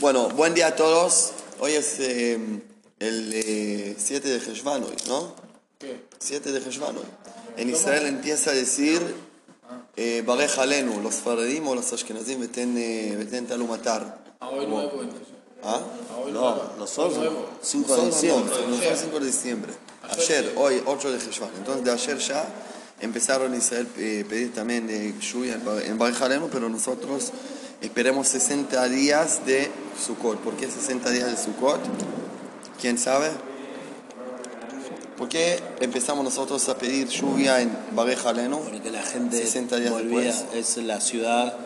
[0.00, 1.32] Bueno, buen día a todos.
[1.60, 2.38] Hoy es eh,
[2.98, 5.34] el 7 de Heshvan hoy, ¿no?
[5.78, 6.00] ¿Qué?
[6.18, 7.04] 7 de Heshvan hoy.
[7.56, 9.00] En Israel empieza a decir
[9.96, 14.24] eh, Barej Alenu, los Faradim o los Ashkenazim veten, eh, veten talumatar.
[14.40, 15.28] A hoy nuevo entonces.
[15.62, 15.80] ¿Ah?
[16.14, 16.72] A hoy No, nuevo.
[16.78, 17.48] nosotros Hoy nuevo.
[17.60, 18.54] 5 de diciembre.
[18.68, 19.72] no, son 5 de diciembre.
[20.08, 21.50] Ayer, hoy, 8 de Heshvan.
[21.58, 22.48] Entonces, de ayer ya
[23.00, 27.32] empezaron en Israel eh, pedir también eh, lluvia en Ba- en Barej Alenu, pero nosotros
[27.80, 29.70] esperemos 60 días de
[30.04, 30.38] Sukkot.
[30.40, 31.80] ¿Por qué 60 días de Sukkot?
[32.80, 33.30] ¿Quién sabe?
[35.16, 38.58] ¿Por qué empezamos nosotros a pedir lluvia en Barej Alenu?
[38.60, 41.56] Porque la gente 60 días volvía, es la ciudad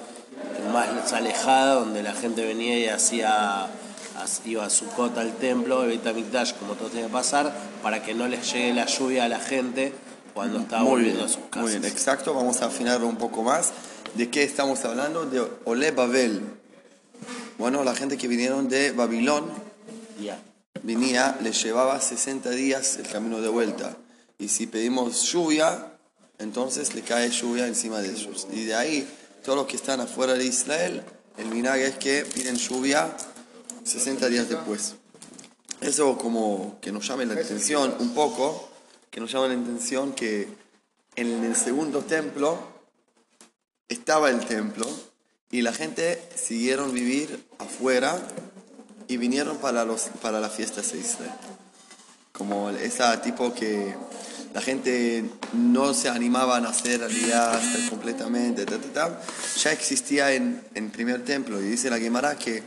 [0.72, 3.68] más alejada donde la gente venía y hacía
[4.44, 7.52] iba a Sukkot al templo, Beit HaMikdash, como todo tenía que pasar,
[7.82, 9.92] para que no les llegue la lluvia a la gente
[10.32, 11.62] cuando estaba Muy volviendo bien, a sus casas.
[11.62, 12.34] muy bien, exacto.
[12.34, 13.72] Vamos a afinar un poco más.
[14.14, 15.26] ¿De qué estamos hablando?
[15.26, 16.40] De Ole Babel.
[17.58, 19.44] Bueno, la gente que vinieron de Babilón
[20.84, 23.96] venía, les llevaba 60 días el camino de vuelta.
[24.38, 25.96] Y si pedimos lluvia,
[26.38, 28.46] entonces le cae lluvia encima de ellos.
[28.52, 29.08] Y de ahí,
[29.42, 31.02] todos los que están afuera de Israel,
[31.36, 33.16] el vinagre es que piden lluvia
[33.82, 34.94] 60 días después.
[35.80, 38.68] Eso como que nos llame la atención un poco,
[39.10, 40.46] que nos llama la atención que
[41.16, 42.73] en el segundo templo
[43.88, 44.86] estaba el templo
[45.50, 48.20] y la gente siguieron vivir afuera
[49.08, 51.30] y vinieron para, los, para fiestas de Israel.
[52.32, 53.94] Como esa tipo que
[54.52, 59.20] la gente no se animaba a hacer realidad completamente, ta, ta,
[59.62, 61.60] ya existía en el primer templo.
[61.60, 62.62] Y dice la Gemara que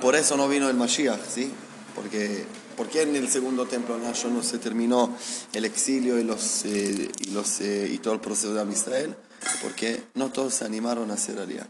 [0.00, 1.50] por eso no vino el Mashiach, ¿sí?
[1.94, 2.44] Porque,
[2.76, 5.16] porque en el segundo templo no, se terminó
[5.52, 9.16] el exilio y, los, eh, y, los, eh, y todo el proceso de Israel,
[9.62, 11.66] porque no todos se animaron a hacer realidad.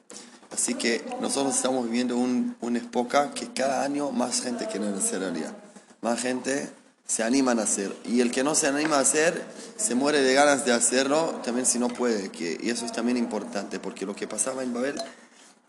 [0.52, 5.20] Así que nosotros estamos viviendo un, una época que cada año más gente quiere hacer
[5.20, 5.52] realidad.
[6.00, 6.70] Más gente
[7.06, 7.94] se animan a hacer.
[8.04, 9.42] Y el que no se anima a hacer,
[9.76, 12.30] se muere de ganas de hacerlo, también si no puede.
[12.30, 14.96] Que, y eso es también importante, porque lo que pasaba en Babel,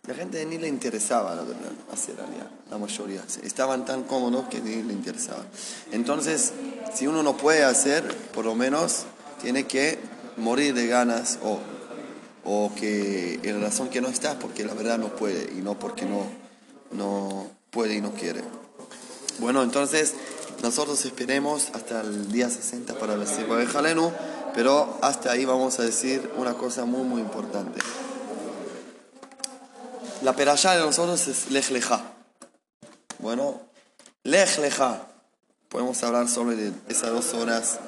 [0.07, 3.23] la gente ni le interesaba, la verdad, hacer realidad, la mayoría.
[3.43, 5.43] Estaban tan cómodos que ni le interesaba.
[5.91, 6.53] Entonces,
[6.93, 9.05] si uno no puede hacer, por lo menos
[9.41, 9.99] tiene que
[10.37, 11.59] morir de ganas o
[12.45, 16.05] o que en razón que no está porque la verdad no puede y no porque
[16.05, 16.27] no,
[16.91, 18.41] no puede y no quiere.
[19.39, 20.13] Bueno, entonces
[20.61, 24.11] nosotros esperemos hasta el día 60 para decir Jalenu,
[24.53, 27.79] pero hasta ahí vamos a decir una cosa muy muy importante.
[30.21, 32.01] La perashá de nosotros es Lech Lecha.
[33.19, 33.61] Bueno,
[34.23, 35.01] Lech Lecha.
[35.69, 37.79] Podemos hablar sobre esas dos horas,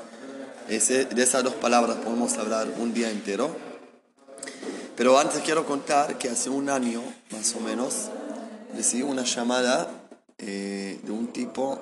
[0.67, 3.66] de esas dos palabras podemos hablar un día entero.
[4.97, 8.09] Pero antes quiero contar que hace un año, más o menos,
[8.75, 9.88] recibí una llamada
[10.40, 11.80] eh, de un tipo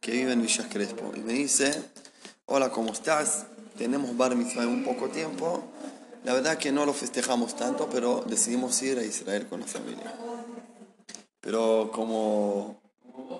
[0.00, 1.82] que vive en Villas Crespo y me dice,
[2.44, 3.46] hola, ¿cómo estás?
[3.78, 5.64] Tenemos bar mitzvah en un poco tiempo.
[6.24, 10.14] La verdad que no lo festejamos tanto, pero decidimos ir a Israel con la familia.
[11.40, 12.82] Pero como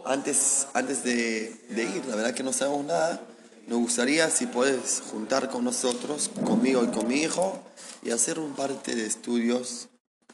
[0.07, 3.21] antes, antes de, de ir, la verdad que no sabemos nada,
[3.67, 7.61] nos gustaría si puedes juntar con nosotros, conmigo y con mi hijo,
[8.03, 9.89] y hacer un parte de estudios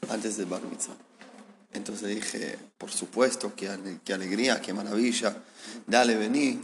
[0.09, 0.95] antes del bar mitzvah.
[1.73, 5.35] Entonces dije, por supuesto, qué, ale- qué alegría, qué maravilla,
[5.87, 6.61] dale, vení.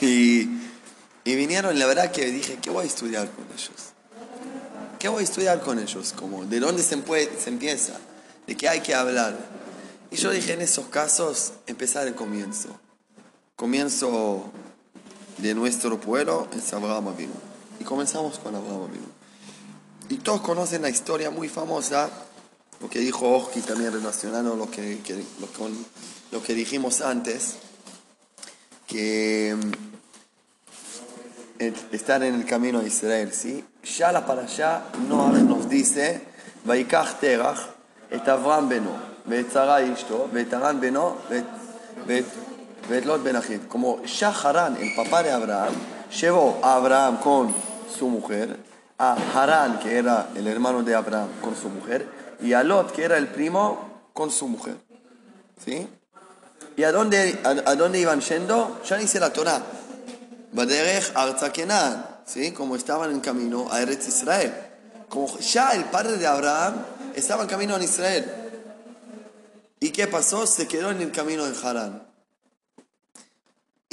[0.00, 0.48] Y,
[1.24, 3.70] y vinieron, la verdad que dije, ¿qué voy a estudiar con ellos?
[4.98, 6.12] ¿Qué voy a estudiar con ellos?
[6.16, 7.98] Como, ¿De dónde se empieza?
[8.46, 9.36] ¿De qué hay que hablar?
[10.10, 12.68] Y yo dije, en esos casos, empezar el comienzo.
[13.54, 14.50] Comienzo
[15.37, 17.33] de nuestro pueblo es Abraham Avinu.
[17.79, 19.07] Y comenzamos con Abraham Avinu.
[20.09, 22.09] Y todos conocen la historia muy famosa,
[22.79, 25.73] lo que dijo Oski también relacionado a lo que, que- lo, con
[26.31, 27.55] lo que dijimos antes,
[28.87, 29.71] que mm,
[31.59, 33.63] el- estar en el camino a Israel, ¿sí?
[33.97, 36.21] Ya la para allá no nos dice,
[36.65, 37.59] Vaikach Terach,
[38.11, 38.95] et Avram beno,
[39.29, 41.43] ואת שרה אשתו, ואת הרן בנו, ואת,
[42.88, 45.74] Bedlot Ben Ajib, como Shaharán, el papá de Abraham,
[46.20, 47.54] llevó a Abraham con
[47.96, 48.58] su mujer,
[48.98, 52.08] a Harán, que era el hermano de Abraham, con su mujer,
[52.40, 54.76] y a Lot, que era el primo, con su mujer.
[55.64, 55.88] ¿Sí?
[56.76, 58.80] ¿Y a dónde, a, dónde iban yendo?
[58.84, 59.62] Ya dice la Torah.
[60.52, 61.12] Baderech
[62.24, 62.52] ¿sí?
[62.52, 64.52] Como estaban en camino a Eretz Israel.
[65.08, 66.74] Como ya el padre de Abraham
[67.14, 68.30] estaba en camino a Israel.
[69.80, 70.46] ¿Y qué pasó?
[70.46, 72.11] Se quedó en el camino en Harán.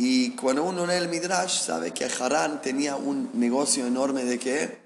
[0.01, 4.78] Y cuando uno lee el Midrash, sabe que Harán tenía un negocio enorme de qué?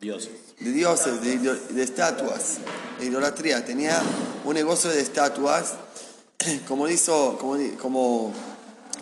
[0.00, 0.30] Dioses.
[0.60, 2.58] de dioses, de, idol- de estatuas,
[3.00, 3.64] de idolatría.
[3.64, 4.00] Tenía
[4.44, 5.72] un negocio de estatuas,
[6.68, 8.32] como hizo, como, como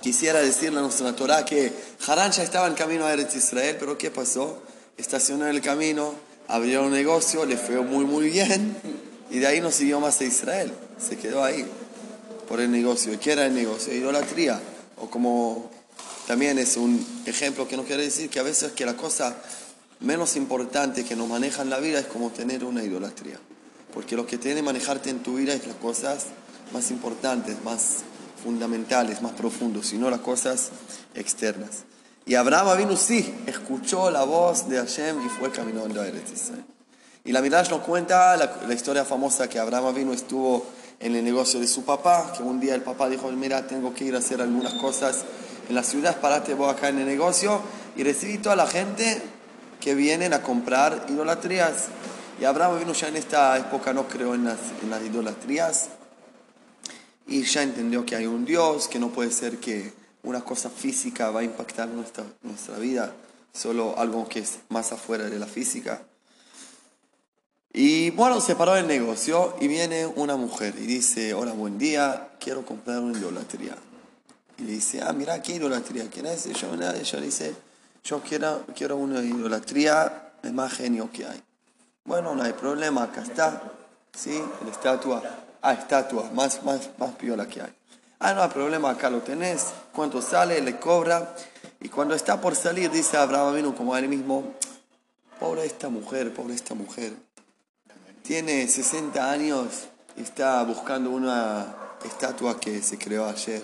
[0.00, 1.74] quisiera decirle a nuestra Torah que
[2.06, 4.62] Harán ya estaba en camino a Eretz Israel, pero ¿qué pasó?
[4.96, 6.14] Estacionó en el camino,
[6.48, 8.74] abrió un negocio, le fue muy muy bien
[9.30, 11.66] y de ahí no siguió más a Israel, se quedó ahí
[12.48, 13.12] por el negocio.
[13.12, 13.92] ¿Y qué era el negocio?
[13.94, 14.58] Idolatría.
[15.00, 15.70] O como
[16.26, 19.36] también es un ejemplo que no quiere decir que a veces que la cosa
[20.00, 23.38] menos importante que nos maneja en la vida es como tener una idolatría.
[23.92, 26.26] Porque lo que tiene manejarte en tu vida es las cosas
[26.72, 27.98] más importantes, más
[28.42, 30.70] fundamentales, más profundos, y no las cosas
[31.14, 31.84] externas.
[32.26, 36.64] Y Abraham vino sí, escuchó la voz de Hashem y fue caminando a Eretz Israel.
[37.24, 40.66] Y la Midrash nos cuenta la, la historia famosa que Abraham vino estuvo
[41.00, 44.04] en el negocio de su papá, que un día el papá dijo, mira, tengo que
[44.04, 45.24] ir a hacer algunas cosas
[45.68, 47.60] en la ciudad, parate vos acá en el negocio,
[47.96, 49.22] y recibí toda la gente
[49.80, 51.86] que vienen a comprar idolatrías.
[52.40, 54.58] Y Abraham vino ya en esta época, no creo en las,
[55.06, 55.88] idolatrías,
[57.26, 59.92] y ya entendió que hay un Dios, que no puede ser que
[60.22, 63.12] una cosa física va a impactar nuestra, nuestra vida,
[63.52, 66.02] solo algo que es más afuera de la física.
[67.72, 72.30] Y bueno, se paró el negocio y viene una mujer y dice, hola, buen día,
[72.40, 73.76] quiero comprar una idolatría.
[74.56, 76.46] Y le dice, ah, mira, ¿qué idolatría quieres?
[76.46, 77.54] Y yo, nada, ella dice,
[78.02, 81.42] yo quiero, quiero una idolatría, el más genio que hay.
[82.04, 83.62] Bueno, no hay problema, acá está,
[84.16, 84.42] ¿sí?
[84.64, 85.22] La estatua,
[85.60, 87.72] ah, estatua, más, más, más piola que hay.
[88.18, 91.36] Ah, no hay problema, acá lo tenés, cuánto sale, le cobra.
[91.80, 94.54] Y cuando está por salir, dice Abraham vino como él mismo,
[95.38, 97.12] pobre esta mujer, pobre esta mujer.
[98.28, 103.62] Tiene 60 años y está buscando una estatua que se creó ayer.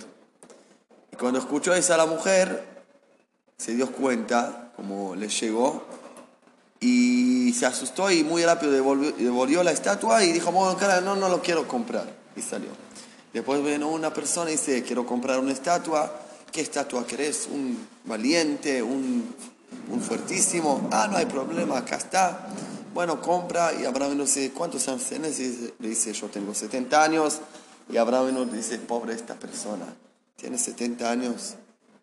[1.12, 2.64] Y cuando escuchó eso a la mujer,
[3.58, 5.84] se dio cuenta, como le llegó,
[6.80, 11.14] y se asustó y muy rápido devolvió, devolvió la estatua y dijo, bueno, cara, no,
[11.14, 12.06] no lo quiero comprar.
[12.34, 12.70] Y salió.
[13.34, 16.10] Después vino una persona y dice, quiero comprar una estatua.
[16.50, 17.50] ¿Qué estatua querés?
[17.52, 18.82] ¿Un valiente?
[18.82, 19.30] ¿Un,
[19.90, 20.88] un fuertísimo?
[20.90, 22.48] Ah, no hay problema, acá está.
[22.94, 25.38] Bueno, compra y Abraham no dice, ¿cuántos años tienes?
[25.40, 27.40] Y le dice, yo tengo 70 años.
[27.90, 29.84] Y Abraham dice, pobre esta persona,
[30.36, 31.54] tiene 70 años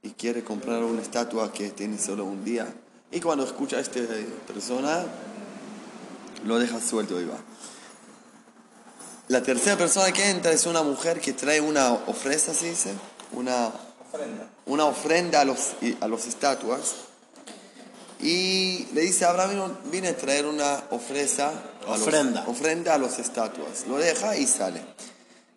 [0.03, 2.71] y quiere comprar una estatua que tiene solo un día.
[3.09, 4.01] Y cuando escucha a esta
[4.45, 5.03] persona,
[6.45, 7.37] lo deja suelto y va.
[9.29, 12.91] La tercera persona que entra es una mujer que trae una ofrenda, se dice,
[13.31, 13.71] una
[14.65, 16.95] una ofrenda a los, a los estatuas.
[18.21, 21.51] Y le dice, Abraham vino, vine a traer una ofrenda
[21.87, 22.07] a los,
[22.47, 22.93] Ofrenda.
[22.93, 23.87] a los estatuas.
[23.87, 24.81] Lo deja y sale.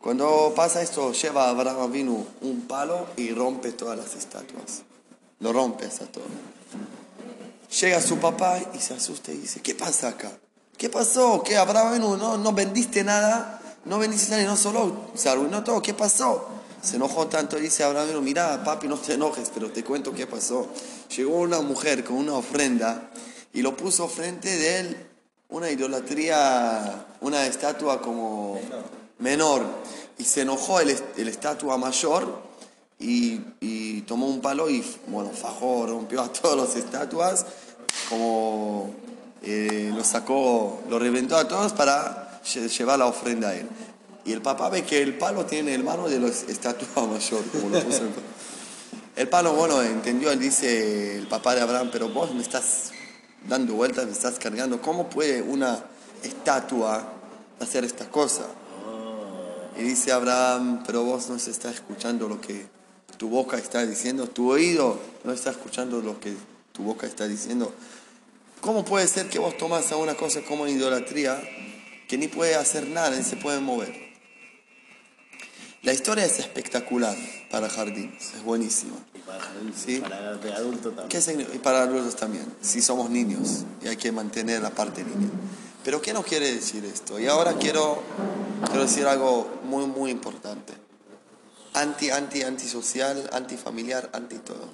[0.00, 4.82] Cuando pasa esto, lleva a Abraham vino un palo y rompe todas las estatuas.
[5.40, 6.24] Lo rompe hasta todo.
[7.80, 10.30] Llega su papá y se asusta y dice, ¿qué pasa acá?
[10.76, 11.42] ¿Qué pasó?
[11.42, 12.16] ¿Qué Abraham vino?
[12.16, 15.82] No, no vendiste nada, no vendiste nada y no solo se arruinó todo.
[15.82, 16.48] ¿Qué pasó?
[16.82, 20.12] Se enojó tanto y dice Abraham, vino, mira papi, no te enojes, pero te cuento
[20.12, 20.68] qué pasó.
[21.16, 23.10] Llegó una mujer con una ofrenda
[23.52, 24.96] y lo puso frente de él
[25.50, 28.58] una idolatría, una estatua como
[29.18, 29.62] menor.
[30.18, 32.42] Y se enojó el, el estatua mayor
[32.98, 33.40] y,
[34.06, 37.46] tomó un palo y, bueno, fajó, rompió a todas las estatuas,
[38.10, 38.94] como
[39.42, 43.66] eh, lo sacó, lo reventó a todos para lle- llevar la ofrenda a él.
[44.26, 47.70] Y el papá ve que el palo tiene el mano de la estatua mayor, como
[47.70, 48.20] lo puso papá.
[49.16, 52.90] El palo, bueno, entendió, él dice, el papá de Abraham, pero vos me estás
[53.48, 54.82] dando vueltas, me estás cargando.
[54.82, 55.84] ¿Cómo puede una
[56.24, 57.12] estatua
[57.60, 58.46] hacer esta cosa?
[59.78, 62.66] Y dice Abraham, pero vos no se está escuchando lo que
[63.16, 66.34] tu boca está diciendo, tu oído no está escuchando lo que
[66.72, 67.72] tu boca está diciendo.
[68.60, 71.40] ¿Cómo puede ser que vos tomas a una cosa como idolatría
[72.08, 74.03] que ni puede hacer nada, ni se puede mover?
[75.84, 77.14] La historia es espectacular
[77.50, 78.96] para jardines, es buenísima.
[79.14, 79.44] Y para,
[79.76, 79.98] Sí.
[80.00, 81.48] para de adulto ¿Qué también.
[81.52, 85.28] Y para adultos también, si somos niños y hay que mantener la parte niña.
[85.84, 87.20] Pero ¿qué nos quiere decir esto?
[87.20, 88.02] Y ahora quiero,
[88.64, 90.72] quiero decir algo muy, muy importante.
[91.74, 94.70] Anti, anti, antisocial, antifamiliar, anti todo.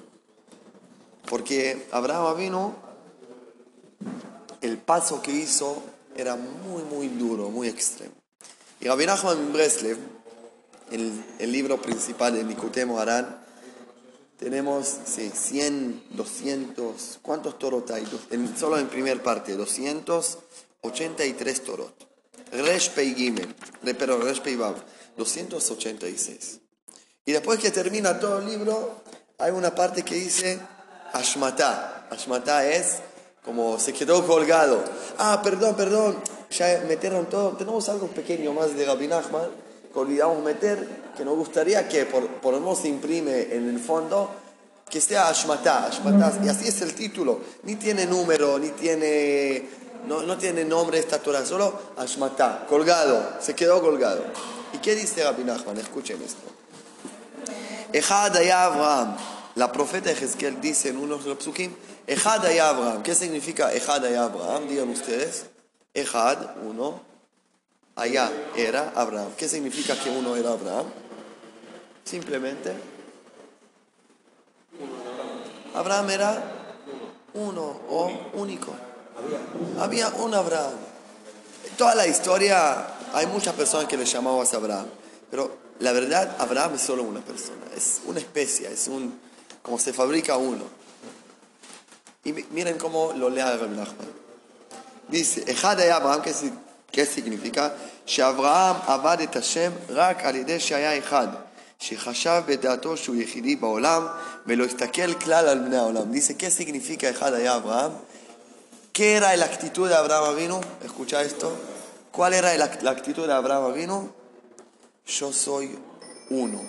[1.25, 2.75] Porque Abraham vino,
[4.61, 5.83] el paso que hizo
[6.15, 8.13] era muy, muy duro, muy extremo.
[8.79, 9.97] Y Rabbi Nachman Breslev,
[10.91, 13.41] el, el libro principal de Nikutei Moharan,
[14.37, 18.07] tenemos sí, 100, 200, ¿cuántos torot hay?
[18.31, 21.93] En- solo en primer parte, 283 torot.
[22.51, 23.53] Resh Pei Gimel,
[23.97, 24.75] pero Resh Pei Vav,
[25.17, 26.59] 286.
[27.25, 29.01] Y después que termina todo el libro,
[29.37, 30.59] hay una parte que dice
[31.13, 32.07] Ashmatá.
[32.09, 32.97] Ashmatá es
[33.45, 34.83] como se quedó colgado.
[35.17, 36.17] Ah, perdón, perdón,
[36.49, 37.55] ya metieron todo.
[37.55, 39.49] Tenemos algo pequeño más de Rabbi Nachman
[39.91, 43.79] que olvidamos meter, que nos gustaría que por, por lo menos se imprime en el
[43.79, 44.29] fondo,
[44.89, 46.33] que sea Ashmatá, Ashmatá.
[46.43, 47.39] Y así es el título.
[47.63, 49.69] Ni tiene número, ni tiene,
[50.07, 54.23] no, no tiene nombre esta Torah, solo Ashmatá, colgado, se quedó colgado.
[54.73, 55.77] ¿Y qué dice Rabbi Nachman?
[55.77, 56.51] Escuchen esto.
[57.93, 59.17] Ejad Abraham.
[59.55, 61.73] La profeta Ezequiel dice en uno de los psukim,
[62.07, 63.03] Ejad Abraham.
[63.03, 64.67] ¿Qué significa Ejad Abraham?
[64.67, 65.45] Digan ustedes.
[65.93, 67.10] Ejad, uno.
[68.01, 69.29] Allá era Abraham.
[69.37, 70.87] ¿Qué significa que uno era Abraham?
[72.03, 72.73] Simplemente.
[75.75, 76.51] Abraham era
[77.35, 78.73] uno o único.
[79.79, 80.73] Había un Abraham.
[81.77, 84.87] Toda la historia, hay muchas personas que le llamaban Abraham,
[85.29, 89.19] pero la verdad, Abraham es solo una persona, es una especie, es un,
[89.61, 90.63] como se fabrica uno.
[92.23, 94.21] Y miren cómo lo lea Nachman.
[95.07, 96.23] Dice, Ejad Abraham,
[96.92, 97.70] ¿qué significa?
[98.06, 101.28] שאברהם עבד את השם רק על ידי שהיה אחד,
[101.78, 104.06] שחשב בדעתו שהוא יחידי בעולם
[104.46, 106.12] ולא הסתכל כלל על בני העולם.
[106.12, 107.92] Dice, ¿qué significa אחד היה אברהם?
[108.92, 110.60] ¿Qué era la actitud de Abraham Avinu?
[110.82, 111.52] Escucha esto.
[112.10, 114.08] ¿Cuál era la, la actitud de Abraham Avinu?
[115.06, 115.78] Yo soy
[116.30, 116.62] uno.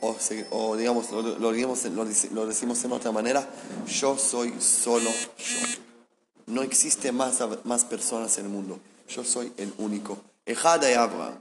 [0.00, 3.48] O, se, o digamos, lo, lo, digamos, lo, lo decimos en otra manera,
[3.88, 5.66] yo soy solo yo.
[6.46, 8.78] No existe más, más personas en el mundo.
[9.07, 10.17] Yo soy el único.
[10.45, 11.39] Ejad y Abraham.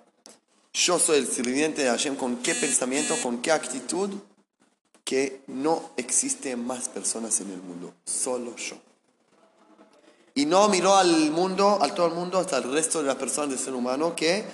[0.72, 2.16] Yo soy el sirviente de Hashem.
[2.16, 3.14] ¿Con qué pensamiento?
[3.22, 4.10] ¿Con qué actitud?
[5.04, 7.94] Que no existe más personas en el mundo.
[8.04, 8.76] Solo yo.
[10.34, 13.50] Y no miró al mundo, a todo el mundo, hasta el resto de las personas
[13.50, 14.44] del ser humano, que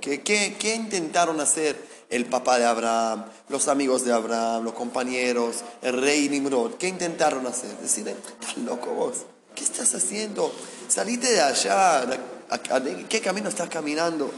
[0.00, 1.76] que, que, que intentaron hacer
[2.08, 7.46] el papá de Abraham, los amigos de Abraham, los compañeros, el rey Nimrod, ¿qué intentaron
[7.46, 7.76] hacer?
[7.76, 10.50] Decirle, estás loco vos, ¿qué estás haciendo?
[10.88, 12.06] Salite de allá,
[13.08, 14.30] ¿qué camino estás caminando?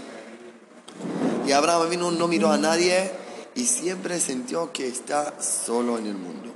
[1.46, 3.10] Y Abraham no miró a nadie
[3.54, 6.52] y siempre sintió que está solo en el mundo.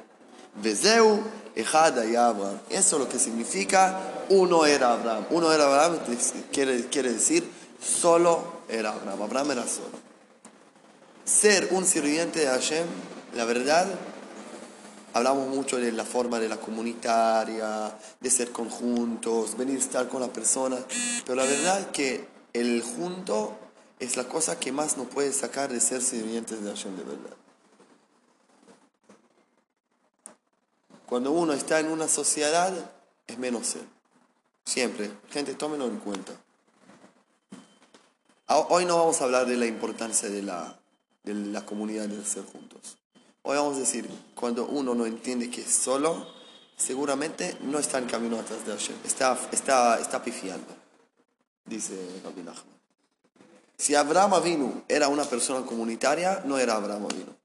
[0.60, 1.22] Vezeu
[1.54, 2.58] Ejad Abraham.
[2.68, 5.26] Eso es lo que significa uno era Abraham.
[5.30, 6.00] Uno era Abraham
[6.52, 7.48] quiere, quiere decir
[7.80, 9.22] solo era Abraham.
[9.22, 10.02] Abraham era solo.
[11.24, 12.86] Ser un sirviente de Hashem,
[13.34, 13.86] la verdad,
[15.14, 20.20] hablamos mucho de la forma de la comunitaria, de ser conjuntos, venir a estar con
[20.20, 20.76] la persona,
[21.24, 23.56] pero la verdad es que el junto
[24.00, 27.36] es la cosa que más nos puede sacar de ser sirvientes de Hashem de verdad.
[31.06, 32.72] Cuando uno está en una sociedad,
[33.28, 33.84] es menos ser.
[34.64, 35.10] Siempre.
[35.30, 36.32] Gente, tómenlo en cuenta.
[38.48, 40.76] Hoy no vamos a hablar de la importancia de la,
[41.22, 42.98] de la comunidad de ser juntos.
[43.46, 46.26] Hoy vamos a decir, cuando uno no entiende que es solo,
[46.78, 48.96] seguramente no está en camino atrás de Hashem.
[49.04, 50.66] Está, está, está pifiando,
[51.66, 52.74] dice Rabbi Nachman.
[53.76, 57.36] Si Abraham Avinu era una persona comunitaria, no era Abraham Avinu.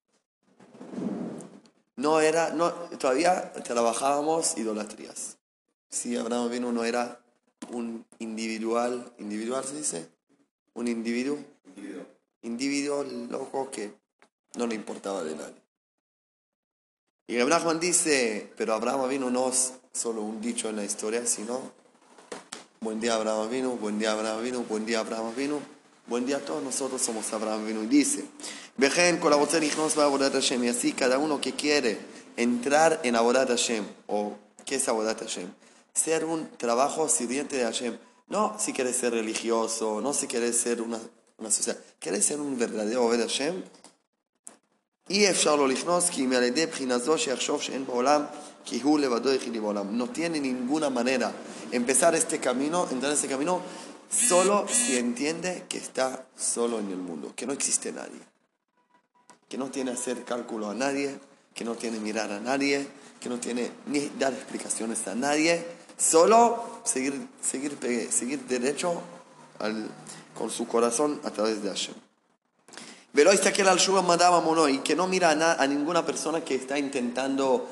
[1.97, 5.35] No era, no, todavía trabajábamos idolatrías.
[5.89, 7.19] Si Abraham vino no era
[7.73, 10.09] un individual, individual se dice,
[10.75, 12.05] un individuo, individuo,
[12.43, 13.93] individuo loco que
[14.55, 15.68] no le importaba de nadie.
[17.29, 21.61] Y Abraham dice, pero Abraham vino no es solo un dicho en la historia, sino
[22.79, 25.59] buen día Abraham vino, buen día Abraham vino, buen día Abraham vino,
[26.07, 27.83] buen día a todos nosotros somos Abraham vino.
[27.83, 28.25] Y dice,
[28.77, 30.63] Vejen con la va Hashem.
[30.63, 31.99] Y así cada uno que quiere
[32.35, 34.33] entrar en Abodat Hashem, o
[34.65, 35.51] ¿qué es Abodat Hashem?
[35.93, 37.95] Ser un trabajo sirviente de Hashem.
[38.27, 40.99] No si quieres ser religioso, no si quieres ser una,
[41.37, 41.77] una sociedad.
[41.99, 43.61] ¿Quieres ser un verdadero Obed Hashem?
[49.83, 51.31] No tiene ninguna manera
[51.71, 53.61] empezar este camino, entrar en este camino,
[54.09, 58.29] solo si entiende que está solo en el mundo, que no existe nadie
[59.49, 61.19] que no tiene hacer cálculo a nadie,
[61.55, 62.87] que no tiene mirar a nadie,
[63.19, 65.65] que no tiene ni dar explicaciones a nadie,
[65.97, 67.75] solo seguir, seguir,
[68.11, 69.01] seguir derecho
[69.57, 69.89] al,
[70.37, 71.95] con su corazón a través de Hashem.
[73.13, 76.43] Pero está que el Shua mandaba mono y que no mira a, a, ninguna persona
[76.43, 77.67] que está intentando,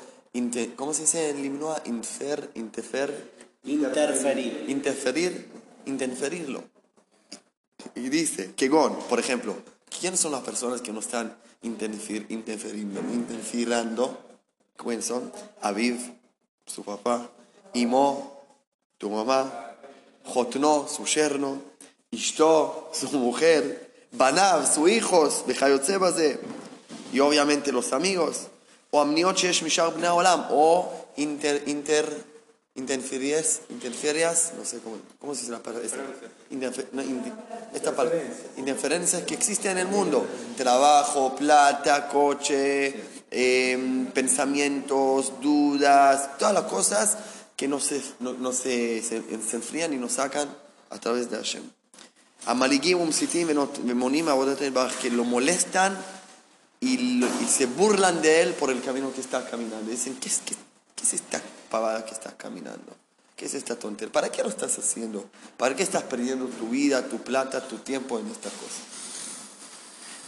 [0.76, 1.82] ¿cómo se dice en limnoa?
[1.86, 3.32] Infer, interfer,
[3.64, 4.66] interferir.
[4.68, 5.48] Interferir,
[5.86, 6.64] interferirlo.
[7.96, 9.56] Y dice, que Gon, por ejemplo,
[10.00, 14.18] ¿quiénes son las personas que no están interfiriendo, interfirando,
[14.76, 15.32] ¿quiénes son?
[15.62, 15.98] Aviv,
[16.66, 17.30] su papá,
[17.74, 18.44] Imo,
[18.98, 19.76] tu mamá,
[20.26, 21.62] Jotno, su yerno,
[22.12, 25.44] Ishto, su mujer, Banav, sus hijos,
[27.14, 28.48] y obviamente los amigos,
[28.92, 32.06] o Amniot Shesh Mishar Olam, o inter, inter,
[32.76, 35.86] interferencias, interferencias, no sé cómo, cómo se dice la palabra,
[37.74, 37.94] esta,
[38.58, 42.96] interferencias que existen en el mundo, trabajo, plata, coche,
[43.32, 47.18] em, pensamientos, dudas, todas las cosas
[47.56, 50.48] que no se, no, se, se enfrían y nos sacan
[50.90, 51.77] a través de Hashem.
[52.47, 55.97] Amaligim, Umsitim, Venot- Vemonim, Abodat el Baraj, que lo molestan
[56.81, 59.91] y, lo- y se burlan de él por el camino que está caminando.
[59.91, 60.55] Dicen, ¿qué es, qué,
[60.97, 61.41] qué es esta
[61.71, 62.97] pavada que estás caminando?
[63.37, 64.13] ¿Qué es esta tontería?
[64.13, 65.25] ¿Para qué lo estás haciendo?
[65.57, 68.83] ¿Para qué estás perdiendo tu vida, tu plata, tu tiempo en estas cosas?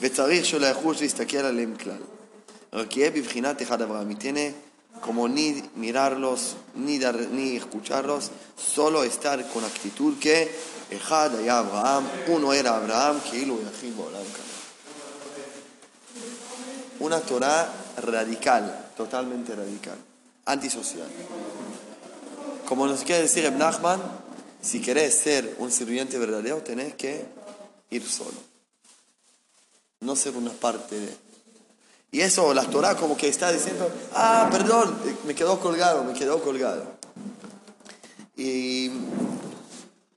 [0.01, 2.03] וצריך שלחוש להסתכל עליהם כלל.
[2.73, 4.11] רק יהיה בבחינת אחד אברהם.
[4.11, 4.55] y tiene
[5.01, 10.49] como ni mirarlos, ni, dar, ni escucharlos, solo estar con actitud que
[10.97, 14.45] אחד היה אברהם, uno era Abraham, כאילו הוא יחיד בעולם כאן.
[17.01, 18.63] Una Torah radical,
[18.97, 19.99] totalmente radical,
[20.47, 21.09] antisocial.
[22.67, 24.01] Como nos quiere decir Ibn Nachman,
[24.63, 27.27] si querés ser un sirviente verdadero, tenés que
[27.91, 28.41] ir solo.
[30.01, 31.15] No ser una parte de.
[32.11, 36.41] Y eso, la Torah como que está diciendo, ah, perdón, me quedó colgado, me quedó
[36.43, 36.87] colgado.
[38.37, 38.91] Y,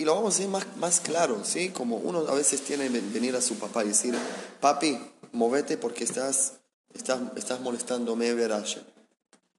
[0.03, 1.69] y lo vamos a decir más, más claro, ¿sí?
[1.69, 4.17] Como uno a veces tiene que venir a su papá y decir,
[4.61, 4.99] papi,
[5.31, 6.55] movete porque estás,
[6.93, 8.83] estás, estás molestándome ver a Hashem.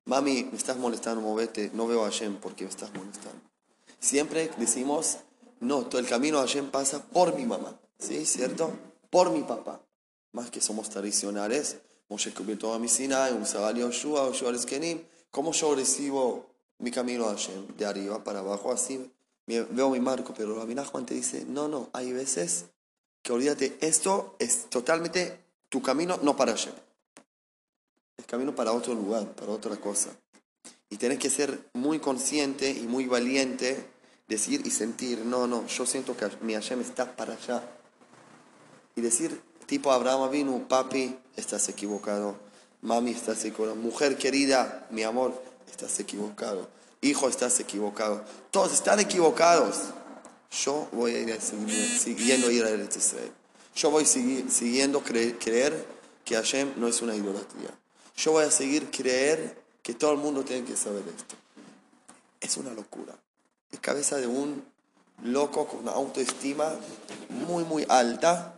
[0.04, 3.40] Mami, me estás molestando, movete, no veo a Hashem porque me estás molestando.
[4.02, 5.20] Siempre decimos,
[5.62, 8.26] no, todo el camino a Hashem pasa por mi mamá, ¿sí?
[8.26, 8.70] ¿Cierto?
[9.10, 9.80] Por mi papá.
[10.34, 11.78] Más que somos tradicionales,
[12.10, 16.48] Moshe Kubito a mi Sinai, un Sagal Yoshua, Yoshua Eskenim, ¿cómo yo recibo
[16.80, 17.78] mi camino a Hashem?
[17.78, 19.10] De arriba para abajo, así
[19.48, 22.66] veo mi marco, pero Rabbi Nachman te dice, no, no, hay veces
[23.22, 26.74] que olvídate, esto es totalmente tu camino, no para Hashem.
[28.18, 30.10] Es camino para otro lugar, para otra cosa.
[30.90, 33.86] Y tienes que ser muy consciente y muy valiente,
[34.28, 37.64] decir y sentir, no, no, yo siento que mi Hashem está para allá.
[38.96, 42.36] Y decir, tipo Abraham vino, papi, estás equivocado.
[42.82, 43.76] Mami, estás equivocado.
[43.76, 46.68] Mujer querida, mi amor, estás equivocado.
[47.04, 48.24] Hijo, estás equivocado.
[48.50, 49.78] Todos están equivocados.
[50.64, 53.32] Yo voy a ir seguir- siguiendo ir a Eretz Israel.
[53.76, 55.86] Yo voy segui- siguiendo cre- creer
[56.24, 57.72] que Hashem no es una idolatría.
[58.16, 61.36] Yo voy a seguir creer que todo el mundo tiene que saber esto.
[62.40, 63.14] Es una locura.
[63.72, 64.64] Es cabeza de un
[65.24, 66.74] loco con una autoestima
[67.30, 68.54] muy, muy alta,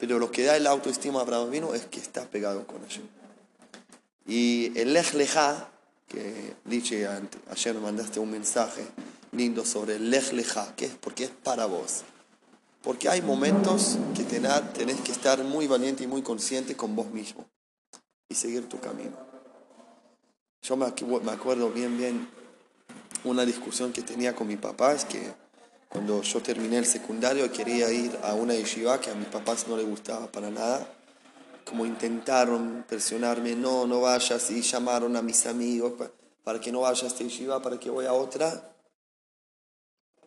[0.00, 3.06] pero lo que da el autoestima a Abraham vino es que está pegado con Hashem.
[4.26, 5.68] Y el Lech Lecha,
[6.08, 6.54] que
[7.50, 8.86] ayer mandaste un mensaje
[9.32, 12.04] lindo sobre el Lech Lecha, que es porque es para vos.
[12.82, 17.44] Porque hay momentos que tenés que estar muy valiente y muy consciente con vos mismo
[18.28, 19.16] y seguir tu camino.
[20.62, 22.28] Yo me acuerdo bien, bien
[23.24, 25.32] una discusión que tenía con mi papá, es que
[25.88, 29.76] cuando yo terminé el secundario quería ir a una yeshiva que a mis papás no
[29.76, 30.88] les gustaba para nada.
[31.66, 36.10] Como intentaron presionarme, no, no vayas, y llamaron a mis amigos pa-
[36.44, 38.72] para que no vaya a esta yeshiva, para que voy a otra.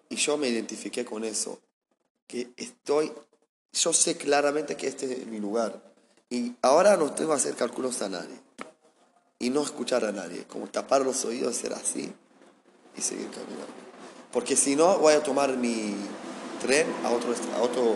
[0.10, 1.60] Y yo me identifiqué con eso,
[2.28, 3.12] que estoy,
[3.72, 5.82] yo sé claramente que este es mi lugar.
[6.30, 8.36] Y ahora no tengo que hacer cálculos a nadie.
[9.40, 12.12] Y no escuchar a nadie, como tapar los oídos, ser así
[12.98, 13.66] y seguir caminando.
[14.34, 15.96] Porque si no, voy a tomar mi
[16.60, 17.96] tren a otro, a otro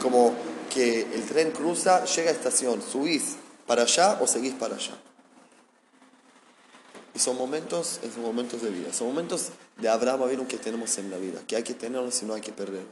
[0.00, 0.32] como
[0.68, 4.96] que el tren cruza, llega a estación, subís para allá o seguís para allá.
[7.14, 11.10] Y son momentos, son momentos de vida, son momentos de Abraham Avinu que tenemos en
[11.10, 12.86] la vida, que hay que tenerlos y no hay que perderlos.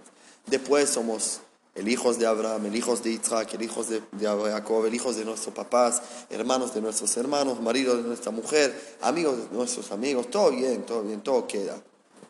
[0.46, 1.40] Después somos
[1.74, 5.16] el hijos de Abraham, el hijos de Isaac, el hijos de, de Jacob, el hijos
[5.16, 10.30] de nuestros papás, hermanos de nuestros hermanos, maridos de nuestra mujer, amigos de nuestros amigos,
[10.30, 11.80] todo bien, todo bien, todo queda.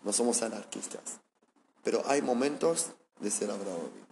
[0.05, 1.21] No somos anarquistas.
[1.85, 2.87] Pero hay momentos
[3.21, 4.06] de ser Abraham Avinu.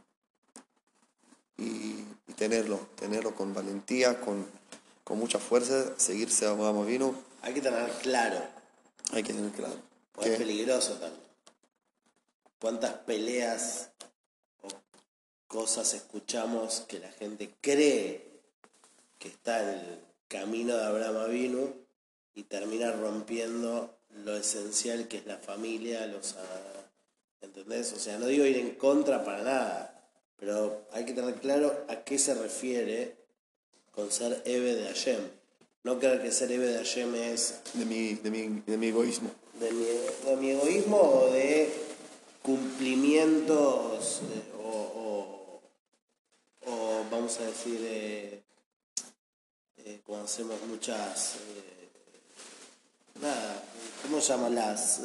[1.57, 4.47] Y, y tenerlo, tenerlo con valentía, con,
[5.05, 8.41] con mucha fuerza, seguirse a Abraham Avinu, Hay que tener claro,
[9.13, 9.77] hay que tener claro.
[10.23, 11.23] es peligroso también.
[12.59, 13.91] ¿Cuántas peleas
[14.63, 14.69] o
[15.47, 18.41] cosas escuchamos que la gente cree
[19.19, 21.75] que está en el camino de Abraham Avinu
[22.35, 26.91] y termina rompiendo lo esencial que es la familia, los ah,
[27.43, 27.93] ¿entendés?
[27.93, 29.94] O sea, no digo ir en contra para nada,
[30.45, 33.17] pero hay que tener claro a qué se refiere
[33.93, 35.21] con ser Eve de Hashem.
[35.85, 39.31] No creer que ser Eve de Hashem es de mi, de mi, de mi egoísmo.
[39.59, 39.85] de mi,
[40.31, 41.73] de mi egoísmo o de
[42.43, 44.69] cumplimientos eh, o,
[45.07, 48.43] o- o vamos a decir eh,
[49.79, 51.89] eh, como hacemos muchas eh,
[53.23, 53.63] nada
[54.03, 55.01] ¿Cómo se llaman las.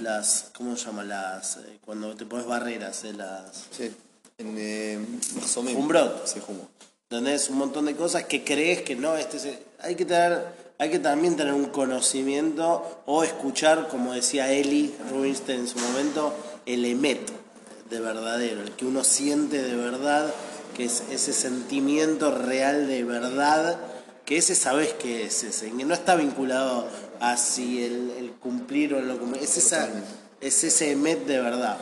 [0.00, 0.50] Las.
[0.56, 1.56] ¿Cómo se llaman las.
[1.58, 3.66] eh, cuando te pones barreras, eh, las.
[3.70, 3.94] Sí.
[4.38, 4.98] En eh,
[5.34, 5.76] Maxomim.
[5.76, 6.26] Humbrot.
[6.26, 6.68] Sí, humo.
[7.10, 7.48] ¿Entendés?
[7.50, 10.44] Un montón de cosas que crees que no, este es- hay que tener,
[10.78, 16.34] hay que también tener un conocimiento o escuchar, como decía Eli Rubinstein en su momento,
[16.66, 17.20] el emet
[17.90, 20.32] de verdadero, el que uno siente de verdad,
[20.76, 23.78] que es ese sentimiento real de verdad,
[24.24, 26.88] que ese sabes que es ese, que no está vinculado
[27.20, 29.88] a si el, el cumplir o el no cumplir, es, esa,
[30.40, 31.78] es ese emet de verdad.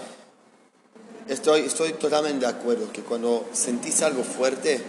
[1.28, 4.80] Estoy, estoy totalmente de acuerdo que cuando sentís algo fuerte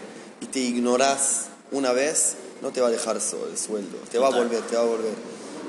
[0.41, 4.31] y te ignoras una vez, no te va a dejar el sueldo, te va a
[4.31, 5.13] volver, te va a volver.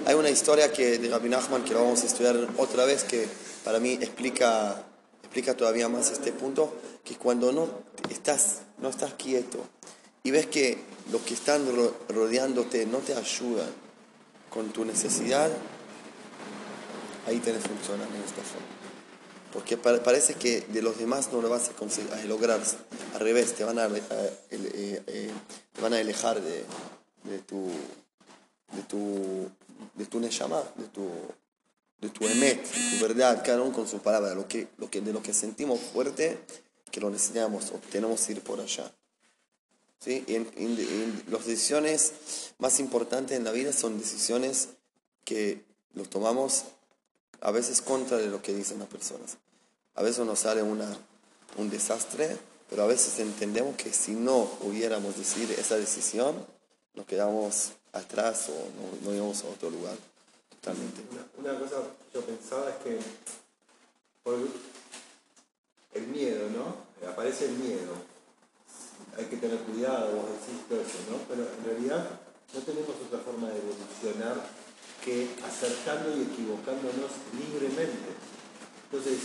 [0.07, 3.27] Hay una historia que de Rabbi Nachman que lo vamos a estudiar otra vez que
[3.65, 4.83] para mí explica,
[5.23, 6.73] explica todavía más este punto,
[7.05, 7.69] que cuando no
[8.11, 9.59] estás, no estás quieto
[10.23, 10.79] y ves que
[11.13, 13.69] los que están ro- rodeándote no te ayudan
[14.57, 15.51] con tu necesidad,
[17.27, 18.67] ahí tenés funcionar en esta forma.
[19.53, 22.61] Porque pa- parece que de los demás no lo vas a, conseguir, a lograr.
[23.15, 23.89] Al revés, te van a, a-
[24.51, 25.31] ele- eh, eh,
[25.75, 26.65] te van a alejar de,
[27.25, 27.69] de tu
[28.73, 29.49] de tu
[29.95, 31.09] de tu de tu
[32.01, 32.63] de tu emet,
[32.99, 35.81] tu verdad, cada uno con su palabra, lo que, lo que, de lo que sentimos
[35.81, 36.39] fuerte,
[36.91, 38.91] que lo necesitamos, o tenemos que ir por allá.
[40.01, 40.25] ¿Sí?
[40.29, 42.13] En, en- en las decisiones
[42.59, 44.69] más importantes en la vida son decisiones
[45.25, 46.65] que los tomamos
[47.41, 49.37] a veces contra de lo que dicen las personas.
[49.95, 50.97] A veces nos sale una,
[51.57, 52.37] un desastre,
[52.71, 56.45] pero a veces entendemos que si no hubiéramos decidido esa decisión,
[56.95, 59.97] nos quedamos atrás o no, no íbamos a otro lugar
[60.51, 61.01] totalmente.
[61.41, 61.77] Una, una cosa
[62.13, 62.99] que yo pensaba es que
[64.23, 64.39] por
[65.95, 67.09] el miedo, ¿no?
[67.09, 68.16] Aparece el miedo.
[69.17, 71.17] Hay que tener cuidado, vos decís todo eso, ¿no?
[71.29, 72.05] Pero en realidad
[72.55, 74.37] no tenemos otra forma de evolucionar
[75.05, 78.13] que acertando y equivocándonos libremente.
[78.91, 79.19] Entonces,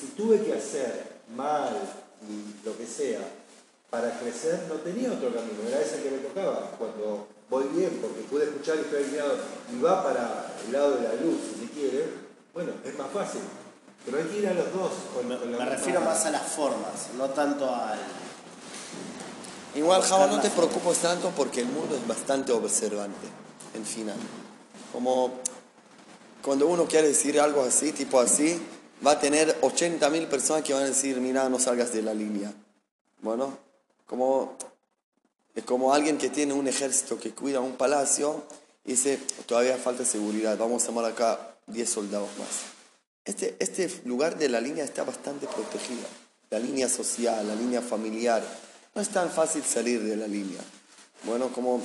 [0.00, 1.76] si tuve que hacer mal
[2.28, 3.20] y lo que sea
[3.90, 6.70] para crecer, no tenía otro camino, era ese que me tocaba.
[6.78, 9.36] Cuando voy bien, porque pude escuchar y estoy alineado
[9.72, 12.04] y va para el lado de la luz, si se quiere,
[12.54, 13.40] bueno, es más fácil.
[14.04, 16.24] Pero hay que ir a los dos con, Me, con la me misma- refiero más
[16.26, 17.98] a las formas, no tanto al...
[19.74, 23.26] Igual, Java, no te preocupes tanto porque el mundo es bastante observante,
[23.74, 24.16] en final.
[24.92, 25.32] Como
[26.42, 28.60] cuando uno quiere decir algo así, tipo así,
[29.04, 32.52] va a tener 80.000 personas que van a decir, mira, no salgas de la línea.
[33.20, 33.58] Bueno,
[34.06, 34.56] como,
[35.54, 38.44] es como alguien que tiene un ejército que cuida un palacio
[38.84, 42.74] y dice, todavía falta seguridad, vamos a tomar acá 10 soldados más.
[43.24, 46.06] Este, este lugar de la línea está bastante protegida.
[46.50, 48.44] La línea social, la línea familiar.
[48.94, 50.60] No es tan fácil salir de la línea.
[51.24, 51.80] Bueno, como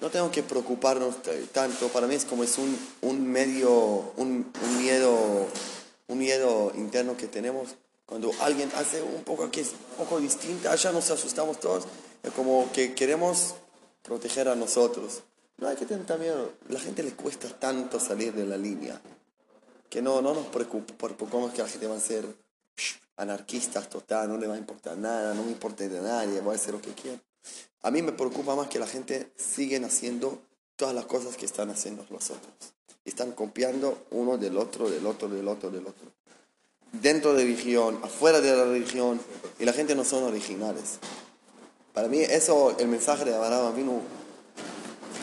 [0.00, 1.16] no tengo que preocuparnos
[1.52, 1.88] tanto.
[1.88, 3.70] Para mí es como es un, un medio,
[4.16, 5.46] un, miedo,
[6.08, 7.70] un miedo interno que tenemos.
[8.06, 11.84] Cuando alguien hace un poco que es un poco distinta, ya nos asustamos todos.
[12.22, 13.54] Es como que queremos
[14.02, 15.22] proteger a nosotros.
[15.58, 16.34] No hay que tener también,
[16.68, 18.98] la gente le cuesta tanto salir de la línea
[19.90, 22.24] que no, no nos preocup- preocupamos que la gente va a ser
[23.20, 26.56] anarquistas total, no le va a importar nada, no me importa de nadie, voy a
[26.56, 27.18] hacer lo que quiera.
[27.82, 30.40] A mí me preocupa más que la gente sigue haciendo
[30.76, 32.52] todas las cosas que están haciendo los otros.
[33.04, 36.12] Están copiando uno del otro, del otro, del otro, del otro.
[36.92, 39.20] Dentro de religión, afuera de la religión,
[39.58, 40.98] y la gente no son originales.
[41.92, 44.00] Para mí eso, el mensaje de Abraham vino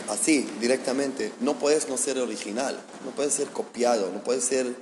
[0.10, 1.32] así, directamente.
[1.40, 4.76] No puedes no ser original, no puedes ser copiado, no puedes ser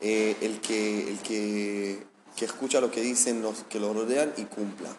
[0.00, 2.02] eh, el, que, el que,
[2.36, 4.90] que escucha lo que dicen los que lo rodean y cumpla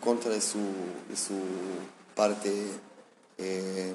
[0.00, 0.58] contra de su,
[1.08, 1.34] de su
[2.14, 2.52] parte
[3.38, 3.92] eh,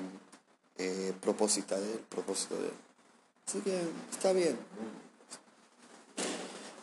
[0.78, 2.74] eh, propósita de él, propósito de él.
[3.48, 3.82] Así que
[4.12, 4.58] está bien.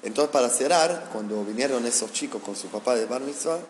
[0.03, 3.61] Entonces, para cerrar, cuando vinieron esos chicos con su papá de Bar Mitzvah,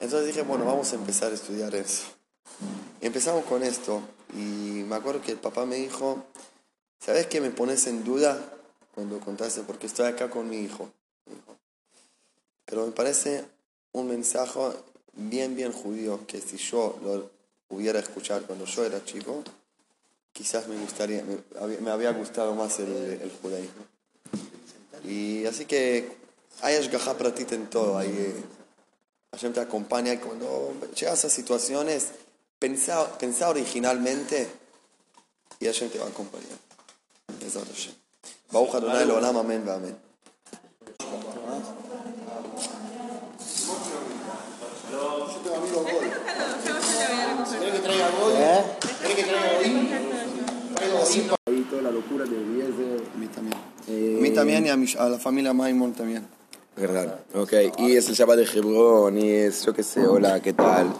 [0.00, 2.04] entonces dije, bueno, vamos a empezar a estudiar eso.
[3.00, 4.00] Empezamos con esto.
[4.34, 6.24] Y me acuerdo que el papá me dijo,
[7.00, 8.38] ¿sabes qué me pones en duda
[8.94, 9.62] cuando contaste?
[9.62, 10.90] Porque estoy acá con mi hijo.
[12.64, 13.44] Pero me parece
[13.92, 14.60] un mensaje
[15.14, 17.30] bien, bien judío, que si yo lo
[17.68, 19.42] hubiera escuchado cuando yo era chico,
[20.32, 23.84] quizás me gustaría, me, me había gustado más el, el judaísmo.
[25.04, 26.16] Y así que
[26.60, 27.98] hay Ashgaha Pratit en todo.
[27.98, 28.44] Hay, eh,
[29.32, 32.08] Hashem te acompaña y cuando llegas a situaciones,
[32.58, 34.48] pensá, pensá originalmente
[35.60, 36.58] y Hashem te va a acompañar.
[38.50, 40.07] Baruch Adonai Leolam, amén, amén.
[54.30, 56.26] También y a, mi- a la familia Maimon también.
[56.76, 57.52] Verdad, ok.
[57.78, 60.92] Y es el Shabbat de Hebrón, y es, yo qué sé, hola, ¿qué tal?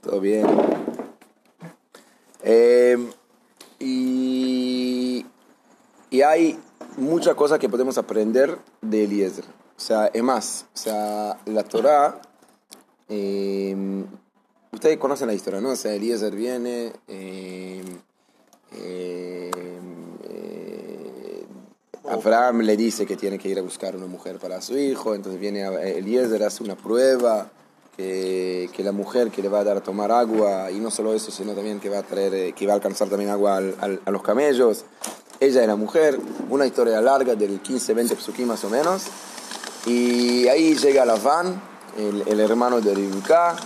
[0.00, 0.46] ¿Todo bien?
[2.42, 2.96] Eh,
[3.78, 5.26] y,
[6.10, 6.58] y hay
[6.96, 9.44] muchas cosas que podemos aprender de Eliezer.
[9.76, 12.20] O sea, es más, o sea, la Torah,
[13.08, 14.04] eh,
[14.72, 15.70] ustedes conocen la historia, ¿no?
[15.70, 17.82] O sea, Eliezer viene, eh,
[18.78, 19.50] eh,
[20.30, 21.44] eh,
[22.10, 25.40] Abraham le dice que tiene que ir a buscar una mujer para su hijo, entonces
[25.40, 27.50] viene a- Eliezer, hace una prueba,
[27.96, 31.30] que, la mujer que le va a dar a tomar agua, y no solo eso,
[31.30, 34.22] sino también que va a traer, eh, que va a alcanzar también agua a los
[34.22, 34.84] camellos.
[35.40, 36.18] Ella era mujer,
[36.50, 39.04] una historia larga del 15-20 psukim más o menos.
[39.86, 41.60] Y ahí llega Laván,
[41.98, 43.56] el, el hermano de Rivka,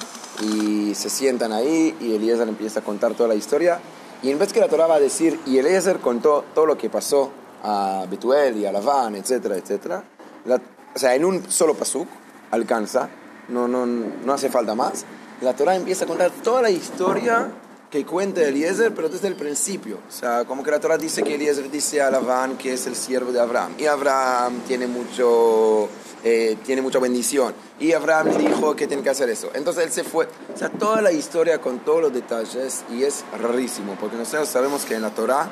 [0.43, 3.81] y se sientan ahí y Eliezer empieza a contar toda la historia.
[4.23, 6.91] Y en vez que la Torah va a decir, y Eliezer contó todo lo que
[6.91, 7.31] pasó
[7.63, 10.03] a Betuel y a Laván, etcétera, etcétera,
[10.45, 10.61] la-
[10.95, 12.09] o sea, en un solo pasuk
[12.51, 13.09] alcanza,
[13.49, 15.05] no, no, no hace falta más.
[15.41, 17.49] La Torah empieza a contar toda la historia
[17.91, 19.99] que cuenta Eliezer, pero desde el principio.
[20.09, 22.97] O sea, como que la Torah dice que Eliezer dice a Labán que es el
[22.97, 23.73] siervo de Abraham.
[23.79, 25.89] Y Abraham tiene mucho,
[26.25, 27.55] eh, tiene mucha bendición.
[27.79, 29.51] Y Abraham le dijo que tiene que hacer eso.
[29.55, 30.27] Entonces él se fue.
[30.55, 32.85] O sea, toda la historia con todos los detalles.
[32.91, 35.51] Y es rarísimo, porque nosotros sabemos que en la Torah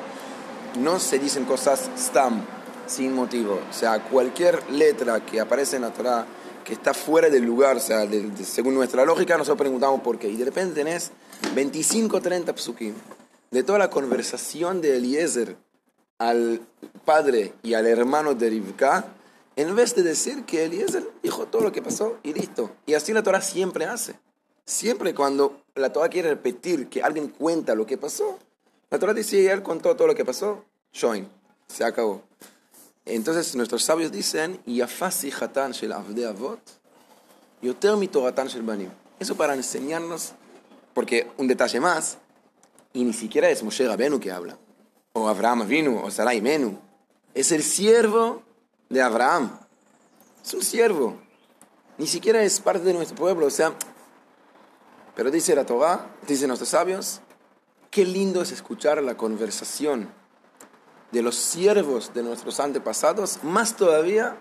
[0.79, 2.45] no se dicen cosas stam,
[2.85, 3.59] sin motivo.
[3.69, 6.25] O sea, cualquier letra que aparece en la Torah
[6.63, 8.05] que está fuera del lugar, o sea,
[8.43, 10.27] según nuestra lógica, nosotros preguntamos por qué.
[10.27, 11.11] Y de repente tenés
[11.55, 12.93] 25, 30 psukim
[13.51, 15.55] de toda la conversación de Eliezer
[16.17, 16.59] al
[17.05, 19.05] padre y al hermano de Rivka,
[19.57, 22.69] en vez de decir que Eliezer dijo todo lo que pasó y listo.
[22.85, 24.15] Y así la Torah siempre hace.
[24.65, 28.37] Siempre cuando la Torah quiere repetir que alguien cuenta lo que pasó,
[28.91, 31.27] la Torah dice, y él contó todo lo que pasó, join,
[31.67, 32.21] se acabó.
[33.03, 36.59] Entonces nuestros sabios dicen, Yafasi hatan shel avde avot,
[37.61, 38.91] yoter mitoratan shel banim.
[39.19, 40.33] Eso para enseñarnos,
[40.93, 42.19] porque un detalle más,
[42.93, 44.59] y ni siquiera es Moshe Rabenu que habla,
[45.13, 46.77] o Abraham Avinu, o Sarai Menu.
[47.33, 48.43] Es el siervo
[48.89, 49.59] de Abraham.
[50.43, 51.17] Es un siervo.
[51.97, 53.73] Ni siquiera es parte de nuestro pueblo, o sea,
[55.15, 57.21] pero dice la Torah, dicen nuestros sabios,
[57.89, 60.11] qué lindo es escuchar la conversación
[61.11, 64.37] de los siervos de nuestros antepasados, más todavía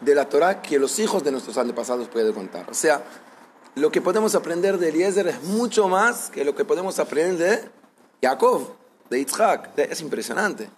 [0.00, 2.70] de la Torah que los hijos de nuestros antepasados pueden contar.
[2.70, 3.02] O sea,
[3.74, 7.72] lo que podemos aprender de Eliezer es mucho más que lo que podemos aprender
[8.20, 8.76] de Jacob,
[9.10, 9.76] de Yitzhak.
[9.76, 10.70] Es impresionante.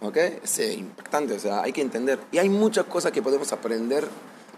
[0.00, 0.16] ¿Ok?
[0.16, 2.20] Es eh, impactante, o sea, hay que entender.
[2.30, 4.06] Y hay muchas cosas que podemos aprender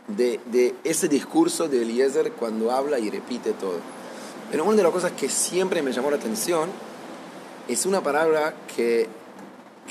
[0.08, 3.78] de, de ese discurso de Eliezer cuando habla y repite todo.
[4.50, 6.68] Pero una de las cosas que siempre me llamó la atención
[7.68, 9.06] es una palabra que,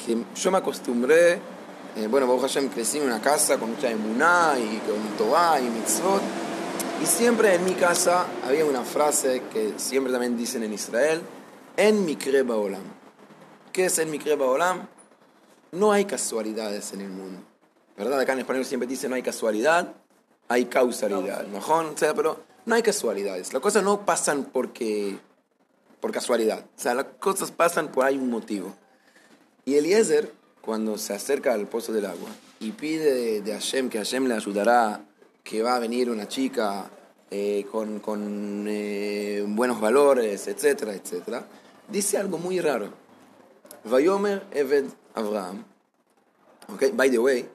[0.06, 1.40] que yo me acostumbré,
[1.96, 5.70] eh, bueno, Baruch Hashem crecí en una casa con mucha emuná y con Torah y
[5.70, 6.22] mitzvot,
[7.02, 11.22] y siempre en mi casa había una frase que siempre también dicen en Israel,
[11.78, 12.84] en mikre baolam.
[13.72, 14.88] ¿Qué es en mikre baolam?
[15.72, 17.42] No hay casualidades en el mundo.
[17.98, 18.20] ¿Verdad?
[18.20, 19.94] Acá en español siempre dice no hay casualidad,
[20.48, 21.46] hay causalidad.
[21.48, 21.58] ¿no?
[21.60, 23.54] O sea, pero no hay casualidades.
[23.54, 25.18] Las cosas no pasan porque
[26.00, 26.66] por casualidad.
[26.78, 28.74] O sea, las cosas pasan por hay un motivo.
[29.66, 32.30] Y Eliezer, cuando se acerca al pozo del agua
[32.60, 35.02] y pide de Hashem que Hashem le ayudará,
[35.44, 36.90] que va a venir una chica
[37.32, 41.46] eh, con, con, eh, buenos valores, etcétera, etcétera,
[41.88, 42.94] dice algo muy raro.
[43.90, 45.66] Vayomer Eved Abraham,
[46.74, 47.50] okay, by the way,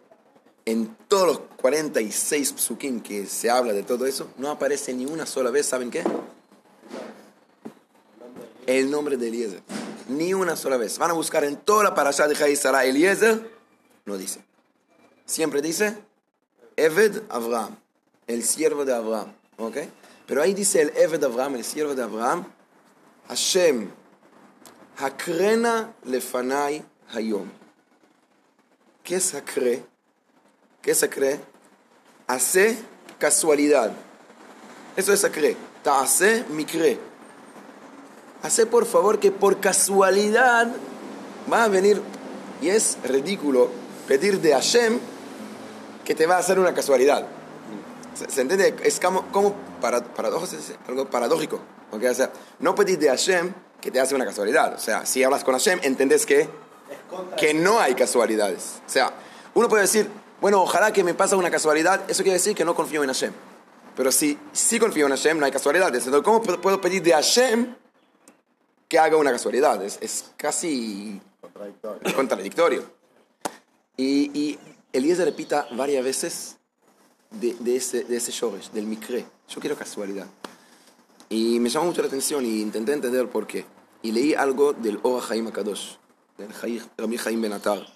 [0.67, 5.27] en todos los 46 psukim que se habla de todo eso, no aparece ni una
[5.27, 6.03] sola vez, ¿saben qué?
[8.67, 9.63] el nombre de Eliezer.
[10.09, 10.99] Ni una sola vez.
[10.99, 13.51] Van a buscar en toda la parasha de Jai Eliezer,
[14.05, 14.45] no dice.
[15.27, 15.97] Siempre dice
[16.77, 17.77] Eved Abraham,
[18.27, 19.33] el siervo de Abraham.
[19.57, 19.79] ¿Ok?
[20.27, 22.47] Pero ahí dice el Eved Abraham, el siervo de Abraham,
[23.29, 23.91] Hashem,
[24.99, 27.49] Hakrena lefanai hayom.
[29.03, 29.85] ¿Qué es Hakre?
[30.81, 31.41] ¿Qué es Hakre?
[32.27, 32.79] Hace
[33.19, 33.93] casualidad.
[34.97, 35.57] Eso es Hakre.
[35.83, 36.99] Ta'ase mikre.
[38.43, 40.71] Hace por favor que por casualidad
[41.51, 42.01] va a venir,
[42.61, 43.71] y es ridículo
[44.07, 44.99] pedir de Hashem
[46.05, 47.27] que te va a hacer una casualidad.
[48.15, 48.77] ¿Se, se entiende?
[48.83, 50.05] Es como, como para,
[50.87, 51.61] algo paradójico.
[51.91, 52.03] ¿ok?
[52.11, 53.53] O sea, no pedir de Hashem
[53.85, 54.73] que te hace una casualidad.
[54.73, 56.49] O sea, si hablas con Hashem, entendés que,
[57.37, 58.81] que no hay casualidades.
[58.87, 59.13] O sea,
[59.53, 60.09] uno puede decir,
[60.41, 63.35] bueno, ojalá que me pase una casualidad, eso quiere decir que no confío en Hashem.
[63.95, 66.07] Pero si sí confío en Hashem, no hay casualidades.
[66.07, 67.75] Entonces, ¿cómo puedo pedir de Hashem
[68.89, 69.83] que haga una casualidad.
[69.83, 72.15] Es, es casi Contradictorio.
[72.17, 72.85] contradictorio.
[73.99, 74.59] Y, y
[74.95, 76.57] Eliezer repita varias veces
[77.31, 79.27] de, de ese, de ese shoresh, del mikre.
[79.47, 80.27] Yo quiero casualidad.
[81.29, 83.65] Y me llamó mucho la atención y intenté entender por qué.
[84.03, 85.97] Y leí algo del Ora Haim Akadosh,
[86.37, 86.53] del
[86.97, 87.87] Rabbi Haim Benatar,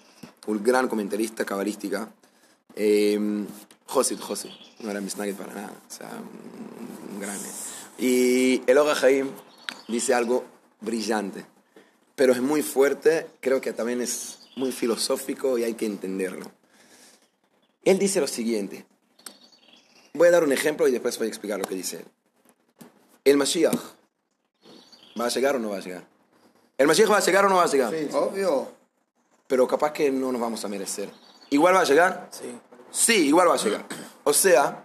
[0.47, 2.11] un gran comentarista cabalística.
[2.75, 3.45] Eh,
[3.85, 7.49] Josid, Josid, no era Misnagit para nada, o sea, un, un grande.
[7.97, 9.29] Y el Ora Haim
[9.87, 10.45] dice algo
[10.81, 11.45] brillante,
[12.15, 16.51] pero es muy fuerte, creo que también es muy filosófico y hay que entenderlo.
[17.83, 18.85] Él dice lo siguiente,
[20.13, 22.05] voy a dar un ejemplo y después voy a explicar lo que dice él.
[23.29, 23.79] El Mashiach,
[25.19, 26.03] ¿va a llegar o no va a llegar?
[26.79, 27.93] ¿El Mashiach va a llegar o no va a llegar?
[28.11, 28.71] Obvio.
[29.45, 31.11] Pero capaz que no nos vamos a merecer.
[31.51, 32.27] ¿Igual va a llegar?
[32.31, 32.57] Sí.
[32.89, 33.85] Sí, igual va a llegar.
[34.23, 34.83] O sea,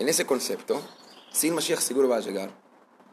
[0.00, 0.82] en ese concepto,
[1.30, 2.50] si el Mashiach seguro va a llegar,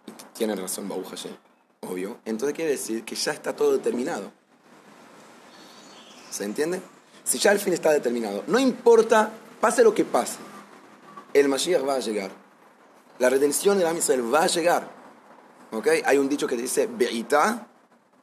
[0.07, 1.35] y tiene razón Baruch Hashem,
[1.81, 4.31] obvio, entonces quiere decir que ya está todo determinado.
[6.31, 6.81] ¿Se entiende?
[7.23, 9.29] Si ya el fin está determinado, no importa,
[9.61, 10.39] pase lo que pase,
[11.35, 12.42] el Mashiach va a llegar.
[13.19, 14.89] La redención del Israel va a llegar.
[15.71, 15.87] ¿Ok?
[16.05, 17.67] Hay un dicho que dice, Be'ita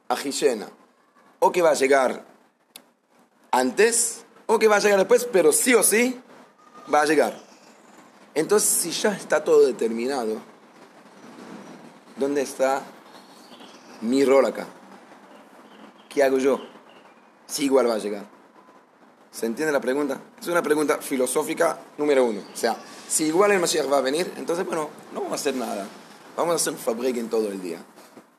[0.09, 0.69] Ajishena.
[1.39, 2.25] O que va a llegar
[3.51, 6.21] antes o que va a llegar después, pero sí o sí
[6.93, 7.39] va a llegar.
[8.35, 10.39] Entonces, si ya está todo determinado,
[12.17, 12.83] ¿dónde está
[14.01, 14.67] mi rol acá?
[16.09, 16.61] ¿Qué hago yo?
[17.47, 18.27] Si igual va a llegar.
[19.31, 20.21] ¿Se entiende la pregunta?
[20.41, 22.43] Es una pregunta filosófica número uno.
[22.53, 22.77] O sea,
[23.11, 25.87] si igual el Mashiach va a venir, entonces, bueno, no vamos a hacer nada.
[26.37, 27.83] Vamos a hacer un fabrique en todo el día.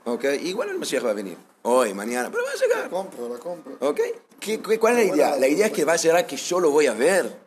[0.05, 0.23] ¿Ok?
[0.41, 1.38] Igual el Mashiach va a venir.
[1.63, 2.89] Hoy, mañana, pero va a llegar.
[2.89, 3.75] Compro, la compro.
[3.81, 3.99] ¿Ok?
[4.39, 5.36] ¿Qué- qué- cuál es la idea?
[5.38, 7.38] La idea es que va a llegar que yo lo voy a ver.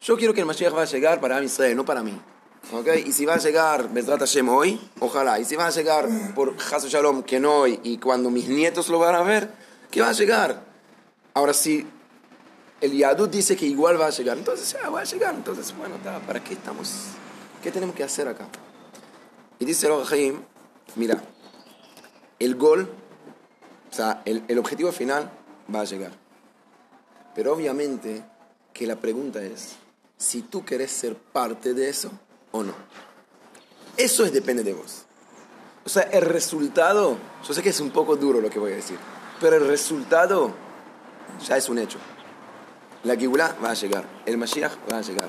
[0.00, 2.18] Yo quiero que el Mashiach va a llegar para Israel, no para mí.
[2.72, 2.88] ¿Ok?
[3.06, 5.38] Y si va a llegar Bezrat Hashem hoy, ojalá.
[5.40, 8.88] Y si va a llegar por Hasu Shalom, que no hoy, y cuando mis nietos
[8.88, 9.50] lo van a ver,
[9.90, 10.62] que va a llegar.
[11.34, 11.86] Ahora, si
[12.80, 15.34] el Yadut dice que igual va a llegar, entonces ya va a llegar.
[15.34, 16.92] Entonces, bueno, ¿para qué estamos?
[17.62, 18.46] ¿Qué tenemos que hacer acá?
[19.58, 20.42] Y dice el Haim,
[20.96, 21.22] mira,
[22.38, 22.88] el gol
[23.90, 25.30] o sea, el, el objetivo final
[25.74, 26.12] va a llegar.
[27.34, 28.22] Pero obviamente
[28.72, 29.76] que la pregunta es
[30.16, 32.10] si tú querés ser parte de eso
[32.52, 32.74] o no.
[33.96, 35.04] Eso es, depende de vos.
[35.84, 38.76] O sea, el resultado, yo sé que es un poco duro lo que voy a
[38.76, 38.98] decir,
[39.40, 40.52] pero el resultado
[41.46, 41.98] ya es un hecho.
[43.04, 45.28] La Gibulá va a llegar, el Mashiach va a llegar.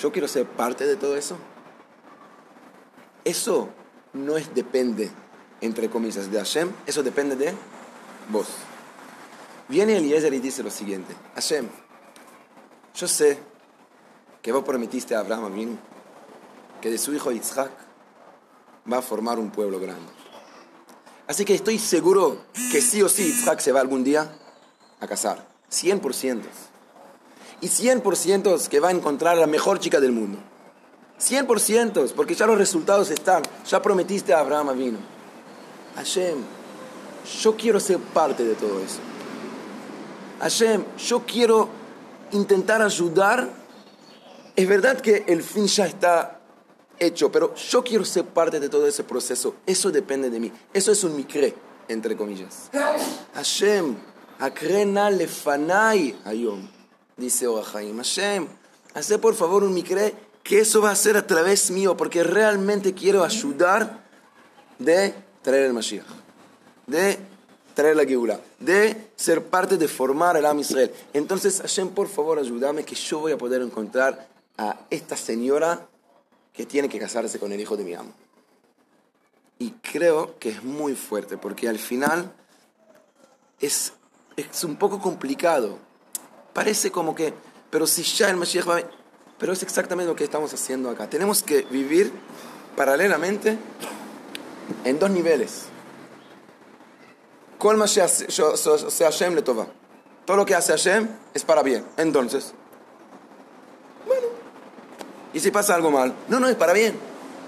[0.00, 1.36] Yo quiero ser parte de todo eso.
[3.24, 3.68] Eso
[4.12, 5.10] no es depende,
[5.60, 7.54] entre comillas, de Hashem, eso depende de
[8.30, 8.48] vos.
[9.68, 11.68] Viene Eliezer y dice lo siguiente, Hashem,
[12.94, 13.38] yo sé
[14.42, 15.78] que vos prometiste a Abraham Avinu
[16.80, 17.72] que de su hijo Isaac
[18.90, 20.12] va a formar un pueblo grande.
[21.26, 24.36] Así que estoy seguro que sí o sí Isaac se va algún día
[25.00, 25.53] a casar.
[25.82, 26.42] 100%.
[27.60, 30.38] Y 100% que va a encontrar la mejor chica del mundo.
[31.20, 33.42] 100%, porque ya los resultados están.
[33.66, 34.98] Ya prometiste a Abraham Avino.
[35.96, 36.38] Hashem,
[37.40, 38.98] yo quiero ser parte de todo eso.
[40.40, 41.68] Hashem, yo quiero
[42.32, 43.48] intentar ayudar.
[44.56, 46.40] Es verdad que el fin ya está
[46.98, 49.54] hecho, pero yo quiero ser parte de todo ese proceso.
[49.66, 50.52] Eso depende de mí.
[50.72, 51.54] Eso es un mikre,
[51.88, 52.70] entre comillas.
[53.34, 53.96] Hashem,
[54.38, 56.68] akrena lefanai ayom,
[57.16, 57.96] dice Orahaim.
[57.96, 58.46] Hashem,
[58.94, 62.92] hace por favor un mikre que eso va a ser a través mío, porque realmente
[62.92, 64.04] quiero ayudar
[64.78, 66.06] de traer el Mashiach,
[66.86, 67.18] de
[67.74, 70.92] traer la Geula, de ser parte de formar el Am Israel.
[71.12, 75.86] Entonces, Hashem, por favor, ayúdame que yo voy a poder encontrar a esta señora
[76.52, 78.12] que tiene que casarse con el hijo de mi amo.
[79.58, 82.32] Y creo que es muy fuerte, porque al final
[83.60, 83.92] es,
[84.36, 85.78] es un poco complicado.
[86.52, 87.34] Parece como que,
[87.70, 88.82] pero si ya el Mashiach va a
[89.38, 91.10] pero es exactamente lo que estamos haciendo acá.
[91.10, 92.12] Tenemos que vivir
[92.76, 93.58] paralelamente
[94.84, 95.64] en dos niveles.
[100.24, 101.84] Todo lo que hace Hashem es para bien.
[101.96, 102.54] Entonces,
[104.06, 104.28] bueno.
[105.32, 106.14] ¿Y si pasa algo mal?
[106.28, 106.96] No, no, es para bien.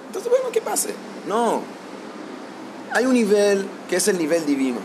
[0.08, 0.92] Entonces, bueno, que pase.
[1.26, 1.62] No.
[2.92, 4.78] Hay un nivel que es el nivel divino.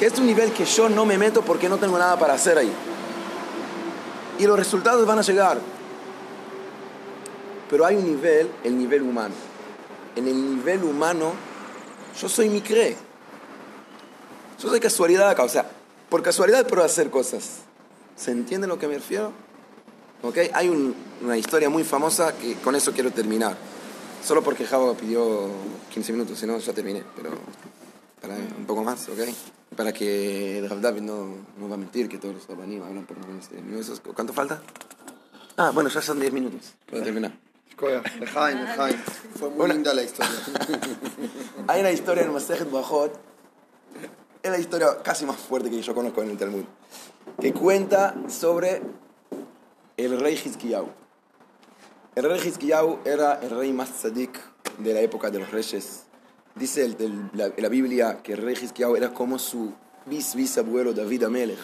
[0.00, 2.58] Que es un nivel que yo no me meto porque no tengo nada para hacer
[2.58, 2.72] ahí
[4.38, 5.58] y los resultados van a llegar.
[7.68, 9.34] Pero hay un nivel, el nivel humano.
[10.16, 11.32] En el nivel humano,
[12.18, 12.96] yo soy mi cree.
[14.58, 15.70] Yo soy casualidad acá, o sea,
[16.08, 17.58] por casualidad puedo hacer cosas.
[18.16, 19.32] ¿Se entiende lo que me refiero?
[20.22, 20.38] ¿Ok?
[20.54, 23.56] Hay un- una historia muy famosa que con eso quiero terminar.
[24.26, 25.48] Solo porque Java pidió
[25.92, 27.04] 15 minutos, si no ya terminé.
[27.14, 27.30] Pero
[28.20, 29.18] para un poco más, ¿ok?
[29.76, 33.16] Para que Rav David no, no va a mentir que todos los rabanim hablan por
[33.26, 34.00] menos de minutos.
[34.14, 34.60] ¿Cuánto falta?
[35.56, 36.74] Ah, bueno, ya son 10 minutos.
[36.86, 37.32] Puedo terminar.
[38.20, 38.58] Lejaim.
[39.38, 40.32] Fue muy Una- linda la historia.
[41.68, 43.18] Hay una historia en Masejet Bajot,
[44.42, 46.64] es la historia casi más fuerte que yo conozco en el Talmud,
[47.40, 48.82] que cuenta sobre
[49.96, 50.88] el rey Hizkiyahu.
[52.16, 54.38] El rey Hizkiyahu era el rey más tzadik
[54.78, 56.04] de la época de los reyes.
[56.54, 59.72] Dice el- el- la, la Biblia que el rey Hizkiyahu era como su
[60.06, 61.58] bis bisabuelo David Amelech.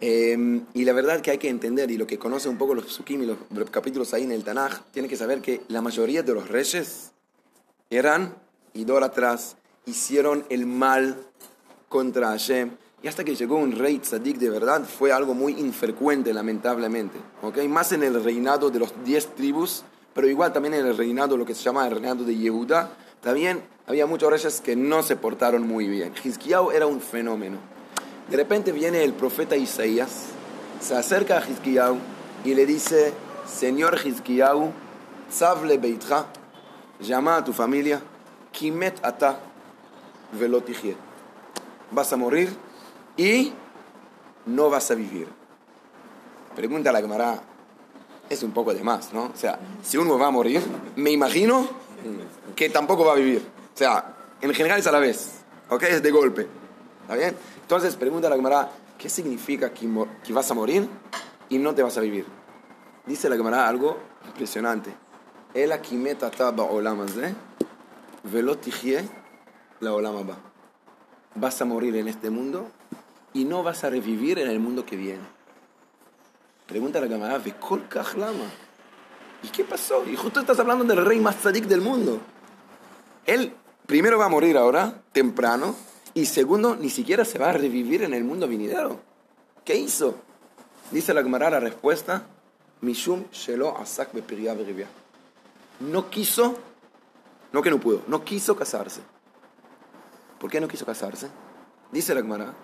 [0.00, 2.86] Eh, y la verdad que hay que entender, y lo que conoce un poco los
[2.86, 6.22] psukim y los, los capítulos ahí en el Tanaj, tiene que saber que la mayoría
[6.22, 7.10] de los reyes
[7.90, 8.34] eran
[8.74, 11.16] idólatras, hicieron el mal
[11.88, 12.70] contra Hashem.
[13.02, 17.18] Y hasta que llegó un rey tzadik de verdad, fue algo muy infrecuente, lamentablemente.
[17.42, 17.58] ¿ok?
[17.68, 19.82] Más en el reinado de los diez tribus,
[20.14, 22.90] pero igual también en el reinado, lo que se llama el reinado de Yehuda,
[23.22, 26.12] también había muchos reyes que no se portaron muy bien.
[26.22, 27.58] Hizkiyahu era un fenómeno.
[28.30, 30.26] De repente viene el profeta Isaías,
[30.80, 31.96] se acerca a Hizkiyahu
[32.44, 33.12] y le dice,
[33.46, 34.70] Señor Hizkiyahu,
[35.30, 36.26] tzavle beitcha,
[37.00, 38.00] llama a tu familia,
[38.52, 39.40] kimet ata
[40.38, 40.96] velo tijie.
[41.90, 42.54] Vas a morir
[43.16, 43.52] y
[44.46, 45.28] no vas a vivir.
[46.54, 47.40] Pregunta la Gemara,
[48.28, 49.24] es un poco de más, ¿no?
[49.24, 50.62] O sea, si uno va a morir,
[50.96, 51.66] me imagino
[52.56, 53.42] que tampoco va a vivir.
[53.74, 55.82] O sea, en general es a la vez, ¿ok?
[55.84, 56.46] Es de golpe.
[57.02, 57.36] ¿Está bien?
[57.62, 59.88] Entonces pregunta la Gemara, ¿qué significa que,
[60.24, 60.88] que vas a morir
[61.48, 62.26] y no te vas a vivir?
[63.06, 64.92] Dice la Gemara algo impresionante.
[65.54, 67.34] El akimet ba'olam hazeh,
[68.24, 68.56] velo
[69.80, 70.36] la'olam haba.
[71.34, 72.68] Vas a morir en este mundo
[73.32, 75.22] y no vas a revivir en el mundo que viene.
[76.66, 78.50] Pregunta la Gemara, "Vekol kach lama?"
[79.42, 80.04] ¿Y qué pasó?
[80.08, 82.20] Y justo estás hablando del rey más tzadik del mundo.
[83.26, 83.54] Él
[83.86, 85.74] primero va a morir ahora, temprano,
[86.14, 89.00] y segundo, ni siquiera se va a revivir en el mundo venidero.
[89.64, 90.16] ¿Qué hizo?
[90.90, 92.26] Dice la Gemara la respuesta,
[92.80, 94.10] Mishum shelo asak.
[95.80, 96.56] No quiso,
[97.52, 99.00] no que no pudo, no quiso casarse.
[100.40, 101.28] ¿Por qué no quiso casarse?
[101.92, 102.54] Dice la Gemara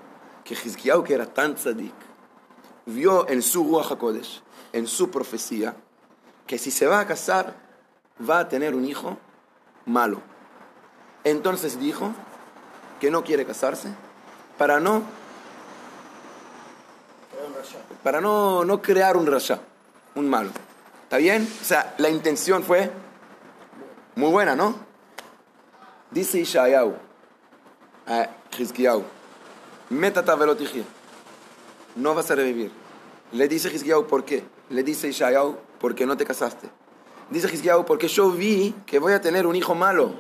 [0.45, 1.95] que Hizkiyahu, que era tan tzadik,
[2.87, 5.75] vio en su Ruach HaKodesh, en su profecía,
[6.47, 7.55] que si se va a casar,
[8.29, 9.17] va a tener un hijo
[9.87, 10.21] malo.
[11.25, 12.13] Entonces dijo
[13.01, 13.89] que no quiere casarse
[14.59, 15.03] para no
[18.03, 19.59] para no, no crear un rasha,
[20.15, 20.51] un malo.
[21.05, 21.49] ¿Está bien?
[21.61, 22.91] O sea, la intención fue
[24.15, 24.75] muy buena, ¿no?
[26.11, 26.95] Dice Ishayahu
[28.07, 29.03] a Hizkiyahu,
[29.91, 30.85] métata velotijie,
[31.97, 32.71] no vas a revivir.
[33.33, 34.45] Le dice Hizkiyahu, ¿por qué?
[34.69, 36.71] Le dice Ishayahu, porque no te casaste.
[37.29, 40.15] Dice Hizkiyahu, porque yo vi que voy a tener un hijo malo.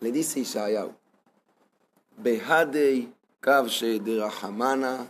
[0.00, 0.92] Le dice Ishayahu,
[2.16, 5.06] Behadei kavshe de Rahamana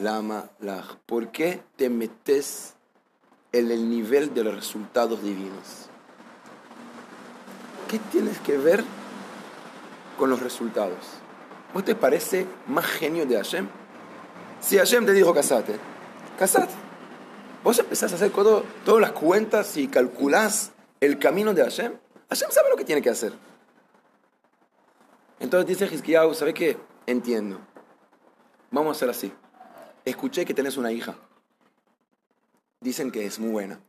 [0.00, 0.96] lama lach.
[1.06, 2.74] ¿Por qué te metes
[3.52, 5.88] en el nivel de los resultados divinos?
[7.88, 8.82] ¿Qué tienes que ver
[10.18, 10.98] con los resultados?
[11.72, 13.68] ¿Vos te parece más genio de Hashem?
[14.60, 15.78] Si Hashem te dijo casate,
[16.36, 16.79] casate.
[17.62, 21.92] Vos empezás a hacer todo- todas las cuentas y calculás el camino de Hashem.
[22.30, 23.32] Hashem sabe lo que tiene que hacer.
[25.38, 26.78] Entonces dice Hizkiyahu, ¿sabe qué?
[27.06, 27.60] Entiendo.
[28.70, 29.32] Vamos a hacer así.
[30.04, 31.16] Escuché que tenés una hija.
[32.80, 33.80] Dicen que es muy buena.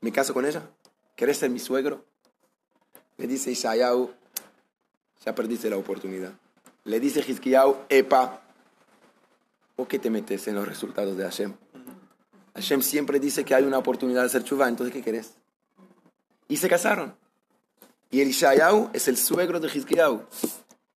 [0.00, 0.62] ¿Me caso con ella?
[1.14, 2.04] ¿Querés ser mi suegro?
[3.16, 4.10] Le dice Ishayahu,
[5.24, 6.32] ya perdiste la oportunidad.
[6.84, 8.42] Le dice Hizkiyahu, epa,
[9.76, 11.54] ¿o qué te metes en los resultados de Hashem?
[12.56, 15.34] Hashem siempre dice que hay una oportunidad de hacer chuva, entonces ¿qué querés?
[16.48, 17.14] Y se casaron.
[18.10, 20.22] Y el Ishayahu es el suegro de Hizkiyahu.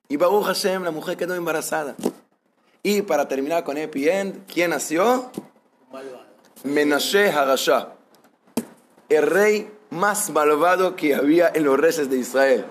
[0.07, 1.95] Y Baruch Hashem, la mujer quedó embarazada.
[2.81, 5.31] Y para terminar con Happy End, ¿quién nació?
[6.63, 7.93] Menashe Harasha,
[9.09, 12.65] el rey más malvado que había en los reyes de Israel.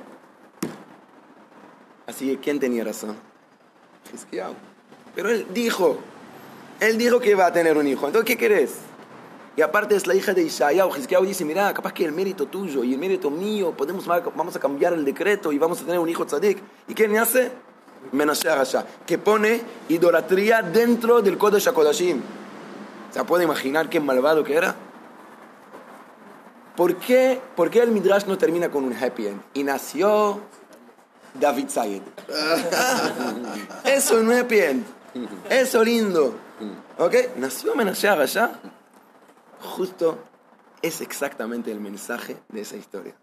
[2.06, 3.16] Así que, ¿quién tenía razón?
[4.12, 4.54] Hizkiyahu.
[5.14, 6.00] Pero él dijo,
[6.80, 8.06] él dijo que iba a tener un hijo.
[8.06, 8.72] Entonces, ¿qué querés?
[9.56, 10.96] Y aparte es la hija de Ishayahu.
[10.96, 14.58] Hizkiyahu dice, mira, capaz que el mérito tuyo y el mérito mío, podemos, vamos a
[14.60, 16.58] cambiar el decreto y vamos a tener un hijo tzadik.
[16.88, 17.50] ¿Y quién hace?
[18.12, 22.22] Menashe Harasha, que pone idolatría dentro del Kodesh HaKodashim.
[23.10, 24.74] ¿Se puede imaginar qué malvado que era?
[26.76, 29.42] ¿Por qué, ¿Por qué el Midrash no termina con un happy end?
[29.52, 30.40] Y nació
[31.34, 32.02] David Sayed.
[33.84, 34.84] Eso es un happy end.
[35.50, 36.49] Eso lindo.
[37.00, 37.14] ¿Ok?
[37.38, 38.60] Nació Menashe Harasha.
[39.58, 40.18] Justo
[40.82, 43.16] es exactamente el mensaje de esa historia.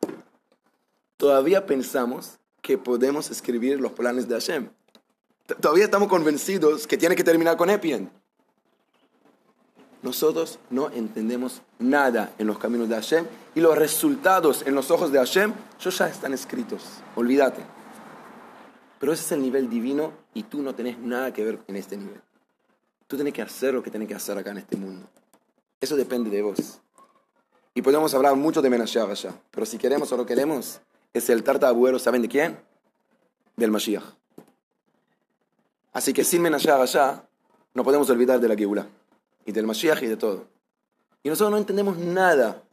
[1.16, 4.70] Todavía pensamos que podemos escribir los planes de Hashem.
[5.62, 8.10] Todavía estamos convencidos que tiene que terminar con Epien.
[10.02, 15.12] Nosotros no entendemos nada en los caminos de Hashem y los resultados en los ojos
[15.12, 16.84] de Hashem, ya están escritos.
[17.16, 17.62] Olvídate.
[19.00, 21.96] Pero ese es el nivel divino y tú no tenés nada que ver en este
[21.96, 22.24] nivel.
[23.08, 25.08] Tú tienes que hacer lo que tienes que hacer acá en este mundo.
[25.80, 26.80] Eso depende de vos.
[27.74, 29.39] Y podemos hablar mucho de Menasheach allá.
[29.51, 30.82] Pero si queremos o no queremos,
[31.14, 32.60] es el tarta abuelo, ¿saben de quién?
[33.55, 34.03] Del Mashiach.
[35.93, 37.28] Así que sin Menasheach allá,
[37.74, 38.88] no podemos olvidar de la Geulá.
[39.45, 40.47] Y del Mashiach y de todo.
[41.24, 42.64] Y nosotros no entendemos nada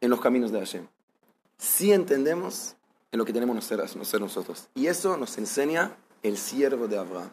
[0.00, 0.86] en los caminos de Hashem.
[1.56, 2.76] Sí entendemos
[3.10, 4.68] en lo que tenemos que ser nosotros.
[4.74, 7.30] Y eso nos enseña el siervo de Abraham.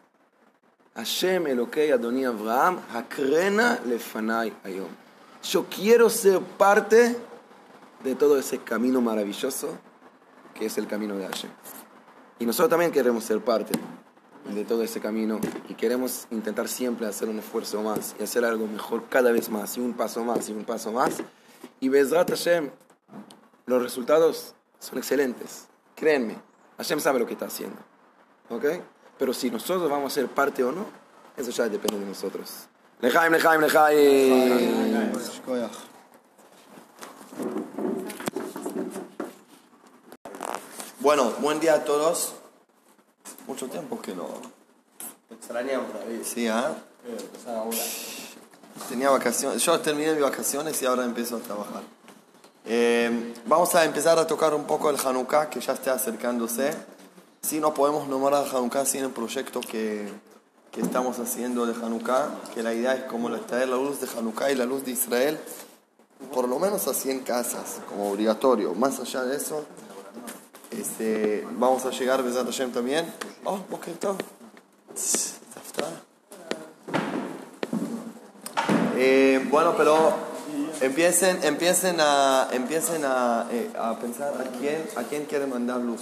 [0.95, 4.89] Hashem Elokei Adoni Abraham, Hakrena Lefanai Ayom.
[5.43, 7.15] Yo quiero ser parte
[8.03, 9.77] de todo ese camino maravilloso
[10.53, 11.49] que es el camino de Hashem.
[12.39, 13.71] Y nosotros también queremos ser parte
[14.53, 15.39] de todo ese camino
[15.69, 19.77] y queremos intentar siempre hacer un esfuerzo más y hacer algo mejor cada vez más
[19.77, 21.17] y un paso más y un paso más.
[21.79, 22.69] Y Bezrat Hashem,
[23.65, 25.67] los resultados son excelentes.
[25.95, 26.37] Créanme,
[26.77, 27.77] Hashem sabe lo que está haciendo.
[28.49, 28.65] ¿Ok?
[29.21, 30.83] Pero si nosotros vamos a ser parte o no,
[31.37, 32.49] eso ya depende de nosotros.
[33.01, 35.13] Lejaim, lejaim, lejaim.
[41.01, 42.33] Bueno, buen día a todos.
[43.45, 44.27] Mucho tiempo que no.
[45.29, 46.21] Extrañamos, David.
[46.23, 46.73] Sí, ¿ah?
[47.05, 47.85] Eh, volar.
[48.89, 49.63] Tenía vacaciones.
[49.63, 51.83] Yo terminé mis vacaciones y ahora empiezo a trabajar.
[52.65, 56.73] Eh, vamos a empezar a tocar un poco el Hanukkah que ya está acercándose.
[57.41, 60.07] Si no podemos nombrar Hanukkah sin el proyecto que,
[60.71, 64.51] que estamos haciendo de Hanukkah, que la idea es como traer la luz de Hanukkah
[64.51, 65.39] y la luz de Israel,
[66.33, 68.75] por lo menos a 100 casas, como obligatorio.
[68.75, 69.65] Más allá de eso,
[70.69, 73.11] este, vamos a llegar, Besat Hashem también.
[73.43, 73.59] Oh,
[74.95, 75.89] Zafta.
[78.97, 80.30] Eh, bueno, pero
[80.81, 86.01] empiecen, empiecen, a, empiecen a, eh, a pensar a quién, a quién quieren mandar luz,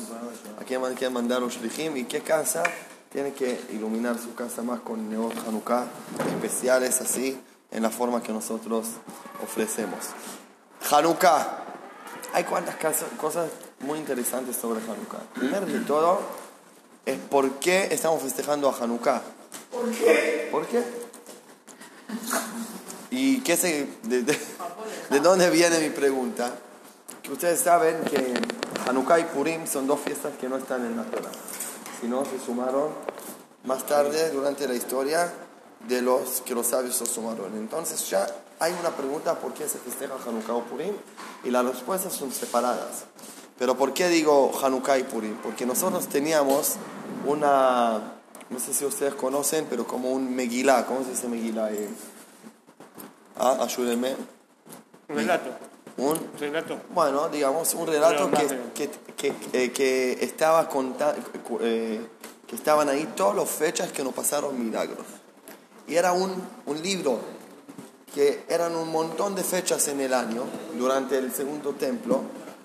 [0.59, 2.63] a quién quieren mandar los shlichim y qué casa
[3.11, 5.86] tiene que iluminar su casa más con Neot Hanukkah
[6.36, 7.39] especiales así,
[7.71, 8.88] en la forma que nosotros
[9.43, 9.99] ofrecemos.
[10.89, 11.65] Hanukkah.
[12.34, 12.75] Hay cuantas
[13.19, 13.49] cosas
[13.80, 15.19] muy interesantes sobre Hanukkah.
[15.34, 16.21] Primero de todo
[17.05, 19.21] es por qué estamos festejando a Hanukkah.
[19.71, 20.49] ¿Por qué?
[20.51, 20.84] ¿Por qué?
[23.20, 24.39] ¿Y qué se, de, de-
[25.09, 26.53] de dónde viene mi pregunta?
[27.22, 28.34] Que ustedes saben que
[28.88, 31.30] Hanukkah y Purim son dos fiestas que no están en la Torah,
[31.99, 32.88] sino se sumaron
[33.65, 35.30] más tarde durante la historia
[35.86, 37.57] de los que los sabios se sumaron.
[37.57, 38.26] Entonces ya
[38.57, 40.93] hay una pregunta por qué se festeja Hanukkah o Purim
[41.43, 43.03] y las respuestas son separadas.
[43.57, 45.36] Pero ¿por qué digo Hanukkah y Purim?
[45.43, 46.76] Porque nosotros teníamos
[47.26, 48.13] una,
[48.49, 51.70] no sé si ustedes conocen, pero como un Megilá, ¿cómo se dice Megilá?
[51.74, 51.89] Eh,
[53.39, 54.15] Ah, ayúdenme.
[55.07, 55.49] Un relato.
[55.97, 56.77] Un, Relato.
[56.93, 61.13] bueno, digamos, un relato que, que, que, eh, que estaba conta-
[61.61, 61.99] eh,
[62.47, 65.05] que estaban ahí todas las fechas que nos pasaron milagros.
[65.87, 66.31] Y era un,
[66.67, 67.19] un libro
[68.13, 70.43] que eran un montón de fechas en el año
[70.77, 72.21] durante el segundo templo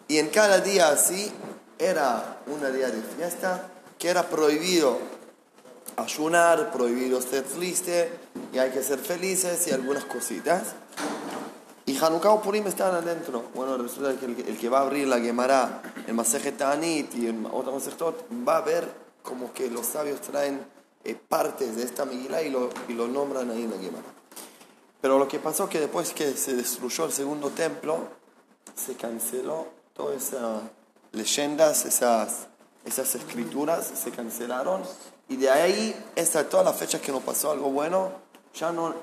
[0.08, 1.30] y en cada día así
[1.78, 3.68] era una día de fiesta
[3.98, 4.98] que era prohibido
[5.96, 8.10] ayunar, prohibido ser triste
[8.52, 10.74] y hay que ser felices y algunas cositas.
[11.86, 13.44] Y Hanukkah o Purim estaban adentro.
[13.54, 17.46] Bueno, resulta que el, que- va a abrir la Gemara, el Masejet Ta'anit y el
[17.52, 18.88] otro Masejetot, va a ver
[19.22, 20.64] como que los sabios traen
[21.04, 24.04] eh, partes de esta Megilá y lo, y lo nombran ahí en la Gemara.
[25.02, 27.98] Pero lo que pasó que después que se destruyó el segundo templo,
[28.74, 30.62] se canceló todas esas
[31.12, 32.46] leyendas, esas,
[32.86, 34.82] esas escrituras, se cancelaron.
[35.28, 38.10] Y de ahí, esta, todas las fechas que nos pasó algo bueno,
[38.54, 38.94] ya no,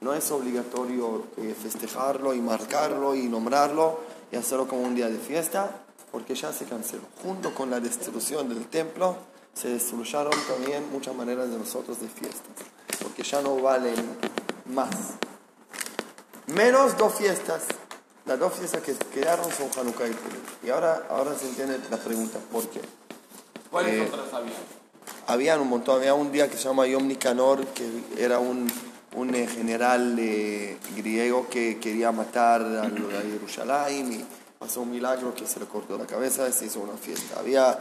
[0.00, 4.00] no es obligatorio eh, festejarlo y marcarlo y nombrarlo
[4.30, 7.02] y hacerlo como un día de fiesta, porque ya se canceló.
[7.22, 9.16] Junto con la destrucción del templo,
[9.54, 12.52] se destruyeron también muchas maneras de nosotros de fiestas,
[13.02, 13.96] porque ya no valen
[14.66, 14.90] más.
[16.46, 17.62] Menos dos fiestas.
[18.26, 20.40] Las dos fiestas que quedaron son Hanukkah y Purim.
[20.62, 22.80] Y ahora, ahora se entiende la pregunta, ¿por qué?
[23.70, 24.52] ¿Cuáles Eh, otras había?
[25.26, 27.84] Habían un montón, había un día que se llama Yom Nicanor, que
[28.18, 28.66] era un,
[29.14, 34.24] un eh, general eh, griego que quería matar a, a Jerusalén y
[34.58, 37.38] pasó un milagro que se le cortó la cabeza y se hizo una fiesta.
[37.38, 37.78] Había,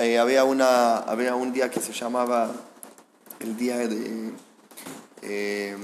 [0.00, 2.50] eh, había, una, había un día que se llamaba
[3.38, 4.32] el día de...
[5.22, 5.76] eh,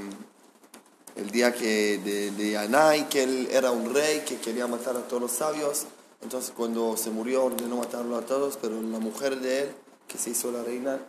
[1.17, 5.01] el día que de, de Anai, que él era un rey que quería matar a
[5.01, 5.87] todos los sabios,
[6.23, 9.69] Entonces cuando se murió ordenó matarlo a todos, pero la mujer de él,
[10.07, 11.01] que se hizo la reina,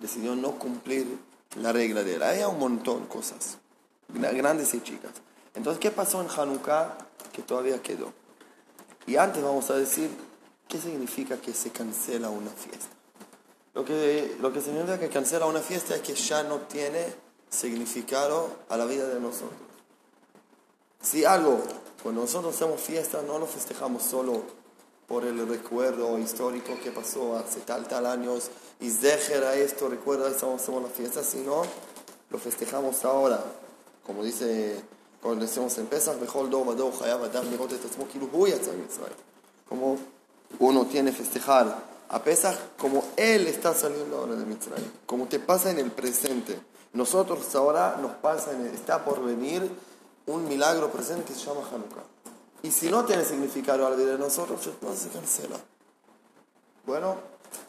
[0.00, 1.18] decidió no cumplir
[1.60, 2.22] la regla de él.
[2.22, 3.58] Había un montón de cosas,
[4.08, 5.12] grandes y chicas.
[5.54, 6.98] Entonces, ¿qué pasó en Hanukkah
[7.32, 8.12] que todavía quedó?
[9.06, 10.10] Y antes vamos a decir
[10.68, 12.88] qué significa que se cancela una fiesta.
[13.74, 17.14] Lo que, lo que significa que cancela una fiesta es que ya no tiene
[17.50, 19.60] significado a la vida de nosotros.
[21.00, 21.62] Si algo,
[22.02, 24.42] cuando nosotros hacemos fiesta, no lo festejamos solo
[25.06, 28.50] por el recuerdo histórico que pasó hace tal, tal años,
[28.80, 31.62] y a esto, recuerda, estamos hacemos la fiesta, sino
[32.30, 33.42] lo festejamos ahora,
[34.04, 34.82] como dice,
[35.22, 36.16] cuando decimos en Pesach,
[39.68, 39.98] como
[40.58, 45.70] uno tiene festejar a Pesach como él está saliendo ahora de Mitzrayim, como te pasa
[45.70, 46.58] en el presente.
[46.92, 49.68] Nosotros ahora nos pasa, en está por venir
[50.26, 52.15] un milagro presente que se llama Hanukkah.
[52.66, 55.56] Y si no tiene significado a la vida de nosotros, entonces se cancela.
[56.84, 57.14] Bueno,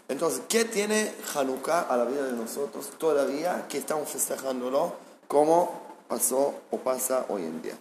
[0.07, 4.95] entonces, ¿qué tiene Hanukkah a la vida de nosotros todavía que estamos festejándolo
[5.27, 7.77] como pasó o pasa hoy en día?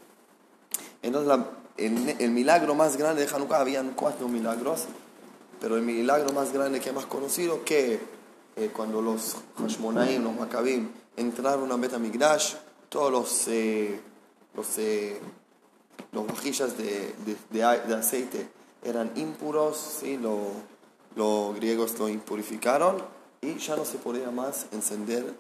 [1.01, 1.39] Entonces,
[1.79, 4.85] el, milagro más grande de Hanukkah, habían cuatro milagros,
[5.59, 7.99] pero el milagro más grande que hemos conocido, que
[8.57, 12.57] eh, cuando los Hashmonaim, los Maccabim, entraron a Betamigdash,
[12.91, 13.99] todos los, eh,
[14.55, 15.19] los, eh,
[16.13, 18.49] los vajillas de, de, de, aceite
[18.83, 20.19] eran impuros, ¿sí?
[21.17, 23.03] los griegos lo impurificaron
[23.41, 25.35] y ya no se podía más encender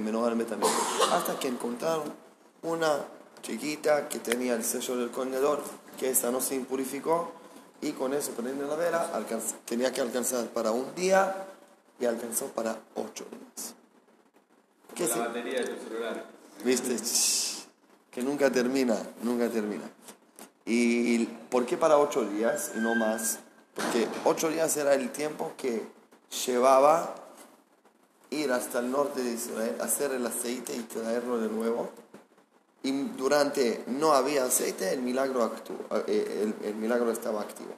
[0.00, 1.12] menor Betamigdash.
[1.12, 2.12] Hasta que encontraron
[2.62, 3.04] una
[3.42, 5.62] chiquita que tenía el sello del condenador,
[5.98, 7.32] que esa no se impurificó
[7.82, 9.10] y con eso prende la vela,
[9.64, 11.46] tenía que alcanzar para un día
[12.00, 13.74] y alcanzó para ocho días.
[14.94, 16.24] ¿Qué la batería de tu celular.
[16.64, 16.96] Viste,
[18.14, 19.90] que nunca termina, nunca termina.
[20.64, 23.40] ¿Y por qué para ocho días y no más?
[23.74, 25.82] Porque ocho días era el tiempo que
[26.46, 27.14] llevaba
[28.30, 31.90] ir hasta el norte de Israel, hacer el aceite y traerlo de nuevo
[32.84, 35.50] y durante no había aceite, el milagro,
[36.06, 37.74] eh, el, milagro estaba activo.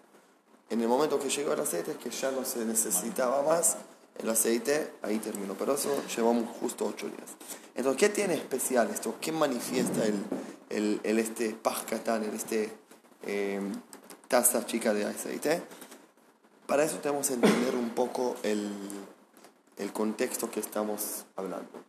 [0.68, 3.76] En el momento que llegó el aceite, que ya no se necesitaba más
[4.18, 5.54] el aceite, ahí terminó.
[5.54, 7.30] Pero eso llevamos justo ocho días.
[7.74, 9.16] Entonces, ¿qué tiene especial esto?
[9.20, 10.22] ¿Qué manifiesta el,
[10.70, 12.72] el, el este pascatán, el este
[13.24, 13.60] eh,
[14.28, 15.62] taza chica de aceite?
[16.66, 18.70] Para eso tenemos que entender un poco el,
[19.76, 21.86] el contexto que estamos hablando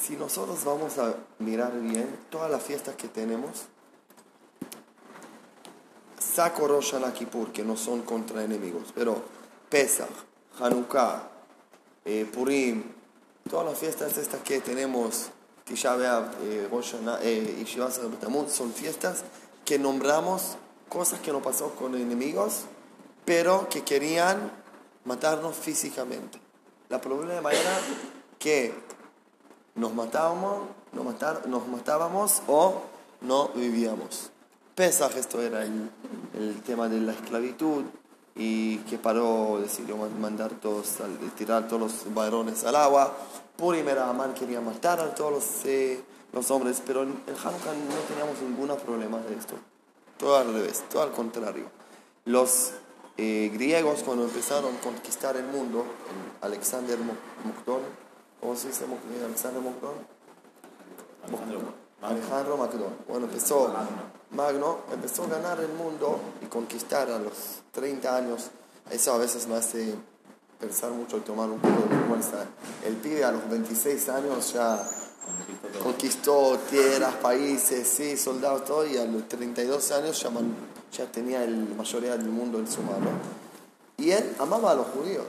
[0.00, 3.66] si nosotros vamos a mirar bien todas las fiestas que tenemos,
[6.18, 9.22] saco Rosh Kippur, que no son contra enemigos, pero
[9.68, 10.08] Pesach,
[10.58, 11.28] Hanukkah,
[12.04, 12.82] eh, Purim,
[13.48, 15.30] todas las fiestas estas que tenemos,
[15.64, 16.68] Tisha B'Av, eh,
[17.22, 19.24] eh, y son fiestas
[19.64, 20.56] que nombramos
[20.88, 22.62] cosas que no pasó con enemigos,
[23.24, 24.50] pero que querían
[25.04, 26.38] matarnos físicamente.
[26.88, 27.78] La problema era
[28.38, 28.72] que
[29.74, 32.82] nos matábamos, nos, matar, nos matábamos o
[33.20, 34.30] no vivíamos.
[34.74, 35.90] Pesaj, esto era el,
[36.64, 37.84] tema de la esclavitud
[38.36, 40.96] y que paró, decidió mandar todos,
[41.36, 43.16] tirar todos los varones al agua.
[43.56, 47.96] Purim era Amán, quería matar a todos los, eh, los hombres, pero en Hanukkah no
[48.08, 49.54] teníamos ningún problema de esto.
[50.18, 51.64] Todo al revés, todo al contrario.
[52.26, 52.72] Los
[53.16, 55.84] eh, griegos cuando empezaron a conquistar el mundo,
[56.42, 57.80] Alexander Mokdon,
[58.40, 58.84] ¿Cómo se dice
[59.24, 59.92] Alexander Magno?
[62.02, 62.86] Alejandro Magno.
[63.08, 63.74] Bueno, empezó
[64.30, 68.50] Magno, empezó a ganar el mundo y conquistar a los 30 años.
[68.90, 69.94] Eso a veces me hace
[70.58, 72.44] pensar mucho y tomar un poco de vergüenza.
[72.84, 74.88] El pibe a los 26 años ya
[75.82, 80.30] conquistó tierras, países, sí, soldados, todo, y a los 32 años ya,
[80.92, 83.10] ya tenía la mayoría del mundo en su mano.
[83.98, 85.26] Y él amaba a los judíos.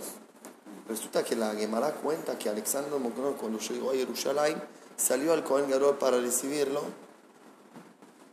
[0.88, 4.62] Resulta que la Gemara cuenta que Alexander Mokron cuando llegó a Jerusalén
[4.96, 6.82] salió al Cohen Gadol para recibirlo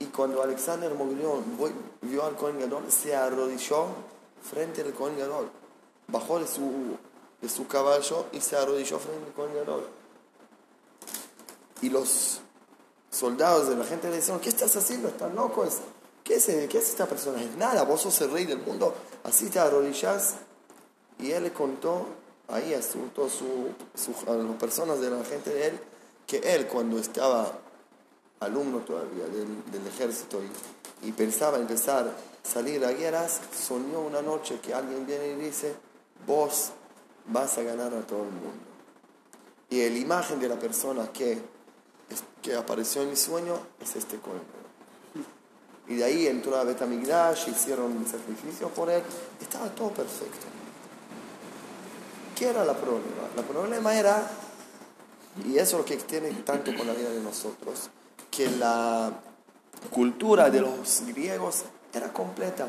[0.04, 1.42] y cuando Alexander Mokron
[2.02, 3.86] vio al Cohen Gadol se arrodilló
[4.50, 5.48] frente al Cohen Gadol
[6.08, 6.96] bajó de su,
[7.40, 9.86] de su caballo y se arrodilló frente al Cohen Gadol
[11.80, 12.40] y los
[13.10, 15.08] soldados de la gente le dijeron ¿qué estás haciendo?
[15.08, 15.64] ¿estás loco?
[16.22, 17.42] ¿Qué es, ¿qué es esta persona?
[17.42, 18.94] Es nada, vos sos el rey del mundo
[19.24, 20.34] así te arrodillas
[21.18, 22.06] y él le contó
[22.48, 25.80] ahí asunto su, su, a las personas de la gente de él,
[26.26, 27.50] que él cuando estaba
[28.40, 34.22] alumno todavía del, del ejército y, y, pensaba empezar a salir a guerras, soñó una
[34.22, 35.74] noche que alguien viene y dice,
[36.26, 36.70] vos
[37.26, 38.64] vas a ganar a todo el mundo.
[39.70, 41.38] Y la imagen de la persona que,
[42.42, 44.44] que apareció en mi sueño es este cuento.
[45.88, 49.02] y de ahí entró a Betamigdash, hicieron un sacrificio por él,
[49.40, 50.46] estaba todo perfecto.
[52.36, 53.28] ¿Qué era el problema?
[53.36, 54.28] El problema era,
[55.44, 57.90] y eso es lo que tiene tanto con la vida de nosotros,
[58.34, 59.12] que la
[59.90, 62.66] cultura de los griegos era completa.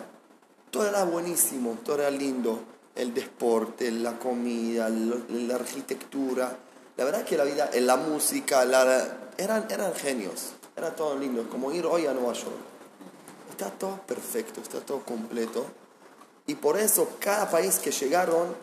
[0.69, 2.59] Todo era buenísimo, todo era lindo.
[2.95, 6.55] El deporte, la comida, la arquitectura.
[6.97, 8.63] La verdad que la vida, la música,
[9.37, 10.51] eran, eran genios.
[10.75, 11.49] Era todo lindo.
[11.49, 12.55] Como ir hoy a Nueva York.
[13.49, 15.65] Está todo perfecto, está todo completo.
[16.47, 18.55] Y por eso cada país que llegaron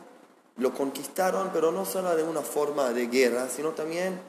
[0.56, 4.20] lo conquistaron, pero no solo de una forma de guerra, sino también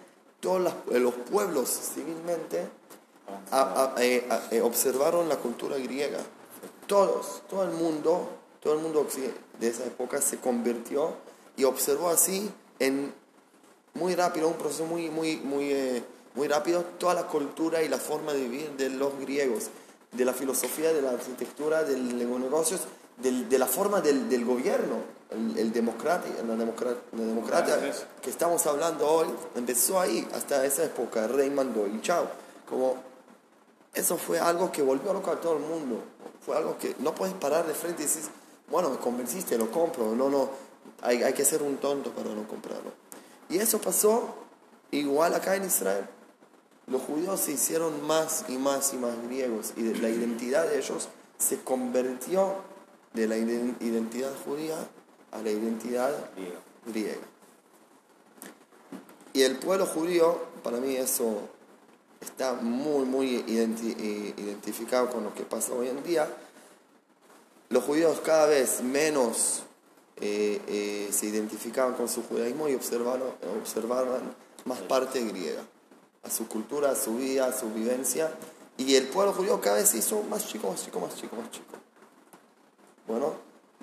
[0.43, 2.67] todos los pueblos civilmente
[3.97, 6.19] eh, eh, observaron la cultura griega.
[6.85, 8.27] Todos, todo el mundo,
[8.59, 9.07] todo el mundo
[9.61, 11.13] de esa época se convirtió
[11.55, 13.13] y observó así en
[13.93, 16.03] muy rápido, un proceso muy, muy, muy, eh,
[16.35, 19.69] muy rápido, toda la cultura y la forma de vivir de los griegos,
[20.11, 22.81] de la filosofía, de la arquitectura, de los negocios,
[23.17, 24.97] de la forma del, del gobierno,
[25.29, 27.77] el, el democracia, la, democracia,
[28.21, 32.27] que estamos hablando hoy, empezó ahí, hasta esa época, el rey mandó y chao.
[32.67, 32.97] Como
[33.93, 36.03] eso fue algo que volvió loco a todo el mundo.
[36.45, 38.23] Fue algo que no puedes parar de frente y decir,
[38.69, 40.15] bueno, me convenciste, lo compro.
[40.15, 40.49] No, no,
[41.01, 42.91] hay, hay que ser un tonto para no comprarlo.
[43.49, 44.35] Y eso pasó
[44.91, 46.05] igual acá en Israel.
[46.87, 51.07] Los judíos se hicieron más y más y más griegos y la identidad de ellos
[51.37, 52.55] se convirtió
[53.13, 54.75] de la identidad judía
[55.31, 56.13] a la identidad
[56.85, 57.17] griega.
[59.33, 61.41] Y el pueblo judío, para mí eso
[62.21, 66.27] está muy, muy eh, identificado con lo que pasa hoy en día.
[67.69, 69.63] Los judíos cada vez menos
[70.21, 73.23] eh, eh, se identificaban con su judaísmo y observaban,
[73.59, 74.35] observaban
[74.65, 75.63] más parte griega,
[76.21, 78.31] a su cultura, a su vida, a su vivencia.
[78.77, 81.49] Y el pueblo judío cada vez se hizo más chico, más chico, más chico, más
[81.49, 81.82] chico.
[83.07, 83.33] Bueno,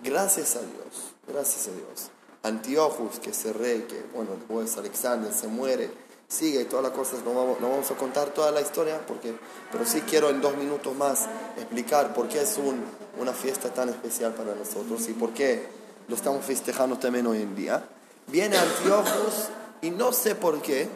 [0.03, 2.11] gracias a Dios, gracias a Dios.
[2.43, 5.91] Antiochus, que es el rey, que bueno, después Alexander se muere,
[6.27, 9.35] sigue todas las cosas, no vamos, no vamos a contar toda la historia, porque,
[9.71, 12.83] pero sí quiero en dos minutos más explicar por qué es un,
[13.19, 15.69] una fiesta tan especial para nosotros y por qué
[16.09, 17.85] lo estamos festejando también hoy en día.
[18.27, 19.49] Viene Antiochus
[19.83, 20.89] y no sé por qué,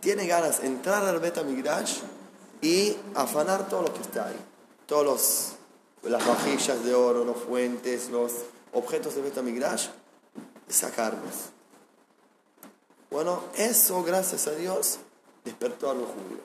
[0.00, 2.00] tiene ganas de entrar al Betamigdash
[2.60, 4.36] y afanar todo lo que está ahí.
[4.86, 5.52] Todos los,
[6.04, 8.32] las vajillas de oro, los fuentes, los
[8.72, 9.88] objetos de Betamigdash,
[10.68, 11.50] sacarlos.
[13.10, 14.98] Bueno, eso, gracias a Dios,
[15.44, 16.44] despertó a los judíos.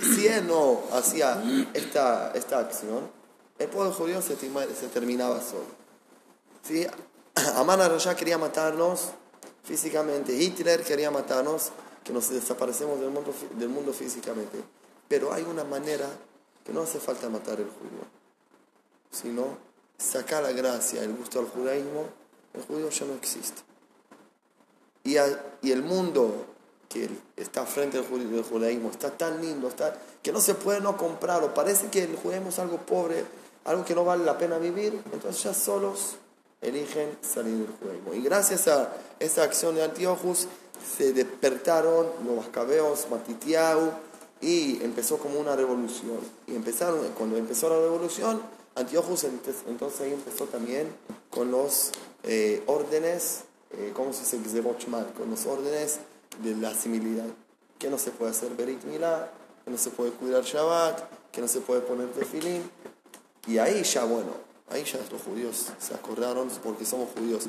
[0.00, 1.42] Si él no hacía
[1.74, 3.10] esta, esta acción,
[3.58, 5.66] el pueblo judío se, terminaba solo.
[6.62, 6.86] ¿Sí?
[7.56, 9.10] Amán ya quería matarnos
[9.64, 11.70] físicamente, Hitler quería matarnos,
[12.02, 14.58] que nos desaparecemos del mundo, del mundo físicamente.
[15.08, 16.08] Pero hay una manera
[16.70, 18.06] que no hace falta matar al judío,
[19.10, 19.58] sino
[19.98, 22.04] sacar la gracia, el gusto al judaísmo,
[22.54, 23.62] el judío ya no existe
[25.02, 25.16] y,
[25.62, 26.46] y el mundo
[26.88, 31.54] que está frente al judaísmo está tan lindo, está, que no se puede no comprarlo.
[31.54, 33.24] Parece que el judaísmo es algo pobre,
[33.64, 36.16] algo que no vale la pena vivir, entonces ya solos
[36.60, 38.14] eligen salir del judaísmo.
[38.14, 40.46] Y gracias a esa acción de Antiochus
[40.96, 43.92] se despertaron los mascabeos, Matitiau,
[44.40, 46.18] y empezó como una revolución.
[46.46, 48.40] Y empezaron, cuando empezó la revolución,
[48.74, 50.88] Antiochus entonces ahí empezó también
[51.30, 51.90] con los
[52.22, 54.62] eh, órdenes eh, ¿cómo se dice?
[55.16, 56.00] con los órdenes
[56.42, 57.26] de la similidad.
[57.78, 59.30] Que no se puede hacer Berit Milá,
[59.64, 62.68] que no se puede cuidar Shabbat, que no se puede poner tefilín.
[63.46, 64.32] Y ahí ya, bueno,
[64.68, 67.44] ahí ya los judíos se acordaron porque somos judíos.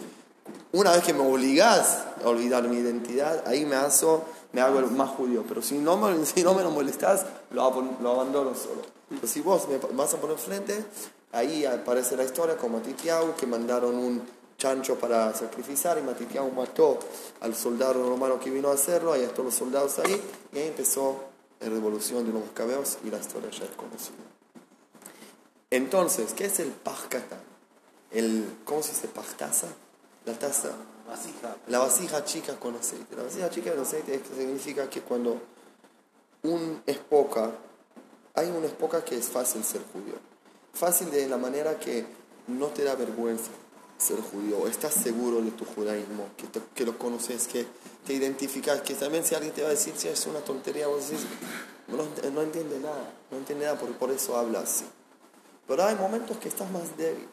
[0.71, 4.23] Una vez que me obligás a olvidar mi identidad, ahí me, hago,
[4.53, 5.43] me hago más judío.
[5.47, 8.81] Pero si no me, si no me lo molestás, lo, lo abandono solo.
[9.09, 10.85] Pero si vos me vas a poner frente,
[11.31, 14.21] ahí aparece la historia como a Titiau, que mandaron un
[14.61, 16.99] chancho para sacrificar y Matitiao mató
[17.39, 20.21] al soldado romano que vino a hacerlo, ahí están los soldados ahí,
[20.53, 21.15] y ahí empezó
[21.59, 24.17] la revolución de los cabeos y la historia ya es conocida.
[25.71, 27.37] Entonces, ¿qué es el pajkata?
[28.11, 29.67] El, ¿Cómo se dice pajtaza?
[30.25, 30.69] La taza.
[31.67, 33.15] La vasija chica con aceite.
[33.15, 35.41] La vasija chica con aceite significa que cuando
[36.43, 37.51] un es poca,
[38.33, 40.15] hay una espoca que es fácil ser judío.
[40.73, 42.05] Fácil de la manera que
[42.47, 43.51] no te da vergüenza
[43.97, 47.67] ser judío, estás seguro de tu judaísmo, que, que lo conoces, que
[48.05, 51.07] te identificas, que también si alguien te va a decir si es una tontería, vos
[51.07, 51.25] decís,
[51.87, 51.97] no,
[52.31, 54.85] no entiende nada, no entiende nada, porque por eso habla así.
[55.67, 57.27] Pero hay momentos que estás más débil,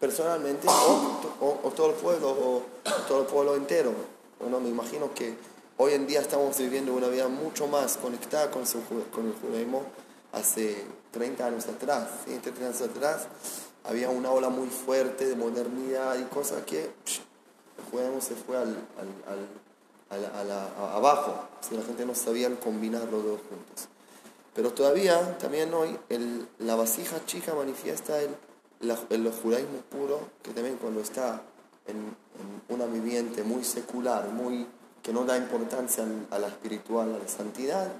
[0.00, 2.62] personalmente, o, o, todo el pueblo, o,
[3.06, 3.92] todo el pueblo entero.
[4.40, 5.34] Bueno, me imagino que
[5.76, 8.64] hoy en día estamos viviendo una vida mucho más conectada con,
[9.12, 9.82] con el judaísmo
[10.32, 12.36] hace 30 años atrás, ¿sí?
[12.38, 13.26] 30 años atrás,
[13.84, 18.76] había una ola muy fuerte de modernidad y cosas que el judaísmo se fue al,
[19.30, 23.88] al- al- a- abajo, si la gente no sabía combinar los dos juntos.
[24.54, 28.30] Pero todavía, también hoy, el- la vasija chica manifiesta el,
[28.80, 31.42] la- el judaísmo puro, que también cuando está
[31.86, 34.66] en, en un ambiente muy secular, muy
[35.02, 37.90] que no da importancia a la espiritual, a la santidad,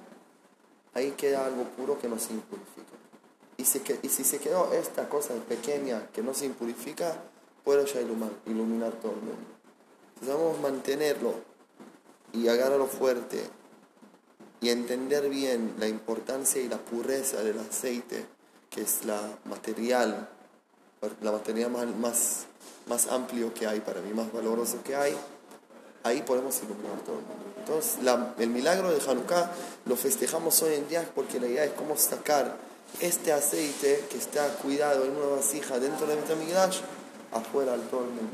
[0.95, 2.93] ahí queda algo puro que no se impurifica.
[3.57, 7.17] Y, se y si se quedó esta cosa pequeña que no se impurifica,
[7.65, 9.47] puede ya iluminar, iluminar todo el mundo.
[10.27, 11.35] Vamos a mantenerlo
[12.33, 13.43] y agarrarlo fuerte
[14.61, 18.27] y entender bien la importancia y la pureza del aceite,
[18.71, 20.29] que es la material,
[21.23, 22.47] la material más, más,
[22.89, 25.17] más amplio que hay para mí, más valoroso que hay,
[26.03, 27.45] ahí podemos iluminar todo el mundo.
[27.59, 29.51] Entonces, la- el milagro de Hanukkah
[29.87, 32.57] lo festejamos hoy en día porque la idea es cómo sacar
[33.01, 36.81] este aceite que está cuidado en una vasija dentro de Betamigdash
[37.33, 38.33] afuera al todo el mundo.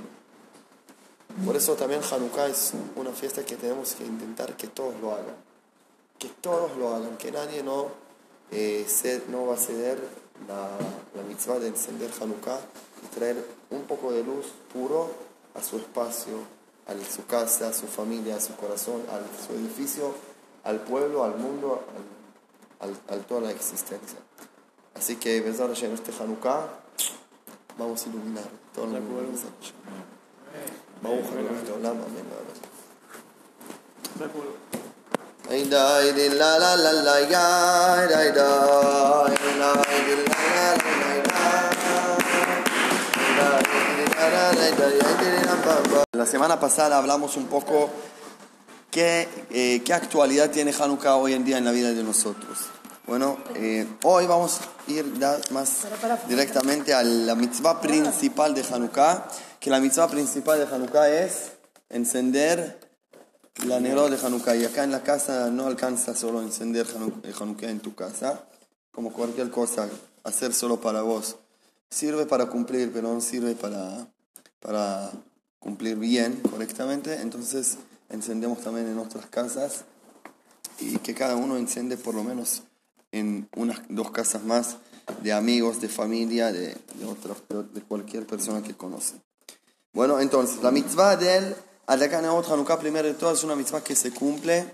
[1.45, 5.35] Por eso también Hanukkah es una fiesta que tenemos que intentar que todos lo hagan.
[6.19, 7.89] Que todos lo hagan, que nadie no,
[8.53, 9.99] eh, ced- no va a ceder
[10.49, 10.69] la,
[11.15, 12.59] la mitzvah de encender Hanukkah
[13.05, 15.11] y traer un poco de luz puro
[15.55, 16.39] a su espacio,
[16.87, 20.15] a su casa, a su familia, a su corazón, a su edificio,
[20.65, 21.83] al pueblo, al mundo,
[22.81, 24.19] a toda la existencia.
[24.95, 26.69] Así que, Bezar este Hanukkah
[27.79, 29.23] vamos a iluminar todo el mundo.
[31.03, 31.65] Vamos a iluminar.
[46.13, 47.91] La, semana pasada hablamos un poco
[48.91, 52.59] qué, eh, qué actualidad tiene Hanukkah hoy en día en la vida de nosotros.
[53.07, 55.05] Bueno, eh, hoy vamos a ir
[55.51, 55.87] más
[56.27, 59.29] directamente a la mitzvah principal de Hanukkah,
[59.61, 61.53] que la mitzvah principal de Hanukkah es
[61.91, 62.84] encender
[63.63, 64.57] la negro de Hanukkah.
[64.57, 66.87] Y acá en la casa no alcanza solo encender
[67.23, 68.45] el Hanukkah en tu casa,
[68.93, 69.89] como cualquier cosa,
[70.25, 71.37] hacer solo para vos.
[71.91, 74.09] Sirve para cumplir, pero no sirve para,
[74.61, 75.11] para
[75.59, 77.21] cumplir bien, correctamente.
[77.21, 77.79] Entonces
[78.11, 79.85] encendemos también en nuestras casas
[80.81, 82.63] y que cada uno enciende por lo menos
[83.13, 84.77] en unas dos casas más
[85.23, 87.43] de amigos, de familia, de, de, otras-
[87.73, 89.15] de cualquier persona que conoce.
[89.93, 91.55] Bueno, entonces, la mitzvah del
[91.87, 94.65] Adakanot Hanukkah, primero de todo, es una mitzvah que se cumple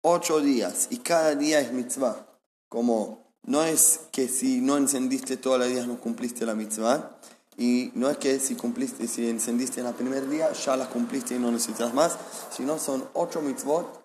[0.00, 2.26] ocho días y cada día es mitzvah.
[2.70, 7.10] Como no es que si no encendiste todos los días no cumpliste la mitzvah
[7.58, 11.34] y no es que si cumpliste, si encendiste en el primer día ya la cumpliste
[11.34, 12.16] y no necesitas más,
[12.50, 14.02] sino son ocho mitzvot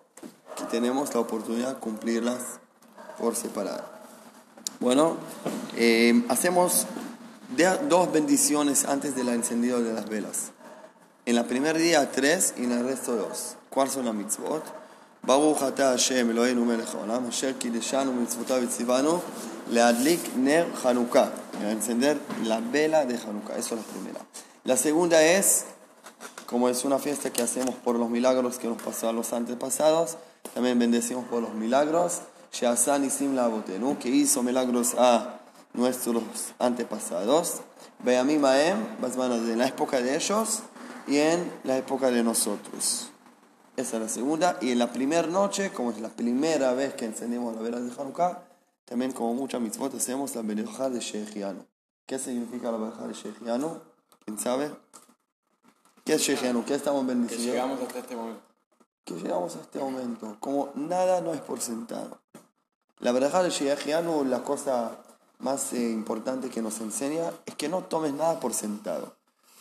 [0.56, 2.42] que tenemos la oportunidad de cumplirlas
[3.18, 3.84] por separado.
[4.78, 5.16] Bueno,
[5.76, 6.84] eh, hacemos
[7.88, 10.52] dos bendiciones antes del encendido de las velas.
[11.26, 13.56] En el primer día tres y en el resto dos.
[13.68, 14.64] ¿Cuáles son las mitzvot?
[15.28, 19.20] Ata Hashem Eloheinu melech haolam, asher kideshanu mitzvotav etzivanu
[19.68, 21.30] leadlik ner Hanukkah.
[21.62, 23.58] A Encender la vela de Hanukkah.
[23.58, 24.20] Eso es la primera.
[24.64, 25.66] La segunda es,
[26.46, 30.16] como es una fiesta que hacemos por los milagros que nos pasaron los antepasados,
[30.54, 32.20] también bendecimos por los milagros.
[32.50, 35.38] Sheasan isim la abotenu, que hizo milagros a
[35.74, 36.22] nuestros
[36.58, 37.60] antepasados.
[38.02, 40.60] Beamim Aem, Basmanas, en la época de ellos
[41.10, 43.10] y en la época de nosotros.
[43.76, 44.58] Esa es la segunda.
[44.60, 47.90] Y en la primera noche, como es la primera vez que encendemos la vela de
[47.90, 48.44] Hanukkah,
[48.84, 51.64] también como muchas mitzvot hacemos la berajá de Shechianu.
[52.06, 53.80] ¿Qué significa la berajá de Shechianu?
[54.24, 54.70] ¿Quién sabe?
[56.04, 56.64] ¿Qué es Shechianu?
[56.64, 57.52] ¿Qué estamos Que bendiciendo?
[57.52, 58.42] llegamos hasta este momento.
[59.04, 60.36] que llegamos a este momento.
[60.38, 62.20] Como nada no es por sentado.
[63.00, 64.98] La verdad de Shehianu, la cosa
[65.40, 69.16] más eh, importante que nos enseña es que no tomes nada por sentado.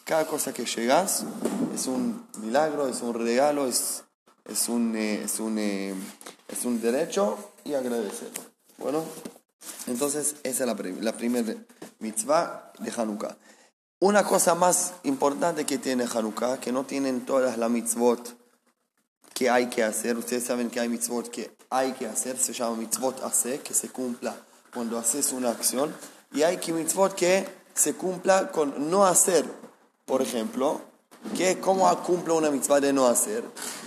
[0.10, 1.24] Cada cosa que llegas
[1.72, 4.04] es un milagro, es un regalo, es,
[4.46, 5.94] es, un, eh, es, un, eh,
[6.48, 8.42] es un derecho y agradecerlo.
[8.80, 9.04] Bueno,
[9.86, 11.54] entonces esa es la, la primera
[12.00, 13.38] mitzvah de Hanukkah.
[14.00, 18.36] Una cosa más importante que tiene Hanukkah, que no tienen todas las mitzvot
[19.36, 20.18] que hay que hacer.
[20.18, 23.90] Ustedes saben que hay mitzvot que hay que hacer, se llama mitzvot hacer, que se
[23.90, 24.36] cumpla
[24.74, 25.94] cuando haces una acción.
[26.34, 29.59] Y hay que mitzvot que se cumpla con no hacer.
[30.10, 30.82] Por ejemplo,
[31.38, 33.44] que ¿cómo cumple una mitzvah de no hacer?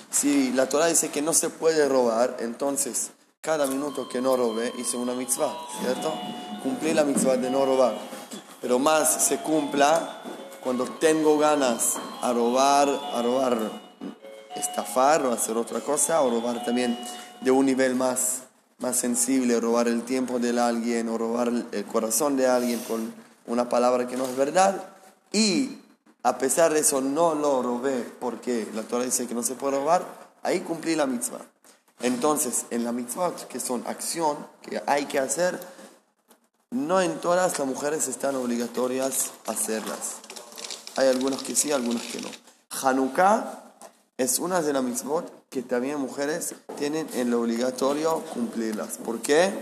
[0.08, 3.10] Si la Torah dice que no se puede robar, entonces
[3.40, 5.52] cada minuto que no robe hice una mitzvah,
[5.82, 6.14] ¿cierto?
[6.62, 7.98] Cumplí la mitzvah de no robar.
[8.60, 10.22] Pero más se cumpla
[10.62, 13.58] cuando tengo ganas a robar, a robar
[14.54, 16.96] estafar o hacer otra cosa o robar también
[17.40, 18.42] de un nivel más,
[18.78, 23.12] más sensible, robar el tiempo de alguien o robar el corazón de alguien con
[23.48, 24.84] una palabra que no es verdad.
[25.32, 25.81] Y
[26.22, 29.78] a pesar de eso no lo robé porque la Torah dice que no se puede
[29.78, 30.04] robar,
[30.42, 31.40] ahí cumplí la mitzvah.
[32.00, 35.58] Entonces, en la mitzvah, que son acción que hay que hacer,
[36.70, 40.16] no en todas las mujeres están obligatorias a hacerlas.
[40.96, 42.28] Hay algunos que sí, algunos que no.
[42.82, 43.74] Hanukkah
[44.16, 48.98] es una de las mitzvot que también mujeres tienen en lo obligatorio cumplirlas.
[48.98, 49.52] ¿Por qué?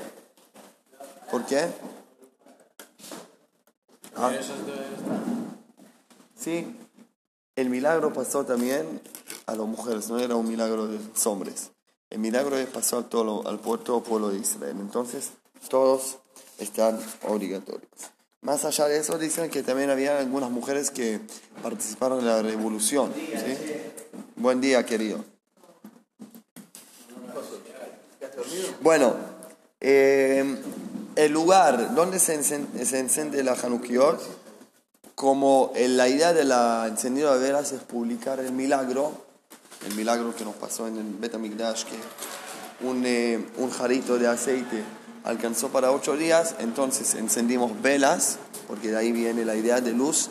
[1.30, 1.68] ¿Por qué?
[4.16, 4.32] Ah.
[6.42, 6.66] Sí,
[7.54, 9.02] el milagro pasó también
[9.44, 11.70] a las mujeres, no era un milagro de los hombres.
[12.08, 14.76] El milagro pasó a todo, al pueblo, de Israel.
[14.80, 15.32] Entonces,
[15.68, 16.16] todos
[16.58, 17.90] están obligatorios.
[18.40, 21.20] Más allá de eso, dicen que también había algunas mujeres que
[21.62, 23.12] participaron en la revolución.
[24.36, 25.22] Buen día, querido.
[28.80, 29.14] Bueno,
[29.78, 30.56] eh,
[31.16, 34.39] el lugar donde se encende, se encende la Hanukkot,
[35.20, 39.12] como el- la idea de la encendido de velas es publicar el milagro,
[39.86, 44.82] el milagro que nos pasó en el Betamigdash, que un, eh, un jarito de aceite
[45.24, 50.30] alcanzó para ocho días, entonces encendimos velas, porque de ahí viene la idea de luz.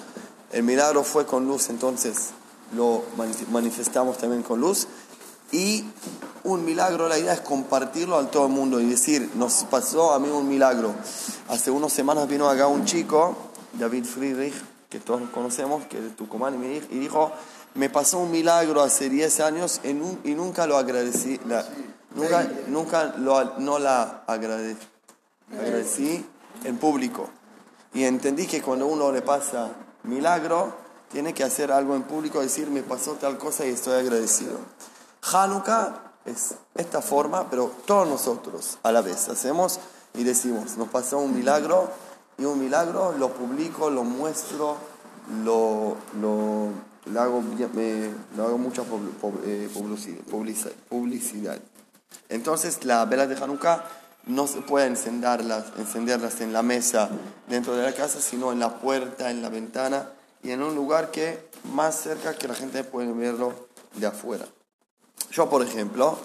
[0.51, 2.29] El milagro fue con luz, entonces
[2.75, 4.87] lo mani- manifestamos también con luz.
[5.51, 5.85] Y
[6.43, 10.19] un milagro, la idea es compartirlo al todo el mundo y decir, nos pasó a
[10.19, 10.95] mí un milagro.
[11.47, 13.35] Hace unas semanas vino acá un chico,
[13.73, 14.55] David Friedrich,
[14.89, 17.31] que todos conocemos, que es de Tucumán, y, dijo,
[17.75, 21.65] me pasó un milagro hace 10 años y, nu- y nunca lo agradecí, la-
[22.15, 24.75] nunca, nunca lo, no la agrade-
[25.51, 26.25] agradecí
[26.63, 27.29] en público.
[27.93, 29.69] Y entendí que cuando uno le pasa
[30.03, 30.73] milagro,
[31.11, 34.57] tiene que hacer algo en público, decir, me pasó tal cosa y estoy agradecido.
[35.31, 39.79] Hanukkah es esta forma, pero todos nosotros a la vez hacemos
[40.13, 41.89] y decimos, nos pasó un milagro
[42.39, 44.77] y un milagro lo publico, lo muestro,
[45.43, 46.69] lo, lo,
[47.11, 48.81] le hago, me- le hago mucha
[49.45, 51.59] eh, publici- publici- publicidad.
[52.29, 53.83] Entonces las velas de Hanukkah
[54.27, 57.09] no se puede encenderlas, encenderlas en la mesa
[57.47, 60.09] dentro de la casa, sino en la puerta, en la ventana
[60.43, 63.53] y en un lugar que más cerca que la gente puede verlo
[63.95, 64.45] de afuera.
[65.31, 66.17] Yo, por ejemplo,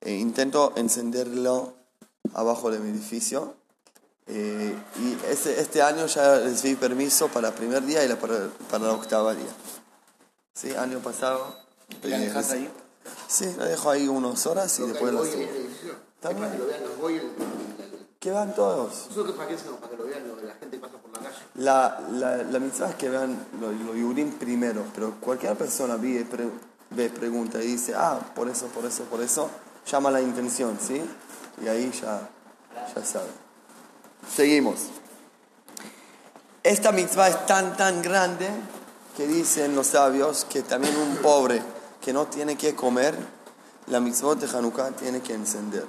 [0.00, 1.74] eh, intento encenderlo
[2.34, 3.54] abajo de mi edificio
[4.26, 8.48] eh, y ese, este año ya recibí permiso para el primer día y la, para,
[8.70, 9.50] para la octava día.
[10.54, 11.56] Sí, año pasado.
[12.02, 12.70] ¿La eh, dejas ahí?
[13.28, 15.46] Sí, la dejo ahí unas horas y después la subo.
[16.20, 17.00] para que lo vean los
[18.30, 19.08] van todos.
[19.10, 19.64] ¿Eso qué para qué es?
[19.64, 21.36] No, para que lo vean la gente pasa por la calle.
[21.54, 26.26] La, la, la mitzvah es que vean los lo Yudim primero, pero cualquier persona ve,
[26.30, 26.50] pre-
[26.90, 29.48] ve, pregunta y dice, ah, por eso, por eso, por eso,
[29.90, 31.02] llama la intención, ¿sí?
[31.64, 32.28] Y ahí ya,
[32.94, 33.30] ya sabe.
[34.28, 34.80] Seguimos.
[36.62, 38.48] Esta mitzvah es tan, tan grande
[39.16, 41.62] que dicen los sabios que también un pobre
[42.00, 43.14] que no tiene que comer,
[43.86, 45.86] la mitzvah de Hanukkah tiene que encender.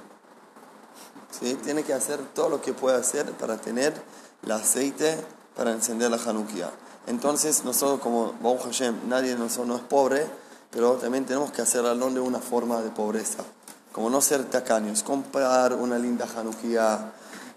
[1.30, 1.54] ¿sí?
[1.62, 3.94] Tiene que hacer todo lo que puede hacer para tener
[4.42, 5.16] el aceite
[5.56, 6.70] para encender la Hanukkah.
[7.06, 10.26] Entonces, nosotros como Baruch Hashem, nadie de nosotros no es pobre,
[10.70, 13.44] pero también tenemos que hacerlo de una forma de pobreza.
[13.92, 17.12] Como no ser tacaños, comprar una linda Hanukkah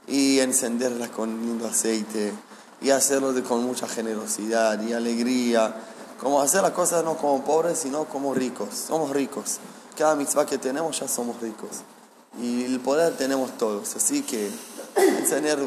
[0.07, 2.33] y encenderla con lindo aceite
[2.81, 5.75] y hacerlo de, con mucha generosidad y alegría.
[6.19, 8.69] Como hacer las cosas no como pobres, sino como ricos.
[8.87, 9.59] Somos ricos.
[9.97, 11.81] Cada mitzvah que tenemos ya somos ricos.
[12.41, 13.95] Y el poder tenemos todos.
[13.95, 14.49] Así que
[14.95, 15.59] enseñar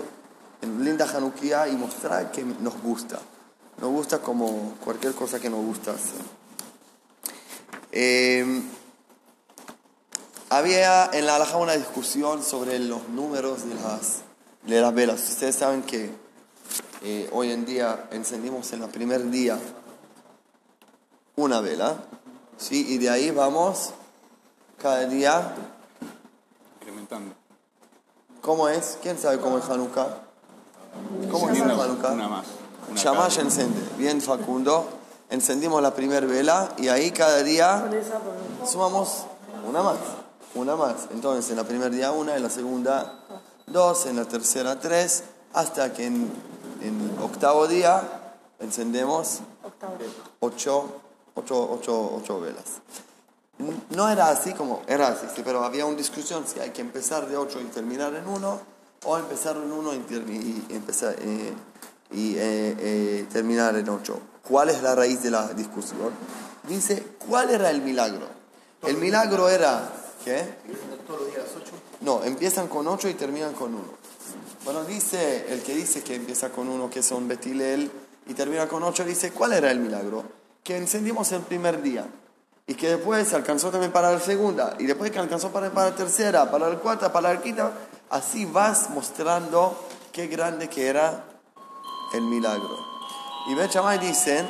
[0.63, 3.19] en linda Hanukkah y mostrar que nos gusta.
[3.81, 6.21] Nos gusta como cualquier cosa que nos gusta hacer.
[7.93, 8.63] Eh,
[10.51, 14.23] había en la alhaja una discusión sobre los números de las,
[14.63, 15.21] de las velas.
[15.29, 16.11] Ustedes saben que
[17.03, 19.59] eh, hoy en día encendimos en el primer día
[21.37, 21.97] una vela,
[22.57, 22.85] ¿sí?
[22.89, 23.91] y de ahí vamos
[24.81, 25.55] cada día.
[26.81, 27.35] Incrementando.
[28.43, 28.99] ¿Cómo es?
[29.03, 30.09] ¿Quién sabe cómo es Hanukkah?
[31.31, 32.13] ¿Cómo es Hanukkah?
[32.13, 32.47] una más.
[32.91, 33.81] Una Shamash cada- encende.
[33.97, 34.89] Bien, Facundo.
[35.31, 37.89] Encendimos la primera vela y ahí cada día
[38.67, 39.25] sumamos
[39.69, 39.99] una más.
[40.55, 40.95] Una más.
[41.13, 43.21] Entonces, en la primer día una, en la segunda
[43.73, 46.31] dos, en la tercera tres, hasta que en,
[46.83, 48.03] en el octavo día
[48.61, 49.41] encendemos
[50.41, 51.01] ocho,
[51.35, 52.65] ocho, ocho, ocho velas.
[53.91, 57.27] No era así como, era así, sí, pero había una discusión si hay que empezar
[57.27, 58.61] de 8 y terminar en 1
[59.05, 61.53] o empezar en 1 y, termi- y empezar, eh,
[62.13, 64.17] y, eh, eh, terminar en 8.
[64.49, 66.13] ¿Cuál es la raíz de la discusión?
[66.69, 68.29] Dice, ¿cuál era el milagro?
[68.87, 69.91] El milagro era
[70.29, 70.41] ¿Qué?
[70.41, 71.73] ¿Encienden todos los días a las 8?
[72.03, 73.83] No, empiezan con 8 y terminan con 1.
[74.63, 77.91] Bueno, dice el que dice que empieza con 1, que son Betilel,
[78.27, 80.25] y termina con 8, dice, ¿cuál era el milagro?
[80.63, 82.07] Que encendimos el primer día.
[82.67, 84.77] Y que después alcanzó también para la segunda.
[84.79, 87.73] Y después que alcanzó para, para la tercera, para la cuarta, para la quinta.
[88.11, 91.25] Así vas mostrando qué grande que era
[92.13, 92.77] el milagro.
[93.49, 94.47] Y Bet Shammai dicen,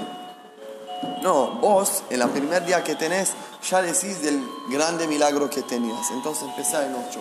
[1.23, 3.35] no, vos en el primer día que tenés
[3.69, 4.41] ya decís del
[4.71, 6.11] grande milagro que tenías.
[6.13, 7.21] Entonces empezá en 8.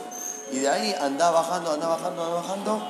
[0.54, 2.82] Y de ahí anda bajando, anda bajando, anda bajando.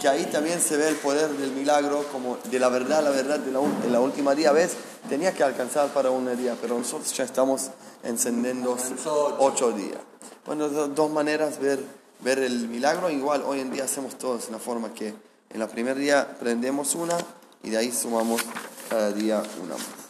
[0.00, 3.38] Que ahí también se ve el poder del milagro, como de la verdad, la verdad,
[3.38, 4.72] de la, la última día, ¿ves?
[5.08, 7.70] Tenía que alcanzar para un día, pero nosotros ya estamos
[8.02, 8.76] encendiendo
[9.38, 9.98] 8 días.
[10.44, 11.84] Bueno, do- dos maneras ver,
[12.20, 13.10] ver el milagro.
[13.10, 15.14] Igual hoy en día hacemos todos en la forma que
[15.50, 17.16] en el primer día prendemos una
[17.62, 18.42] y de ahí sumamos
[18.90, 20.01] cada día una más.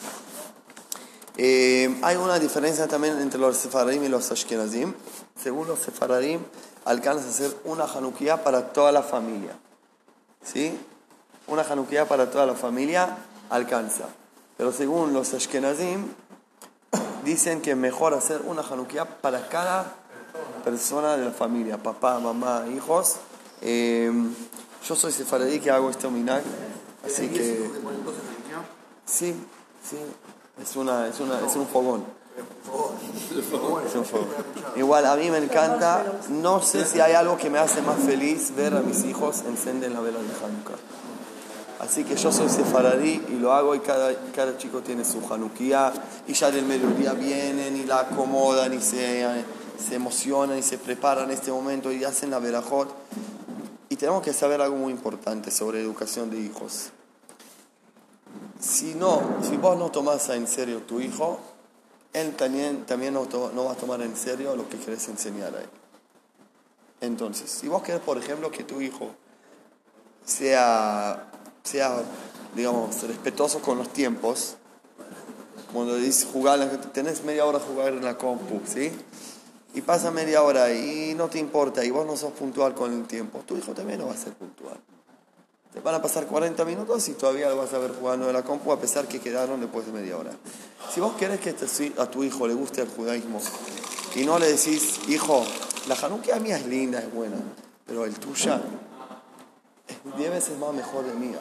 [1.37, 4.93] Eh, hay una diferencia también entre los sefaradim y los ashkenazim.
[5.41, 6.41] Según los sefaradim,
[6.85, 9.53] alcanza a hacer una Hanukkah para toda la familia.
[10.45, 10.79] ¿Sí?
[11.47, 13.17] Una Hanukkah para toda la familia
[13.51, 14.05] alcanza.
[14.57, 16.07] Pero según los ashkenazim,
[17.25, 19.95] dicen que es mejor hacer una Hanukkah para cada
[20.65, 23.17] persona de la familia, papá, mamá, hijos.
[23.61, 24.13] Eh,
[24.87, 26.43] yo soy sefaradí que hago este minag,
[27.05, 27.71] así que...
[29.05, 29.35] Sí,
[29.89, 29.99] sí,
[30.63, 32.05] es, una, es, una, es un fogón.
[33.87, 34.29] Es un fogón.
[34.77, 38.55] Igual a mí me encanta, no sé si hay algo que me hace más feliz
[38.55, 40.79] ver a mis hijos encender la vela de Hanukkah.
[41.81, 45.93] Así que yo soy sefaradí y lo hago y cada, cada chico tiene su Hanukkah
[46.29, 49.27] y ya del mediodía vienen y la acomodan y se,
[49.85, 52.89] se emocionan y se preparan en este momento y hacen la verajot.
[53.89, 56.93] Y tenemos que saber algo muy importante sobre educación de hijos.
[58.63, 61.41] Si no, si vos no tomás en serio tu hijo,
[62.13, 65.61] él también, también no, no va a tomar en serio lo que querés enseñar a
[65.63, 65.69] él.
[67.01, 69.11] Entonces, si vos querés, por ejemplo, que tu hijo
[70.25, 71.29] sea,
[71.65, 72.03] sea
[72.55, 74.55] digamos, respetuoso con los tiempos,
[75.73, 76.61] cuando dices jugar,
[76.93, 78.93] tenés media hora jugar en la compu, ¿sí?
[79.75, 83.07] Y pasa media hora y no te importa y vos no sos puntual con el
[83.09, 84.79] tiempo, tu hijo también no va a ser puntual.
[85.73, 88.43] Te van a pasar 40 minutos y todavía lo vas a ver jugando en la
[88.43, 90.33] compu a pesar que quedaron después de media hora.
[90.93, 93.41] Si vos querés que te- a tu hijo le guste el judaísmo
[94.15, 95.43] y no le decís, hijo,
[95.89, 97.37] la Hanukkah mía es linda, es buena,
[97.87, 98.61] pero el tuya
[99.89, 101.39] es 10 veces más mejor de mía.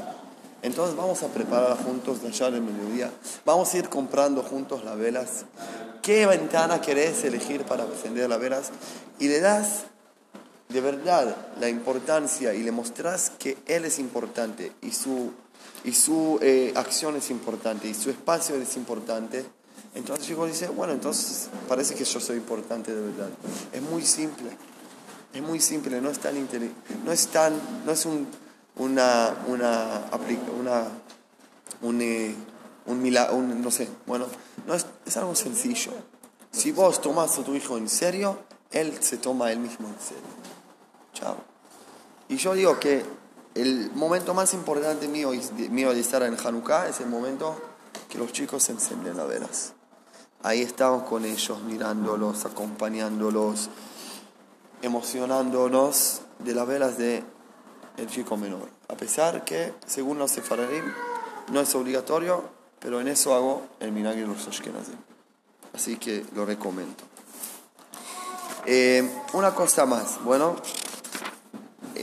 [0.61, 3.11] Entonces vamos a preparar juntos la llave del mediodía.
[3.45, 5.45] Vamos a ir comprando juntos las velas.
[6.01, 8.69] ¿Qué ventana querés elegir para encender las velas?
[9.19, 9.83] Y le das
[10.71, 15.31] de verdad la importancia y le mostrás que él es importante y su,
[15.83, 19.45] y su eh, acción es importante y su espacio es importante.
[19.93, 23.29] Entonces chico dice, bueno, entonces parece que yo soy importante de verdad.
[23.73, 24.49] Es muy simple.
[25.33, 26.35] Es muy simple, no es tan
[27.05, 27.53] no es tan,
[27.85, 28.27] no es un,
[28.75, 30.01] una, una,
[30.59, 30.87] una,
[31.81, 32.35] un, eh,
[32.85, 34.25] un mila- un- no sé, bueno,
[34.67, 35.91] no es, es algo sencillo.
[36.51, 38.39] Si vos tomás a tu hijo en serio,
[38.71, 40.23] él se toma a él mismo en serio.
[41.13, 41.37] Chao.
[42.29, 43.03] Y yo digo que
[43.55, 45.31] el momento más importante mío,
[45.69, 47.59] mío de estar en Hanukkah es el momento
[48.09, 49.73] que los chicos encienden las velas.
[50.43, 53.69] Ahí estamos con ellos, mirándolos, acompañándolos,
[54.81, 57.23] emocionándonos de las velas de
[57.97, 58.69] el chico menor.
[58.89, 60.85] A pesar que, según los sefaradim,
[61.51, 62.43] no es obligatorio,
[62.79, 64.95] pero en eso hago el milagro de los ashkenazim.
[65.73, 67.03] Así que lo recomiendo.
[68.65, 70.55] Eh, una cosa más, bueno,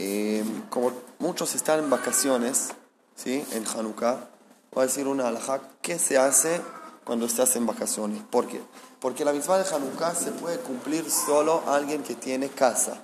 [0.01, 2.69] eh, como muchos están en vacaciones,
[3.17, 3.45] ¿sí?
[3.51, 4.29] En Hanukkah,
[4.71, 6.61] voy a decir una alajá, ¿qué se hace
[7.03, 8.21] cuando estás en vacaciones?
[8.31, 8.61] ¿Por qué?
[9.01, 13.01] Porque la misma de Hanukkah se puede cumplir solo alguien que tiene casa.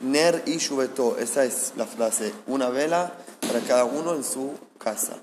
[0.00, 3.12] Ner y Shubeto, esa es la frase, una vela
[3.46, 5.16] para cada uno en su casa.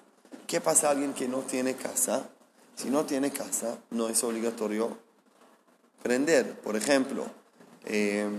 [0.46, 2.30] ¿Qué pasa a alguien que no tiene casa?
[2.76, 4.96] Si no tiene casa, no es obligatorio
[6.04, 6.60] prender.
[6.60, 7.26] Por ejemplo,
[7.86, 8.30] eh,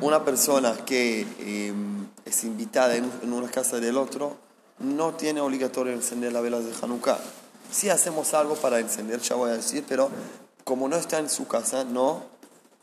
[0.00, 1.72] una persona que eh,
[2.24, 4.36] es invitada en, en una casa del otro
[4.78, 7.18] no tiene obligatorio encender las velas de Hanukkah.
[7.70, 10.10] Si hacemos algo para encender, ya voy a decir, pero
[10.64, 12.22] como no está en su casa, no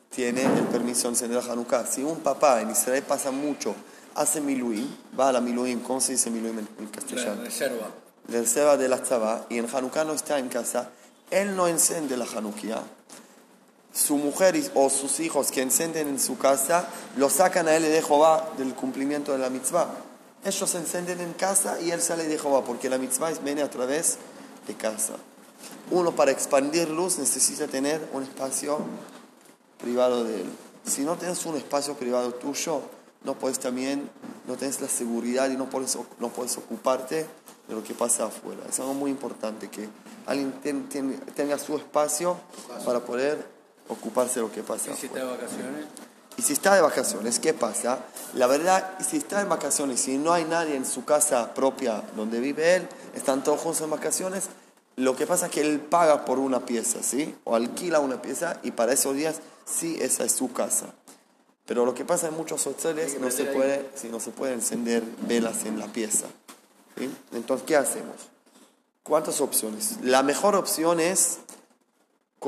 [0.10, 1.86] tiene el permiso de encender la Hanukkah.
[1.86, 3.76] Si un papá en Israel pasa mucho,
[4.16, 4.88] hace miluim,
[5.18, 7.44] va a la miluim, ¿cómo se dice miluim en, castellano?
[7.44, 7.88] reserva.
[8.28, 10.90] La reserva de la tzabá, y en Hanukkah no está en casa,
[11.32, 12.84] él no enciende la Hanukkah.
[13.96, 18.02] Su mujer o sus hijos que encenden en su casa, lo sacan a él de
[18.02, 19.88] Jehová del cumplimiento de la mitzvah.
[20.44, 24.18] Ellos encenden en casa y él sale de Jehová, porque la mitzvah viene a través
[24.68, 25.14] de casa.
[25.92, 28.80] Uno para expandir luz necesita tener un espacio
[29.80, 30.50] privado de él.
[30.86, 32.82] Si no tienes un espacio privado tuyo,
[33.24, 34.10] no puedes también,
[34.48, 37.26] no tienes la seguridad y no puedes, no ocuparte
[37.68, 38.62] de lo que pasa afuera.
[38.70, 39.88] Es algo muy importante que
[40.28, 42.38] alguien ten- ten- tenga su espacio
[42.86, 43.55] para poder
[43.88, 45.86] ocuparse de lo que pasa ¿Y si está de vacaciones?
[46.38, 48.00] Y si está de vacaciones, ¿qué pasa?
[48.34, 52.40] La verdad, si está en vacaciones y no hay nadie en su casa propia donde
[52.42, 54.50] vive él, están todos juntos en vacaciones,
[54.98, 57.36] lo que pasa es que él paga por una pieza, ¿sí?
[57.46, 60.88] O alquila una pieza y para esos días sí esa es su casa.
[61.66, 65.04] Pero lo que pasa en muchos hoteles no se puede, sí, no se puede encender
[65.28, 66.28] velas en la pieza.
[66.98, 67.10] ¿sí?
[67.34, 68.16] Entonces, ¿qué hacemos?
[69.04, 69.98] ¿Cuántas opciones?
[70.02, 71.40] La mejor opción es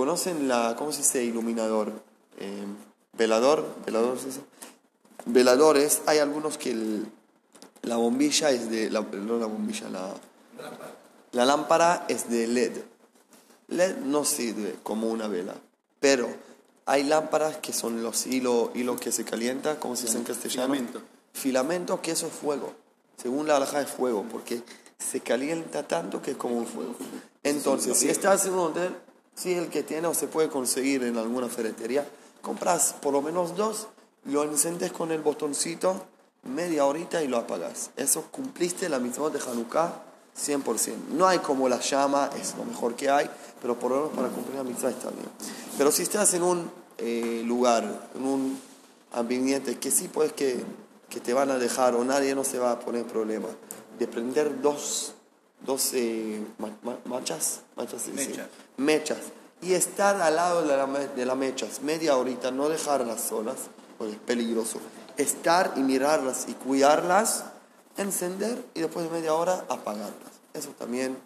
[0.02, 1.92] ¿Conocen la, cómo se dice, iluminador?
[2.40, 2.66] Eh,
[3.18, 4.16] velador, velador.
[5.26, 7.08] Veladores, hay algunos que el-
[7.82, 10.14] la bombilla es de, la, no la bombilla, la,
[11.32, 12.74] la lámpara es de LED.
[13.70, 15.56] LED no sirve como una vela,
[16.00, 16.30] pero
[16.86, 20.76] hay lámparas que son los hilos hilo que se calienta, ¿cómo se dice en castellano?
[20.76, 21.02] Filamento.
[21.34, 22.72] Filamento, que eso es fuego.
[23.20, 24.62] Según la alhaja es fuego, porque
[25.00, 26.94] se calienta tanto que es como un fuego.
[27.42, 28.96] Entonces, si estás en un hotel,
[29.38, 32.06] si el que tiene o se puede conseguir en alguna ferretería,
[32.42, 33.88] compras por lo menos dos,
[34.26, 36.04] lo encendes con el botoncito,
[36.44, 37.92] media horita y lo apagas.
[37.96, 40.04] Eso cumpliste la mitzvot de Hanukkah
[40.38, 41.10] 100%.
[41.14, 43.30] No hay como la llama, es lo mejor que hay,
[43.62, 45.30] pero por lo menos para cumplir la mitzvah está bien.
[45.78, 48.60] Pero si estás en un eh, lugar, en un
[49.14, 50.64] ambiente que sí puedes que,
[51.10, 53.48] que te van a dejar o nadie no se va a poner problema,
[54.00, 55.14] de prender dos,
[55.66, 58.08] dos eh, ma- ma- machas, machas.
[58.08, 58.48] Mechas.
[58.78, 59.18] mechas,
[59.62, 63.56] y estar al lado de, la, me- de las mechas media horita, no dejarlas solas,
[63.98, 64.80] porque es peligroso,
[65.18, 67.46] estar y mirarlas y cuidarlas,
[67.98, 70.32] encender y después de media hora apagarlas.
[70.54, 71.18] Eso también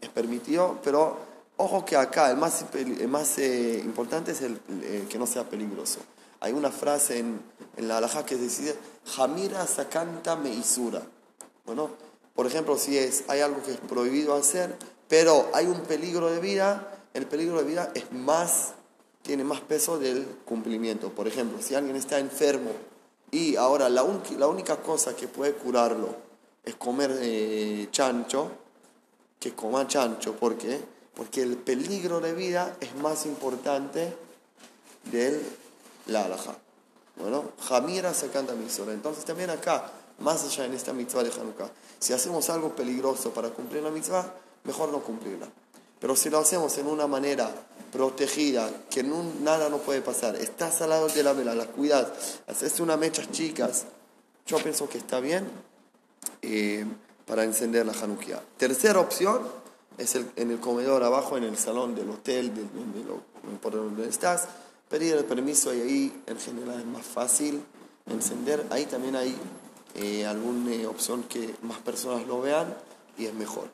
[0.00, 1.18] es permitido, pero
[1.56, 3.08] ojo que acá el más, el
[3.38, 6.00] eh, importante es el, eh, que no sea peligroso.
[6.40, 7.40] Hay una frase en,
[7.76, 8.76] en la alhaja que dice,
[9.16, 11.02] Jamira sakanta me isura.
[11.64, 11.90] Bueno,
[12.36, 14.76] por ejemplo, si es, hay algo que es prohibido hacer,
[15.08, 18.74] pero hay un peligro de vida, el peligro de vida es más,
[19.22, 21.10] tiene más peso del cumplimiento.
[21.10, 22.70] Por ejemplo, si alguien está enfermo
[23.30, 26.14] y ahora la, un- la única cosa que puede curarlo
[26.64, 28.50] es comer eh, chancho,
[29.40, 30.34] que coma chancho.
[30.34, 30.80] ¿Por qué?
[31.14, 34.14] Porque el peligro de vida es más importante
[35.10, 35.40] del
[36.06, 36.56] la alhaja.
[37.16, 38.92] Bueno, Jamira se canta misora.
[38.92, 43.50] Entonces también acá, más allá en esta mitzvah de Hanukkah, si hacemos algo peligroso para
[43.50, 44.32] cumplir la mitzvah,
[44.64, 45.48] mejor no cumplirla.
[46.00, 47.50] Pero si lo hacemos en una manera
[47.92, 52.40] protegida, que no- nada no puede pasar, estás al lado de la vela, la cuidas,
[52.46, 53.84] haces unas mechas chicas,
[54.46, 55.48] yo pienso que está bien
[56.42, 56.84] eh,
[57.26, 58.42] para encender la Hanukkah.
[58.56, 59.40] Tercera opción
[59.98, 63.22] es el- en el comedor abajo, en el salón del hotel, del- de lo-
[63.62, 64.46] por donde estás,
[64.88, 67.62] pedir el permiso y ahí en general es más fácil
[68.06, 68.64] encender.
[68.70, 69.36] Ahí también hay
[69.96, 72.74] eh, alguna eh, opción que más personas lo vean
[73.18, 73.68] y es mejor.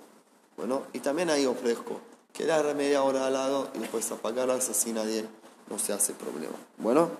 [0.56, 2.00] Bueno, y también ahí ofrezco
[2.32, 5.26] quedar media hora al lado y después apagarlas así nadie
[5.68, 6.56] no se hace problema.
[6.78, 7.10] Bueno.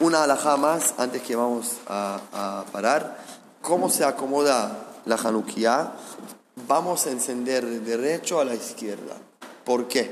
[0.00, 3.18] Una alhaja más antes que vamos a, parar.
[3.60, 5.92] ¿Cómo se acomoda la Hanukkah?
[6.66, 9.16] Vamos a encender de derecho a la izquierda.
[9.64, 10.10] ¿Por qué?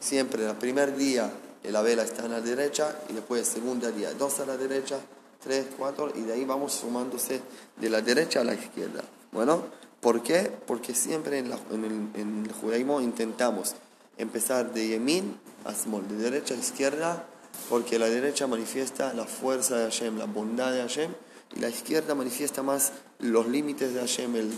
[0.00, 1.30] Siempre el primer día
[1.62, 4.56] eh, la vela está a la derecha y después el segundo día dos a la
[4.56, 4.98] derecha,
[5.42, 7.40] tres, cuatro y de ahí vamos sumándose
[7.80, 9.02] de la derecha a la izquierda.
[9.32, 9.64] Bueno,
[10.00, 10.50] ¿por qué?
[10.66, 13.74] Porque siempre en, la- en el, en el judaísmo intentamos
[14.18, 17.24] empezar de Yemin a Smol, de derecha a izquierda,
[17.68, 21.12] porque la derecha manifiesta la fuerza de Hashem, la bondad de Hashem,
[21.56, 24.52] y la izquierda manifiesta más los límites de Hashem, el,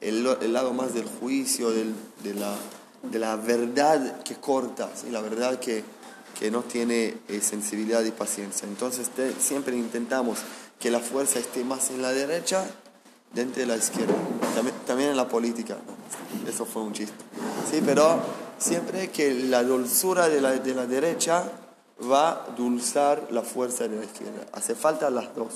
[0.00, 2.54] el, el lado más del juicio, del- de, la,
[3.10, 5.10] de la verdad que corta, ¿sí?
[5.10, 5.82] la verdad que,
[6.38, 8.66] que no tiene eh, sensibilidad y paciencia.
[8.66, 10.38] Entonces siempre intentamos
[10.78, 12.66] que la fuerza esté más en la derecha
[13.32, 14.14] dentro de la izquierda.
[14.86, 15.76] También, en la política.
[16.48, 17.14] Eso fue un chiste.
[17.70, 18.20] Sí, pero
[18.58, 21.44] siempre que la dulzura de la, de la derecha
[22.10, 24.46] va a dulzar la fuerza de la izquierda.
[24.52, 25.52] Hace falta las dos.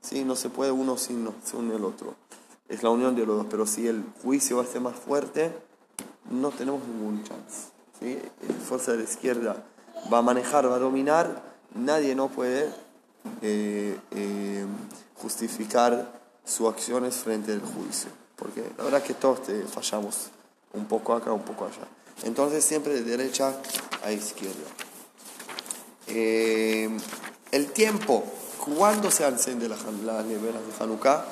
[0.00, 0.24] ¿sí?
[0.24, 2.14] No se puede uno sin, sin el otro.
[2.68, 3.46] Es la unión de los dos.
[3.48, 5.52] Pero si el juicio ser más fuerte,
[6.30, 7.68] no tenemos ningún chance.
[8.00, 8.18] ¿sí?
[8.48, 9.64] La fuerza de la izquierda
[10.12, 11.42] va a manejar, va a dominar.
[11.74, 12.70] Nadie no puede
[13.42, 14.66] eh, eh,
[15.14, 16.12] justificar
[16.44, 18.10] sus acciones frente al juicio.
[18.36, 20.28] Porque la verdad que todos te fallamos
[20.72, 21.86] un poco acá, un poco allá.
[22.24, 23.54] Entonces siempre de derecha
[24.04, 24.54] a izquierda.
[26.08, 26.88] Eh,
[27.50, 28.24] el tiempo,
[28.64, 31.24] ¿cuándo se enciende la, las velas de Hanukkah?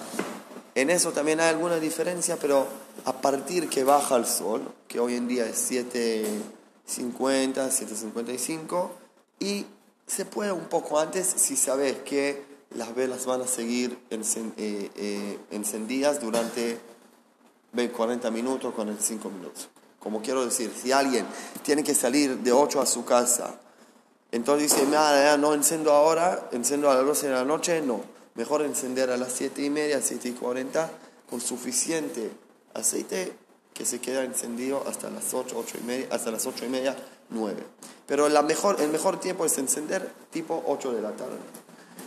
[0.74, 2.66] En eso también hay alguna diferencia, pero
[3.05, 5.59] a partir que baja el sol, que hoy en día es
[6.89, 8.90] 7.50, 7.55,
[9.40, 9.66] Y
[10.06, 12.44] se puede un poco antes si sabes que
[12.74, 16.78] las velas van a seguir eh, eh, encendidas durante
[17.73, 19.69] ve, 40 minutos, 45 minutos.
[19.98, 21.24] Como quiero decir, si alguien
[21.62, 23.55] tiene que salir de 8 a su casa,
[24.32, 28.02] entonces dice, nada, ya no enciendo ahora, enciendo a las 12 de la noche, no.
[28.35, 30.90] Mejor encender a las 7 y media, 7 y 40,
[31.31, 32.32] con suficiente
[32.74, 33.32] aceite
[33.74, 36.96] que se queda encendido hasta las 8, 8 y media, hasta las 8 y media,
[37.30, 37.62] 9.
[38.06, 41.36] Pero la mejor, el mejor tiempo es encender tipo 8 de la tarde.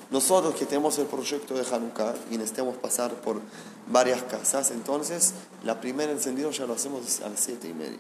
[0.10, 3.41] Nosotros que tenemos el proyecto de Hanukkah y necesitamos pasar por
[3.88, 5.34] varias casas, entonces
[5.65, 7.99] la primera encendido ya lo hacemos a las 7 y media.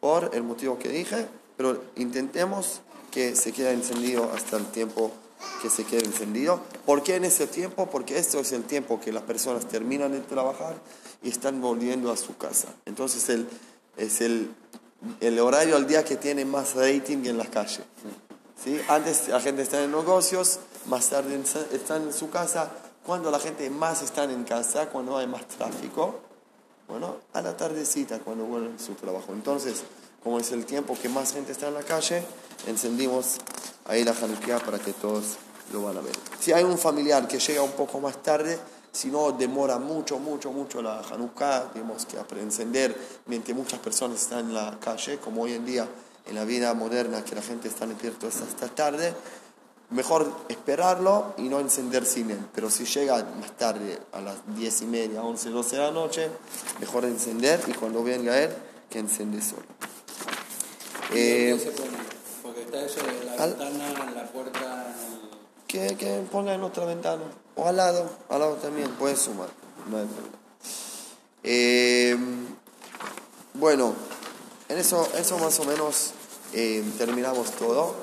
[0.00, 1.26] Por el motivo que dije,
[1.56, 2.80] pero intentemos
[3.12, 5.12] que se quede encendido hasta el tiempo
[5.62, 6.60] que se quede encendido.
[6.84, 7.86] ¿Por qué en ese tiempo?
[7.86, 10.76] Porque esto es el tiempo que las personas terminan de trabajar
[11.22, 12.68] y están volviendo a su casa.
[12.86, 13.48] Entonces el,
[13.96, 14.50] es el,
[15.20, 17.82] el horario al día que tiene más rating en la calle.
[18.62, 18.80] ¿sí?
[18.88, 21.40] Antes la gente está en negocios, más tarde
[21.72, 22.70] están en su casa.
[23.04, 26.20] Cuando la gente más está en casa, cuando hay más tráfico,
[26.88, 29.32] bueno, a la tardecita cuando vuelven a su trabajo.
[29.32, 29.82] Entonces,
[30.22, 32.22] como es el tiempo que más gente está en la calle,
[32.66, 33.38] encendimos
[33.86, 35.36] ahí la Hanukkah para que todos
[35.72, 36.12] lo van a ver.
[36.40, 38.58] Si hay un familiar que llega un poco más tarde,
[38.98, 42.96] si no demora mucho, mucho, mucho la Hanukkah, tenemos que apre- encender
[43.26, 45.86] mientras muchas personas están en la calle, como hoy en día
[46.26, 49.14] en la vida moderna que la gente está despierta hasta tarde,
[49.90, 52.40] mejor esperarlo y no encender sin él.
[52.54, 56.28] Pero si llega más tarde, a las 10 y media, 11, 12 de la noche,
[56.80, 58.50] mejor encender y cuando venga él,
[58.90, 59.62] que encende solo.
[61.14, 61.96] Eh, ¿Qué se pone?
[62.42, 64.94] Porque está eso de la al- ventana, la puerta.
[65.22, 65.28] el-
[65.66, 67.22] que, que ponga en otra ventana.
[67.57, 69.49] O al lado, al lado también, puede sumar.
[69.89, 70.37] No hay problema.
[71.43, 72.17] Eh,
[73.53, 73.93] bueno,
[74.69, 76.13] en eso, eso más o menos
[76.53, 77.95] eh, terminamos todo.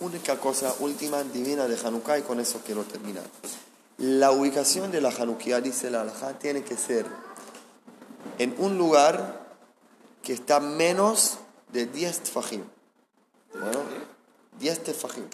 [0.00, 3.24] Única cosa última, divina de Hanukkah, y con eso quiero terminar.
[3.98, 7.06] La ubicación de la Hanukkah, dice la Alajá, tiene que ser
[8.38, 9.46] en un lugar
[10.22, 11.38] que está menos
[11.72, 12.64] de 10 tfajim.
[13.52, 13.80] Bueno,
[14.58, 15.24] 10 tfajim.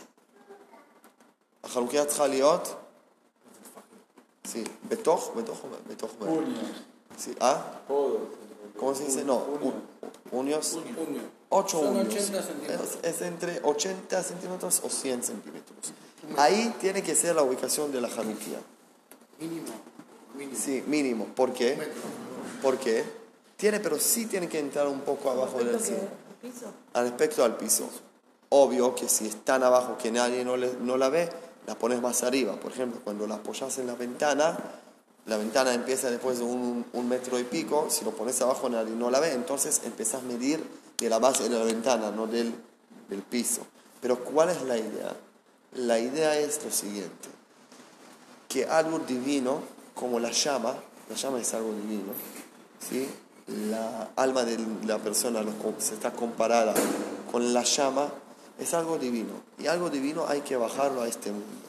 [1.64, 2.68] החנוכיה צריכה להיות,
[4.47, 5.57] Sí, betoj, betoj,
[5.89, 6.09] betoj.
[7.17, 7.81] Sí, ¿ah?
[8.77, 9.25] ¿Cómo se dice?
[9.25, 9.43] No,
[10.31, 10.77] unios.
[11.49, 12.13] Ocho Son unios.
[12.13, 12.97] 80 centímetros.
[13.01, 15.93] Es, es, entre 80 centímetros o 100 centímetros.
[16.37, 18.59] Ahí tiene que ser la ubicación de la jaruquía.
[19.39, 19.67] Mínimo.
[20.35, 20.57] mínimo.
[20.57, 21.25] Sí, mínimo.
[21.25, 21.77] ¿Por qué?
[22.61, 23.03] ¿Por qué?
[23.55, 26.71] Tiene, pero sí tiene que entrar un poco abajo del Piso.
[26.93, 27.89] Al respecto al piso.
[28.49, 31.29] Obvio que si es tan abajo que nadie no, le, no la ve,
[31.67, 32.55] la pones más arriba.
[32.59, 34.57] Por ejemplo, cuando la apoyas en la ventana,
[35.27, 39.11] la ventana empieza después de un, metro y pico, si lo pones abajo nadie no
[39.11, 40.63] la ve, entonces empezás a medir
[40.97, 42.53] de la base de la ventana, no del,
[43.09, 43.61] del piso.
[44.01, 45.15] Pero ¿cuál es la idea?
[45.75, 47.29] La idea es lo siguiente,
[48.47, 49.61] que algo divino,
[49.93, 50.73] como la llama,
[51.09, 52.13] la llama es algo divino,
[52.89, 53.07] ¿sí?
[53.47, 55.41] la alma de la persona
[55.77, 56.73] se está comparada
[57.31, 58.11] con la llama,
[58.59, 59.33] es algo divino.
[59.57, 61.67] Y algo divino hay que bajarlo a este mundo.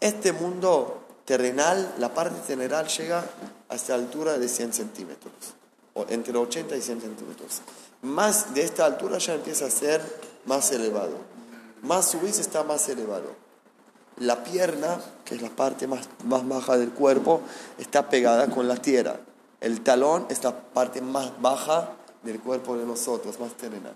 [0.00, 3.24] Este mundo terrenal, la parte terrenal llega
[3.68, 5.32] hasta la altura de 100 centímetros,
[5.94, 7.62] o entre 80 y 100 centímetros.
[8.02, 10.02] Más de esta altura ya empieza a ser
[10.44, 11.16] más elevado.
[11.82, 13.42] Más subís está más elevado.
[14.16, 17.40] La pierna, que es la parte más, más baja del cuerpo,
[17.78, 19.20] está pegada con la tierra.
[19.60, 21.92] El talón es la parte más baja
[22.22, 23.94] del cuerpo de nosotros, más terrenal.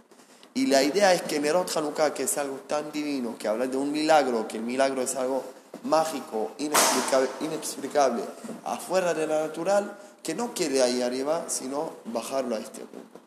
[0.56, 3.76] Y la idea es que Nerot Hanukkah, que es algo tan divino, que habla de
[3.76, 5.44] un milagro, que el milagro es algo
[5.84, 8.22] mágico, inexplicable, inexplicable
[8.64, 13.20] afuera de la natural, que no quede ahí arriba, sino bajarlo a este mundo.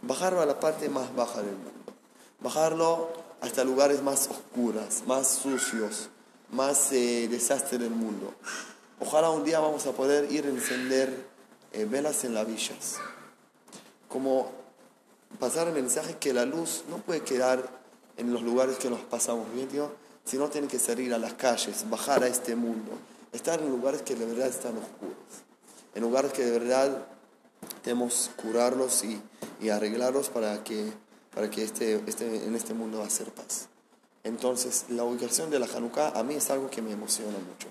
[0.00, 1.92] Bajarlo a la parte más baja del mundo.
[2.40, 3.10] Bajarlo
[3.42, 6.08] hasta lugares más oscuras, más sucios,
[6.50, 8.32] más eh, desastre del mundo.
[9.00, 11.26] Ojalá un día vamos a poder ir a encender
[11.74, 12.96] eh, velas en las villas.
[14.08, 14.67] Como
[15.38, 17.68] pasar el mensaje que la luz no puede quedar
[18.16, 19.92] en los lugares que nos pasamos bien, tío,
[20.24, 22.92] sino tiene que salir a las calles, bajar a este mundo,
[23.32, 25.16] estar en lugares que de verdad están oscuros,
[25.94, 27.06] en lugares que de verdad
[27.82, 29.20] tenemos curarlos y,
[29.60, 30.92] y arreglarlos para que,
[31.34, 33.68] para que este, este, en este mundo va a ser paz.
[34.24, 37.68] Entonces, la ubicación de la Hanukkah a mí es algo que me emociona mucho.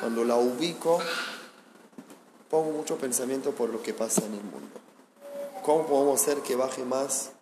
[0.00, 1.00] Cuando la ubico,
[2.48, 4.77] pongo mucho pensamiento por lo que pasa en el mundo.
[5.68, 7.32] ¿Cómo podemos hacer que baje más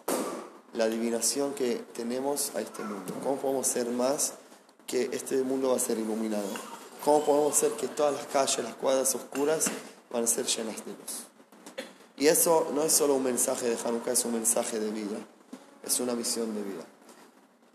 [0.73, 3.15] la adivinación que tenemos a este mundo?
[3.23, 4.33] ¿Cómo podemos ser más
[4.85, 6.49] que este mundo va a ser iluminado?
[7.05, 9.67] ¿Cómo podemos hacer que todas las calles, las cuadras oscuras
[10.11, 11.87] van a ser llenas de luz?
[12.17, 15.19] Y eso no es solo un mensaje de Hanukkah, es un mensaje de vida.
[15.85, 16.85] Es una visión de vida.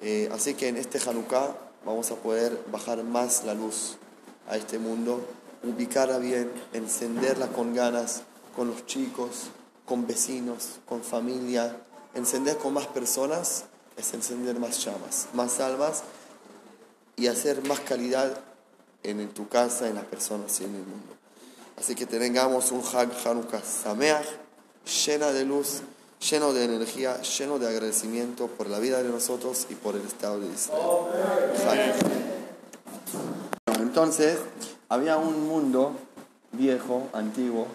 [0.02, 1.56] Eh, así que en este Hanukkah
[1.86, 3.95] vamos a poder bajar más la luz
[4.49, 5.22] a este mundo,
[5.64, 8.23] ubicarla bien, encenderla con ganas,
[8.53, 9.49] con los chicos,
[9.85, 11.77] con vecinos, con familia.
[12.13, 13.65] Encender con más personas
[13.97, 16.03] es encender más llamas, más almas
[17.15, 18.37] y hacer más calidad
[19.03, 21.15] en tu casa, en las personas y en el mundo.
[21.77, 24.27] Así que tengamos un Hag Hanukkah Sameach,
[25.05, 25.81] llena de luz,
[26.29, 30.39] lleno de energía, lleno de agradecimiento por la vida de nosotros y por el Estado
[30.39, 31.93] de Israel.
[33.79, 34.37] Entonces,
[34.89, 35.93] había un mundo
[36.51, 37.67] viejo, antiguo,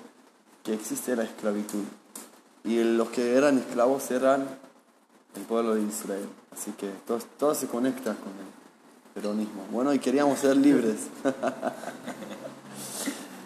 [0.66, 1.84] que existe la esclavitud.
[2.64, 4.44] Y los que eran esclavos eran
[5.36, 6.28] el pueblo de Israel.
[6.52, 9.64] Así que todo, todo se conecta con el peronismo.
[9.70, 10.97] Bueno, y queríamos ser libres.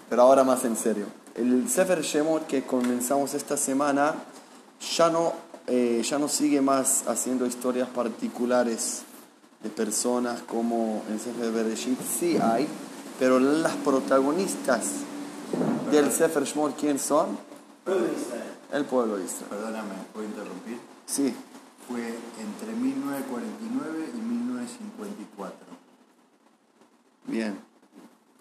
[0.09, 1.06] Pero ahora más en serio.
[1.34, 4.14] El Sefer Shemot que comenzamos esta semana
[4.97, 5.34] ya no,
[5.66, 9.02] eh, ya no sigue más haciendo historias particulares
[9.62, 11.98] de personas como el Sefer Bereshit.
[12.01, 12.66] Sí hay,
[13.18, 14.86] pero las protagonistas
[15.90, 17.38] del Sefer Shemot, ¿quién son?
[18.72, 19.46] El pueblo de Israel.
[19.50, 20.78] Perdóname, ¿puedo interrumpir?
[21.06, 21.34] Sí.
[21.88, 22.06] Fue
[22.38, 25.58] entre 1949 y 1954.
[27.26, 27.58] Bien.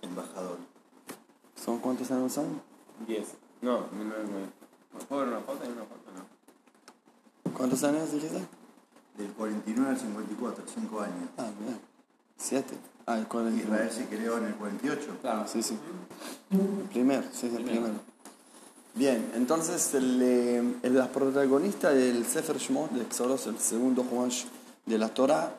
[0.01, 0.57] Embajador.
[1.55, 2.61] ¿Son cuántos años son?
[3.07, 3.27] 10.
[3.61, 4.47] No, 1999.
[4.93, 6.11] ¿Me puedo ver una foto y una foto?
[6.15, 7.51] No.
[7.53, 8.45] ¿Cuántos años dijiste?
[9.17, 11.29] Del 49 al 54, 5 años.
[11.37, 11.79] Ah, bien.
[12.37, 12.75] Siete.
[13.09, 13.63] Ah, el 49.
[13.63, 15.17] Israel se creó en el 48.
[15.21, 15.45] Claro.
[15.47, 15.77] Sí, sí.
[16.51, 16.59] El
[16.89, 17.93] primer, sí, es el primero.
[18.93, 24.29] Bien, entonces el, eh, el- la protagonista del Sefer Shemot, de Exodus, el segundo Juan
[24.85, 25.55] de la Torah,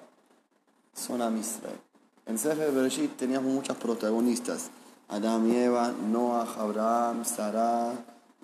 [0.95, 1.79] son Am Israel.
[2.27, 4.71] En Sefer Bereshit teníamos muchas protagonistas.
[5.09, 7.95] Adán y Eva, Noah, Abraham, Sarah,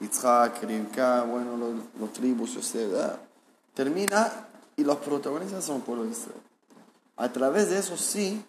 [0.01, 3.21] Yitzhak, Rivka, bueno, los, los tribus, Yosef, ¿verdad?
[3.75, 4.33] Termina
[4.77, 6.41] y los protagonistas son el pueblo de Israel.
[7.17, 8.43] A través de eso sí,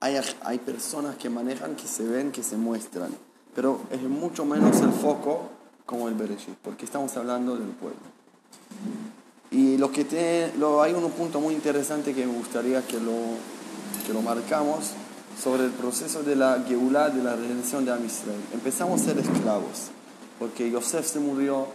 [0.00, 3.10] hay, hay personas que manejan, que se ven, que se muestran,
[3.54, 5.48] pero es mucho menos el foco
[5.86, 7.98] como el Bereshit, porque estamos hablando del pueblo.
[9.50, 13.14] Y lo que tiene, lo, hay un punto muy interesante que me gustaría que lo,
[14.06, 14.90] que lo marcamos
[15.42, 18.40] sobre el proceso de la Geulah, de la redención de Am Israel.
[18.52, 19.88] Empezamos a ser esclavos,
[20.38, 21.66] porque Yosef se murió,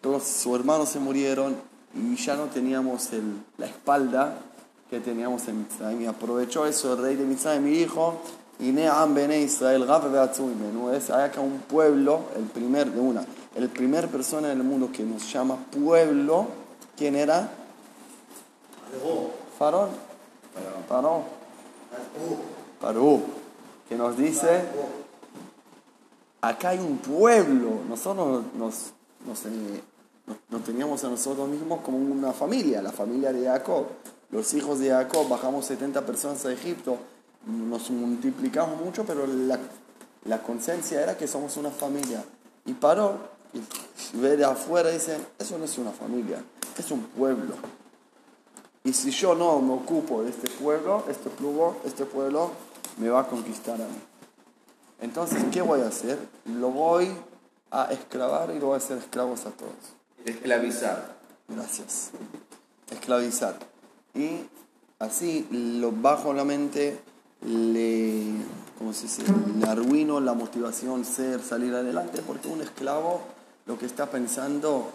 [0.00, 1.54] todos sus hermanos se murieron
[1.94, 4.38] y ya no teníamos el- la espalda
[4.92, 6.02] que teníamos en Mitzrayim.
[6.02, 8.16] Y aprovechó eso el rey de Mitzrayim, mi hijo,
[8.60, 9.88] y Neam Bene Israel.
[10.94, 13.24] Es hay acá un pueblo, el primer de una,
[13.54, 16.46] el primer persona en el mundo que nos llama pueblo,
[16.94, 17.48] ¿quién era?
[19.58, 19.88] Farón.
[20.86, 21.22] Paró.
[22.78, 23.20] Paró.
[23.88, 24.60] Que nos dice,
[26.42, 27.70] acá hay un pueblo.
[27.88, 28.92] Nosotros nos,
[29.26, 29.82] nos, eh,
[30.26, 33.86] nos- nos teníamos a nosotros mismos como una familia, la familia de Jacob.
[34.32, 36.96] Los hijos de Jacob, bajamos 70 personas a Egipto,
[37.46, 39.58] nos multiplicamos mucho, pero la,
[40.24, 42.24] la conciencia era que somos una familia.
[42.64, 43.18] Y paró,
[43.52, 46.42] y ve de afuera y dice, eso no es una familia,
[46.78, 47.54] es un pueblo.
[48.84, 52.50] Y si yo no me ocupo de este pueblo, este pueblo, este pueblo
[52.96, 54.00] me va a conquistar a mí.
[55.00, 56.18] Entonces, ¿qué voy a hacer?
[56.46, 57.12] Lo voy
[57.70, 59.72] a esclavar y lo voy a hacer esclavos a todos.
[60.24, 61.16] Esclavizar.
[61.48, 62.10] Gracias.
[62.90, 63.71] Esclavizar.
[64.14, 64.40] Y
[64.98, 67.00] así lo bajo la mente,
[67.46, 68.24] le,
[68.78, 69.22] ¿cómo se dice?
[69.58, 73.22] le arruino la motivación, ser, salir adelante, porque un esclavo
[73.66, 74.90] lo que está pensando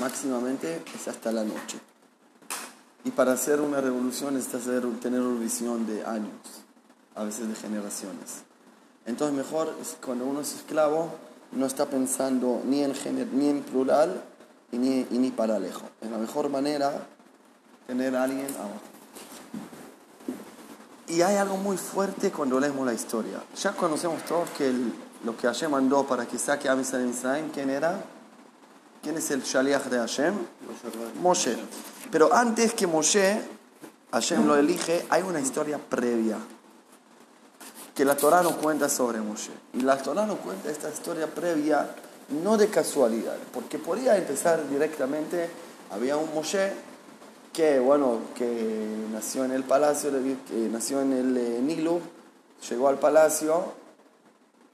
[0.00, 1.78] máximamente es hasta la noche.
[3.04, 6.32] Y para hacer una revolución necesita hacer- tener una visión de años,
[7.14, 8.42] a veces de generaciones.
[9.06, 11.10] Entonces mejor es cuando uno es esclavo
[11.52, 14.22] no está pensando ni en, gener- ni en plural
[14.72, 15.84] y ni, y ni para lejos.
[16.00, 17.06] Es la mejor manera
[17.86, 18.80] tener a alguien abajo.
[21.08, 23.42] Y hay algo muy fuerte cuando leemos la historia.
[23.60, 24.92] Ya conocemos todos que el-
[25.24, 28.02] lo que Hashem mandó para que saque a Israel Israel, ¿quién era?
[29.02, 30.34] ¿Quién es el Shaliach de Hashem?
[31.20, 31.56] Moshe.
[32.10, 33.38] Pero antes que Moshe,
[34.12, 36.38] Hashem lo elige, hay una historia previa
[37.94, 39.52] que la Torah no cuenta sobre Moshe.
[39.74, 41.94] Y la Torah no cuenta esta historia previa
[42.30, 45.50] no de casualidad, porque podía empezar directamente,
[45.92, 46.72] había un Moshe
[47.54, 52.00] que, bueno, que nació en el palacio, que nació en el eh, Nilo,
[52.68, 53.72] llegó al palacio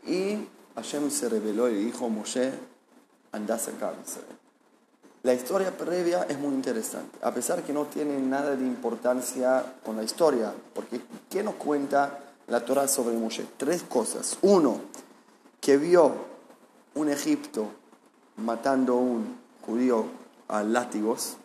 [0.07, 0.39] y
[0.75, 2.51] Hashem se reveló y dijo, Moshe,
[3.33, 4.01] anda a a.
[5.23, 9.99] La historia previa es muy interesante, a pesar que no tiene nada de importancia con
[9.99, 13.47] la historia, porque ¿qué nos cuenta la Torah sobre Moshe?
[13.59, 14.39] Tres cosas.
[14.41, 14.81] Uno,
[15.61, 16.13] que vio
[16.95, 17.67] un Egipto
[18.39, 19.37] matando a un
[19.67, 20.07] judío
[20.49, 21.37] a látigos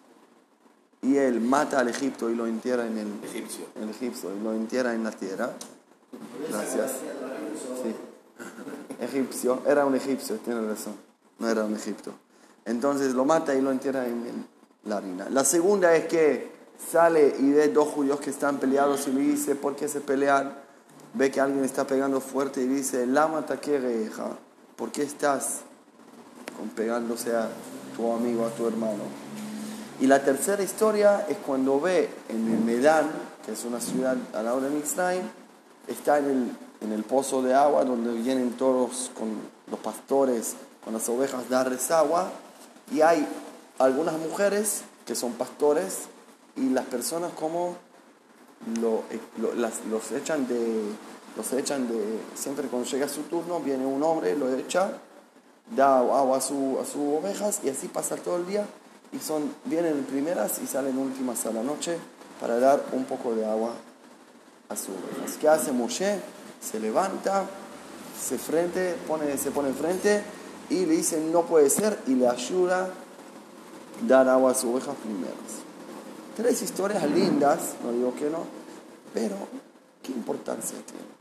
[1.06, 3.66] y él mata al Egipto y lo entierra en el Egipcio.
[3.82, 5.52] el egipcio y lo entierra en la tierra.
[6.50, 6.92] Gracias.
[7.84, 7.96] Sí.
[9.04, 10.94] Egipcio, era un egipcio, tiene razón.
[11.40, 12.12] No era un Egipto.
[12.66, 15.28] Entonces lo mata y lo entierra en el- la harina.
[15.30, 16.52] La segunda es que
[16.92, 20.54] sale y ve dos judíos que están peleados y le dice, ¿por qué se pelean?
[21.14, 24.38] Ve que alguien está pegando fuerte y dice, Lama taquereja,
[24.76, 25.62] ¿por qué estás
[26.58, 27.50] con pegándose a
[27.96, 29.04] tu amigo, a tu hermano?
[30.00, 33.10] Y la tercera historia es cuando ve en el Medán,
[33.46, 35.24] que es una ciudad al lado de Mitzrayim,
[35.88, 36.52] está en el,
[36.82, 39.30] en el pozo de agua donde vienen todos con
[39.72, 42.30] los pastores, con las ovejas darles agua,
[42.92, 43.26] y hay
[43.80, 46.00] algunas mujeres que son pastores
[46.56, 47.76] y las personas como
[48.82, 49.04] lo-
[49.38, 50.82] lo- las- los echan de
[51.38, 54.92] los echan de siempre cuando llega su turno viene un hombre lo echa
[55.76, 58.66] da agua a, su, a sus ovejas y así pasa todo el día
[59.16, 61.98] y son vienen primeras y salen últimas a la noche
[62.40, 63.72] para dar un poco de agua
[64.68, 65.38] a sus ovejas.
[65.40, 66.20] ¿Qué hace Moshe?
[66.62, 67.46] Se levanta,
[68.22, 70.22] se, frente, pone, se pone enfrente
[70.70, 72.90] y le dice no puede ser y le ayuda a
[74.08, 75.36] dar agua a sus ovejas primeras.
[76.36, 78.40] Tres historias lindas, no digo que no,
[79.14, 79.36] pero
[80.04, 81.16] ¿qué importancia tiene?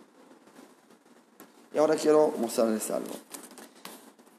[1.72, 3.12] Y ahora quiero mostrarles algo.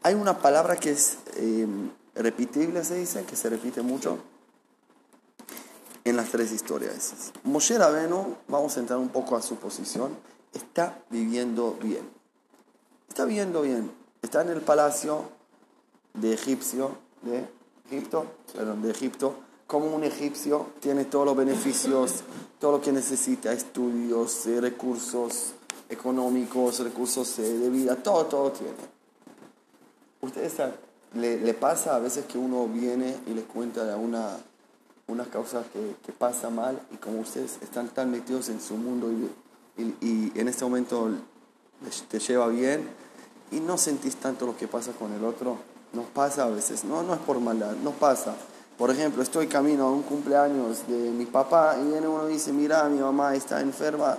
[0.03, 1.67] Hay una palabra que es eh,
[2.15, 4.17] repetible, se dice, que se repite mucho
[6.03, 7.31] en las tres historias.
[7.43, 10.15] Moshe Rabenu, vamos a entrar un poco a su posición,
[10.53, 12.07] está viviendo bien.
[13.09, 13.91] Está viviendo bien.
[14.21, 15.29] Está en el palacio
[16.13, 17.47] de egipcio, de
[17.87, 19.35] Egipto, perdón, de Egipto,
[19.67, 22.23] como un egipcio, tiene todos los beneficios,
[22.59, 25.53] todo lo que necesita, estudios, recursos
[25.89, 28.73] económicos, recursos de vida, todo, todo tiene.
[30.21, 30.75] Ustedes saben,
[31.15, 34.37] le, pasa a veces que uno viene y les cuenta de una,
[35.07, 39.11] una causa que, que pasa mal y como ustedes están tan metidos en su mundo
[39.11, 41.09] y, y- en este momento
[42.09, 42.87] te lleva bien
[43.51, 45.57] y no sentís tanto lo que pasa con el otro,
[45.93, 48.35] nos pasa a veces, no, no es por maldad, nos pasa.
[48.77, 52.51] Por ejemplo, estoy camino a un cumpleaños de mi papá y viene uno y dice,
[52.51, 54.17] mira, mi mamá está enferma,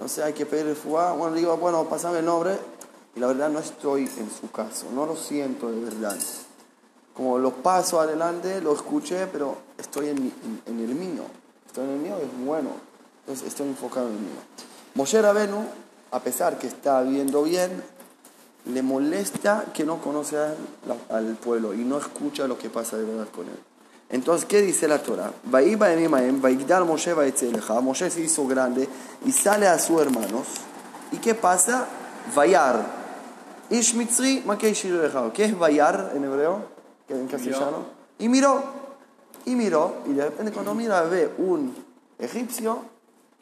[0.00, 1.12] no sé, hay que pedirle fuga.
[1.12, 2.58] Bueno, digo, bueno, pasame el nombre.
[3.16, 6.16] Y la verdad no estoy en su caso, no lo siento de verdad.
[7.14, 11.22] Como lo paso adelante, lo escuché, pero estoy en, en- en el mío.
[11.66, 12.70] Estoy en el mío, es bueno.
[13.20, 14.40] Entonces estoy enfocado en el mío.
[14.94, 15.64] Moshe Rabenu,
[16.10, 17.82] a pesar que está viendo bien,
[18.66, 20.56] le molesta que no conoce al,
[21.10, 23.58] al pueblo y no escucha lo que pasa de verdad con él.
[24.10, 25.32] Entonces, ¿qué dice la Torah?
[27.82, 28.88] Moshe se hizo grande
[29.24, 30.46] y sale a sus hermanos.
[31.12, 31.86] ¿Y qué pasa?
[32.34, 33.03] Vayar.
[33.70, 34.74] Ish Mitzri Makei.
[35.32, 36.64] ¿Qué es Vayar en hebreo?
[37.06, 37.86] ¿Qué en castellano?
[38.18, 38.62] Y miró.
[39.44, 39.96] Y miró.
[40.06, 41.74] Y de repente cuando mira ve un
[42.18, 42.82] egipcio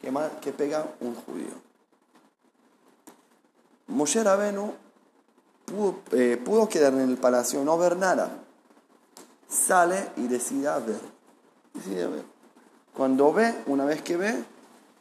[0.01, 1.53] que, que pega un judío.
[3.87, 4.73] Moshe Rabenu
[5.65, 8.29] pudo, eh, pudo quedar en el palacio no ver nada.
[9.47, 10.99] Sale y decide a ver.
[11.73, 12.23] Decide a ver.
[12.95, 14.43] Cuando ve, una vez que ve,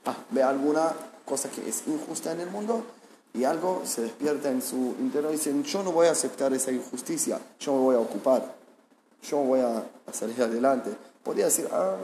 [0.06, 0.92] ah, ve alguna
[1.24, 2.84] cosa que es injusta en el mundo
[3.34, 6.70] y algo se despierta en su interior y dice, yo no voy a aceptar esa
[6.70, 8.54] injusticia, yo me voy a ocupar,
[9.22, 10.90] yo voy a, a salir adelante.
[11.22, 11.94] Podría decir, ah,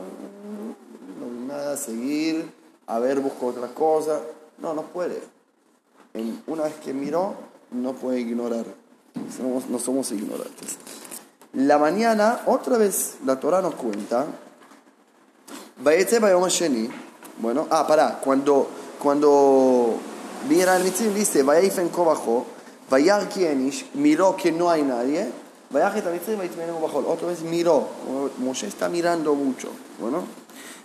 [1.19, 2.51] no, nada, seguir,
[2.87, 4.21] a ver, busco otra cosa.
[4.59, 5.21] No, no puede.
[6.13, 7.33] En- una vez que miró,
[7.71, 8.65] no puede ignorar.
[9.37, 10.77] Somos- no somos ignorantes.
[11.53, 14.25] La mañana, otra vez, la Torah nos cuenta,
[17.41, 18.67] bueno, ah, pará, cuando,
[19.01, 19.95] cuando
[20.47, 22.45] viene al Mitzim dice, Vayayifen Kobajo,
[22.89, 25.29] Vayar Kienish, miró que no hay nadie,
[25.69, 27.87] Vayajet al Mitzim Vayitmenu Kobajo, otra vez miró,
[28.37, 30.23] Moshe está mirando mucho, bueno,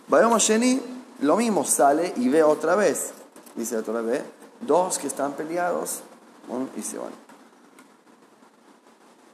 [0.08, 0.80] Bayom Sheni,
[1.20, 3.12] lo mismo, sale y ve otra vez,
[3.54, 4.22] dice la Torah, ve,
[4.60, 6.00] dos que están peleados,
[6.46, 7.24] bueno, y se van.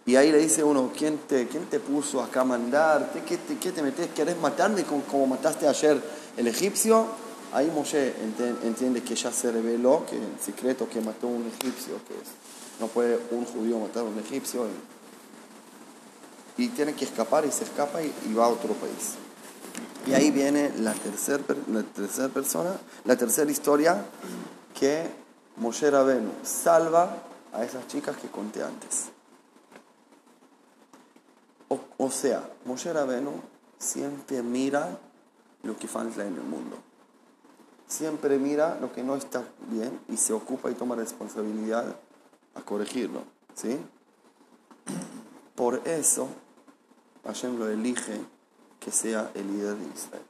[0.06, 3.22] Y ahí le dice uno, ¿quién te, quién te puso acá a mandarte?
[3.22, 4.08] ¿Qué te, qué te metes?
[4.14, 6.00] ¿Querés matarme como, como mataste ayer
[6.36, 7.06] el egipcio?
[7.52, 8.14] Ahí Moshe
[8.62, 12.28] entiende que ya se reveló que el secreto que mató un egipcio, que es,
[12.78, 14.66] no puede un judío matar a un egipcio.
[16.56, 19.16] Y, tiene que escapar y se escapa y, y va a otro país.
[20.06, 24.04] Y ahí viene la tercera la tercer persona, la tercera historia
[24.78, 25.06] que
[25.56, 27.16] Moshe Rabenu salva
[27.52, 29.06] a esas chicas que conté antes.
[31.68, 33.32] O, o sea, Moshe Rabenu
[33.78, 34.98] siempre mira
[35.62, 36.89] lo que falta en el mundo.
[37.90, 41.96] Siempre mira lo que no está bien y se ocupa y toma responsabilidad
[42.54, 43.24] a corregirlo.
[43.54, 43.76] ¿sí?
[45.56, 46.28] Por eso
[47.24, 48.20] Hashem lo elige
[48.78, 50.22] que sea el líder de Israel.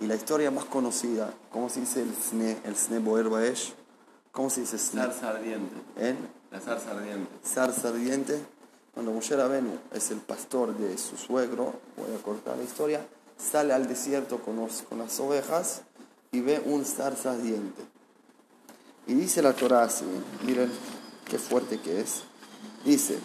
[0.00, 3.74] Y la historia más conocida, ¿cómo se dice el Sne, el Sne Boer Baesh?
[4.32, 5.02] ¿Cómo se dice Sne?
[5.02, 5.74] Zarza ardiente.
[5.96, 6.16] ¿En?
[6.50, 7.30] La zarza ardiente.
[7.46, 8.40] zarza ardiente,
[8.94, 13.72] cuando Moshe Rabenu es el pastor de su suegro, voy a cortar la historia, sale
[13.74, 15.82] al desierto con, los- con las ovejas
[16.34, 17.80] y ve un zarza ardiente.
[19.06, 20.04] Y dice la Torah así,
[20.44, 20.70] miren
[21.24, 22.22] qué fuerte que es.
[22.84, 23.18] Dice,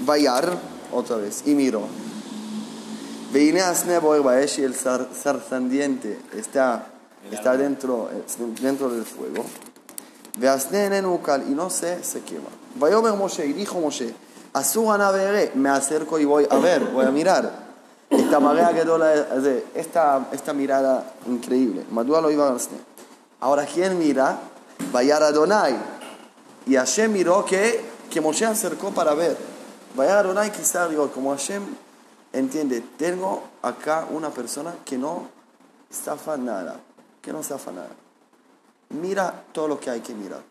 [0.00, 0.58] Vayar,
[0.92, 1.82] otra vez, y miró.
[3.32, 3.98] Veine asne
[4.58, 6.88] y el zarzandiente está,
[7.30, 8.22] está dentro, eh,
[8.60, 9.46] dentro del fuego.
[10.36, 11.04] Veasne en
[11.48, 12.50] y no se, se quema.
[12.74, 14.14] Vayomer Moshe, y dijo Moshe,
[14.52, 14.98] Azúa
[15.54, 17.63] me acerco y voy a ver, voy a mirar
[18.13, 21.83] esta marea הגדולה הזה, esta, esta mirada increíble.
[21.91, 22.77] מדוע לא יברא הסנה?
[23.41, 24.37] Ahora, ¿quién mira?
[24.91, 25.75] וירא Adonai.
[26.65, 29.37] Y Hashem miró que, que Moshe acercó para ver.
[29.95, 31.63] Vaya Adonai quizá digo, como Hashem
[32.33, 35.27] entiende, tengo acá una persona que no
[35.91, 36.79] zafa nada,
[37.21, 37.89] que no zafa nada.
[38.89, 40.41] Mira todo lo que hay que mirar.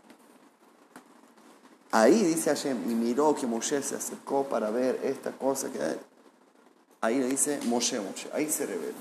[1.91, 5.99] Ahí dice Hashem, y miró que Moshe se acercó para ver esta cosa que hay.
[7.04, 8.94] Ahí le dice Moshe, Moshe, ahí se revela.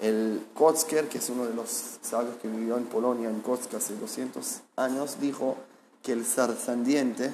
[0.00, 3.94] El Kotzker, que es uno de los sabios que vivió en Polonia, en Kotsk hace
[3.96, 5.58] 200 años, dijo
[6.02, 7.30] que el zarzandiente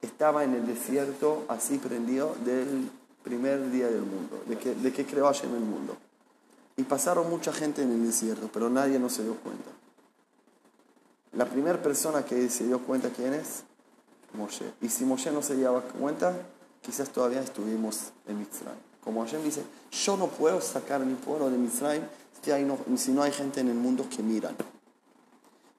[0.00, 2.90] estaba en el desierto así prendido del
[3.22, 5.94] primer día del mundo, de que, de que creó Hashem el mundo.
[6.78, 9.68] Y pasaron mucha gente en el desierto, pero nadie no se dio cuenta.
[11.34, 13.64] La primera persona que se dio cuenta quién es,
[14.32, 14.72] Moshe.
[14.80, 16.34] Y si Moshe no se daba cuenta,
[16.82, 18.80] quizás todavía estuvimos en Mitzrayim.
[19.02, 19.62] Como Hashem dice,
[19.92, 22.02] yo no puedo sacar mi pueblo de Mitzrayim
[22.42, 24.56] si, hay no, si no hay gente en el mundo que miran.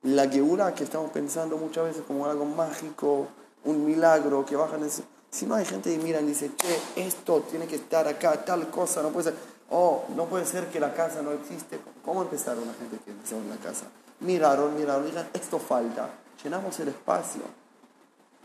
[0.04, 3.28] La Geura que estamos pensando muchas veces como algo mágico,
[3.66, 5.10] un milagro que bajan cielo.
[5.30, 8.70] Si no hay gente que miran y dice, che, esto tiene que estar acá, tal
[8.70, 9.40] cosa, no puede ser.
[9.70, 11.80] Oh, no puede ser que la casa no existe.
[12.04, 13.86] ¿Cómo empezaron la gente que empezó en la casa?
[14.22, 16.10] Miraron, miraron, dijeron, esto falta.
[16.42, 17.42] Llenamos el espacio.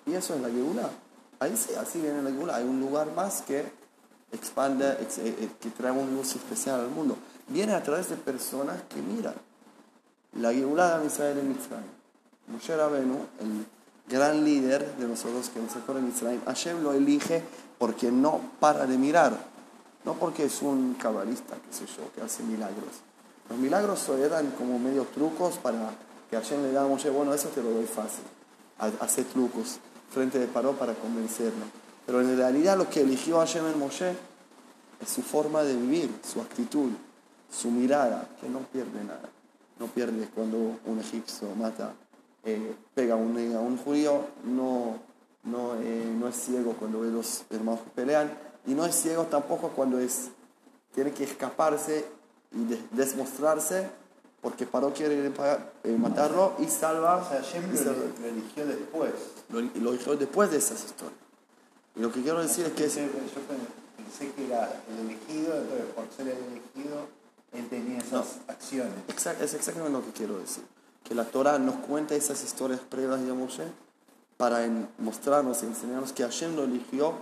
[0.07, 0.91] Y eso es la Geula.
[1.43, 2.57] Ahí sí, así viene la Geula.
[2.57, 3.65] Hay un lugar más que
[4.31, 7.17] expande, ex- eh, eh, que trae una luz especial al mundo.
[7.49, 9.35] Viene a través de personas que miran.
[10.35, 11.91] La Geulá de Israel en Mitzrayim.
[12.49, 13.67] Moshe Rabenu, el
[14.09, 17.43] gran líder de nosotros que nos sacó de Mitzrayim, Hashem lo elige
[17.79, 19.37] porque no para de mirar.
[20.05, 23.03] No porque es un cabalista, qué sé yo, que hace milagros.
[23.49, 25.91] Los milagros eran como medio trucos para
[26.31, 28.25] que Hashem le diga a bueno, eso te lo doy fácil.
[28.79, 29.79] Ha- Hace trucos
[30.13, 31.65] frente de Paró para convencerlo.
[32.07, 34.11] Pero en realidad lo que eligió Hashem en Moshe
[35.01, 36.91] es su forma de vivir, su actitud,
[37.51, 39.29] su mirada, que no pierde nada.
[39.79, 40.57] No pierde cuando
[40.87, 41.93] un egipcio mata,
[42.45, 44.99] eh, pega a un, a un judío, no,
[45.45, 48.33] no, eh, no es ciego cuando ve los hermanos que pelean,
[48.67, 50.29] y no es ciego tampoco cuando es,
[50.95, 52.05] tiene que escaparse
[52.53, 53.89] y de- desmostrarse,
[54.41, 55.25] porque Paró quiere
[55.85, 57.17] eh, matarlo y salva.
[57.19, 59.13] O sea, y se- lo, lo eligió después.
[59.53, 61.19] Lo, lo eligió después de esas historias.
[61.95, 63.03] Y lo que quiero decir es que es, Yo
[63.97, 67.07] pensé que era el elegido, entonces por ser el elegido,
[67.53, 68.95] él tenía esas acciones.
[69.09, 70.65] Exact- es exactamente lo que quiero decir.
[71.05, 73.65] Que la Torah nos cuenta esas historias previas de Moshe
[74.39, 77.13] para en- mostrarnos y enseñarnos que Hashem lo eligió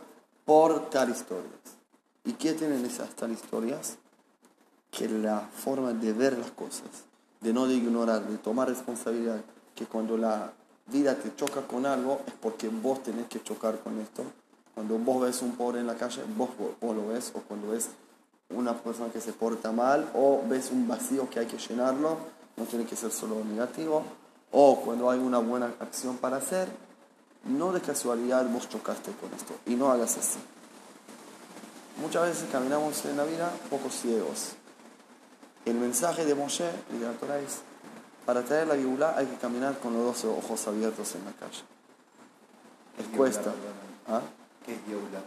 [0.45, 1.51] por tal historias.
[2.25, 3.97] ¿Y qué tienen esas tal historias?
[4.91, 6.87] Que la forma de ver las cosas,
[7.41, 9.41] de no de ignorar, de tomar responsabilidad,
[9.75, 10.53] que cuando la
[10.91, 14.25] vida te choca con algo es porque vos tenés que chocar con esto.
[14.75, 16.51] Cuando vos ves un pobre en la calle, vos,
[16.81, 17.89] vos, lo ves, o cuando ves
[18.51, 22.17] una persona que se porta mal, o ves un vacío que hay que llenarlo,
[22.57, 24.03] no tiene que ser solo negativo,
[24.53, 26.69] o cuando hay una buena acción para hacer,
[27.45, 30.39] no de casualidad vos chocaste con esto, y no hagas así.
[32.01, 34.53] Muchas veces caminamos en la vida poco ciegos.
[35.67, 37.59] El mensaje de Moshe y de la es,
[38.31, 41.65] para traer la Geulá hay que caminar con los dos ojos abiertos en la calle.
[42.97, 43.53] Es cuesta.
[44.07, 44.21] ¿Ah?
[44.65, 45.21] ¿Qué es Yeula?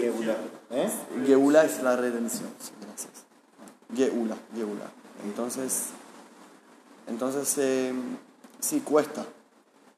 [0.00, 0.36] Yeula.
[0.70, 1.64] ¿Eh?
[1.64, 2.48] Es la redención.
[2.60, 3.24] Sí, gracias.
[3.96, 4.84] Geula, Geula.
[5.24, 5.86] Entonces,
[7.08, 7.92] entonces eh,
[8.60, 9.24] sí cuesta,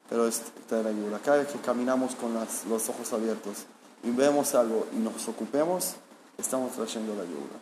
[0.09, 1.19] pero es traer la Geula.
[1.19, 3.65] Cada vez que caminamos con las- los ojos abiertos
[4.03, 5.97] y vemos algo y nos ocupemos,
[6.39, 7.59] estamos trayendo la Geula.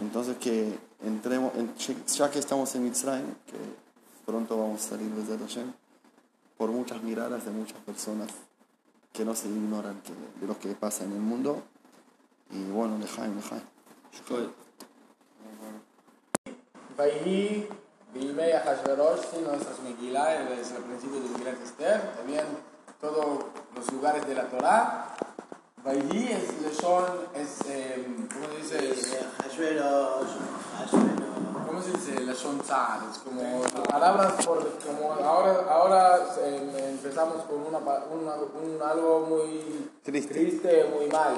[0.00, 3.56] Entonces que entremos, en- ya que estamos en Mitzrayim, que
[4.26, 5.72] pronto vamos a salir desde Hashem,
[6.56, 8.28] por muchas miradas de muchas personas
[9.12, 11.62] que no se ignoran que- de lo que pasa en el mundo.
[12.50, 13.62] Y bueno, lejaim, lejaim.
[16.96, 17.68] Vayí,
[18.12, 22.44] Bilme y Ahashverosh, sí, nuestras Megilá, desde el principio de Megilá Esther, también
[23.00, 25.16] todo los lugares de la Torah.
[25.84, 27.04] Vayhi es leshon,
[27.34, 29.18] es, eh, ¿cómo se dice?
[31.66, 33.00] ¿Cómo se dice leshon tzar?
[33.10, 39.90] Es como palabras por, como ahora, ahora eh, empezamos con una, una- un, algo muy
[40.04, 40.84] Triste.
[40.84, 41.34] muy mal.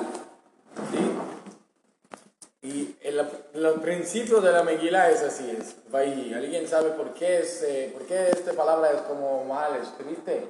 [0.90, 1.10] ¿sí?
[2.68, 3.20] Y el,
[3.54, 6.34] el principio de la Megilá es así, es Vayhi.
[6.34, 10.48] ¿Alguien sabe por qué, es, eh, por qué esta palabra es como mal, es triste?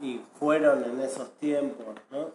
[0.00, 2.30] Y fueron en esos tiempos, ¿no?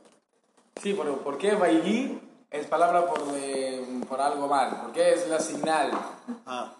[0.81, 2.19] Sí, pero ¿por qué Vayhi
[2.49, 4.81] es palabra por, eh, por algo mal?
[4.81, 5.91] ¿Por qué es la señal?
[6.45, 6.73] Ah,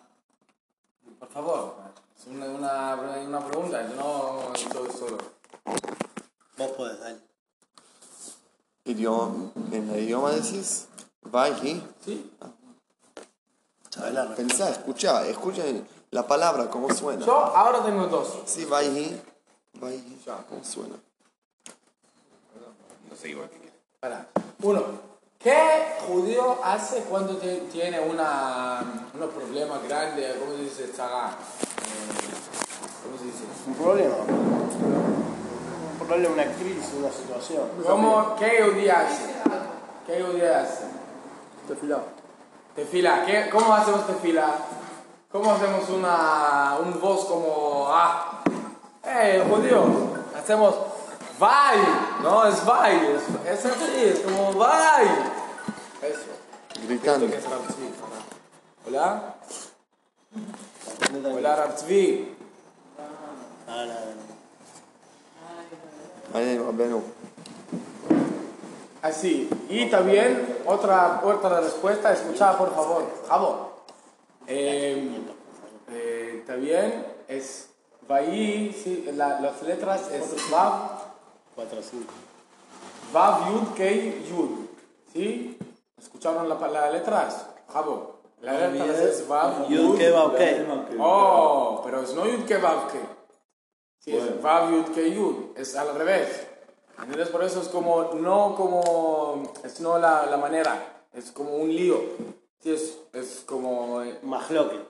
[1.19, 1.75] Por favor,
[2.17, 2.95] es una, una,
[3.27, 5.17] una pregunta, yo no soy solo.
[6.57, 7.19] vos podés, dale.
[8.85, 10.87] Idioma, en el idioma decís,
[11.23, 11.83] Vayhi.
[12.03, 12.31] ¿Sí?
[13.89, 14.35] ¿Sabés la respuesta?
[14.35, 15.63] Pensá, escucha, escucha
[16.11, 17.25] la palabra, cómo suena.
[17.25, 18.39] Yo ahora tengo dos.
[18.45, 19.21] Sí, Vayhi.
[19.73, 20.21] Vayhi.
[20.49, 20.95] ¿Cómo suena?
[23.99, 24.27] Para.
[24.61, 24.83] Uno,
[25.39, 28.81] ¿qué judío hace cuando te- tiene una,
[29.13, 30.35] un problema grande?
[30.39, 30.87] ¿Cómo se dice?
[30.89, 31.29] Tzara?
[31.29, 31.33] Eh,
[33.03, 33.43] ¿Cómo se dice?
[33.67, 34.15] Un problema.
[36.01, 37.69] Un problema, una crisis, una situación.
[37.85, 39.25] ¿Cómo, ¿Qué judío hace?
[40.05, 40.85] ¿Qué judío hace?
[41.67, 42.03] Tefilá.
[42.75, 43.25] Tefila.
[43.25, 44.55] ¿Qué, ¿Cómo hacemos tefila?
[45.31, 48.38] ¿Cómo hacemos una, un voz como, ah,
[49.03, 49.83] eh, judío?
[50.37, 50.75] Hacemos,
[51.37, 51.77] vai,
[52.21, 55.05] no, es vai, es, es así, es como vai.
[56.01, 56.39] Eso.
[56.87, 57.25] Gritando.
[57.25, 57.93] Esto que es Rav Tzvi.
[58.87, 59.35] Hola.
[61.35, 62.35] Hola, Rav Tzvi.
[63.67, 63.85] Ah.
[69.01, 69.49] Así.
[69.69, 73.03] Y también, otra, otra respuesta, escuchad por favor.
[73.27, 73.83] Jabo.
[74.47, 75.19] Eh,
[75.91, 77.68] eh, también es
[78.09, 80.73] Vaí, sí, la- las letras es Vav,
[81.55, 82.11] 4 5.
[83.13, 84.49] Vav, Yud, Kei, Yud.
[85.13, 85.55] ¿Sí?
[85.95, 87.45] ¿Escucharon la, las letras?
[87.71, 88.15] Jabo.
[88.41, 90.65] La letra es Vav, Yud, Kei, Vav, Kei.
[90.99, 93.01] Oh, pero es no Yud, Kei, Vav, Kei.
[93.99, 95.35] Sí, es Vav, Yud, Kei, Yud.
[95.55, 96.47] Es al revés.
[96.97, 101.69] Entonces por eso es como, no como, es no la, la manera, es como un
[101.69, 102.01] lío.
[102.61, 104.81] Sí, es, es como, eh, Mahloket.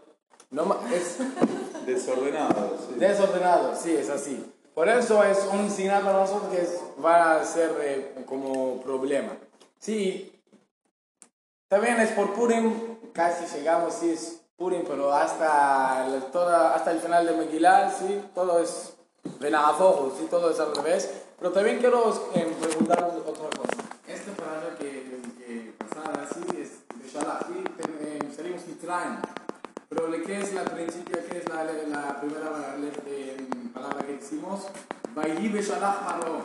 [0.51, 1.17] No, es
[1.85, 2.99] Desordenado, sí.
[2.99, 4.53] desordenado, sí, es así.
[4.75, 9.31] Por eso es un señal para nosotros que es- va a ser eh, como problema.
[9.79, 10.31] Sí,
[11.67, 16.99] también es por Purim, casi llegamos, sí, es Purim, pero hasta el, toda, hasta el
[16.99, 18.93] final de Megillah, sí, todo es
[19.39, 21.09] Benafojo, sí, todo es al revés.
[21.39, 23.83] Pero también quiero eh, preguntaros otra cosa.
[24.07, 24.87] Esta palabra que,
[25.37, 27.63] que pasaba así es de Shalach, sí,
[28.01, 29.17] eh, salimos Mitzrayim.
[30.07, 31.17] ¿De ¿qué es la principio?
[31.29, 32.75] ¿Qué es la, la primera
[33.07, 33.37] eh,
[33.73, 34.67] palabra que hicimos?
[35.15, 36.41] Vayhi Beshalach paró.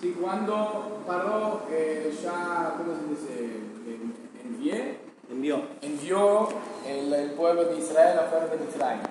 [0.00, 3.44] Sí, cuando paró, eh, ya, ¿cómo se dice?
[3.86, 4.98] En- Envié,
[5.30, 5.62] Envió.
[5.82, 6.48] envió
[6.86, 9.02] el, el pueblo de Israel afuera de Mitzrayim.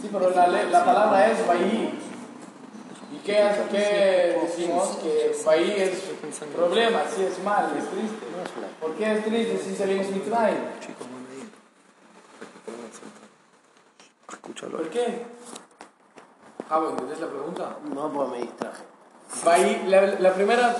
[0.00, 1.90] Sí, pero la, la palabra es Vayhi.
[3.12, 4.98] ¿Y qué, hace- qué decimos?
[5.02, 5.98] Que Vayhi es
[6.54, 8.26] problema, sí es mal, es triste.
[8.80, 10.58] ¿Por qué es triste si salimos de Mitzrayim?
[14.28, 14.78] Escúchalo.
[14.78, 15.24] ¿Por qué?
[16.68, 17.76] Javo, ¿entendés la pregunta?
[17.94, 18.82] No, pues me distraje.
[19.44, 20.76] Vaí, la, la primera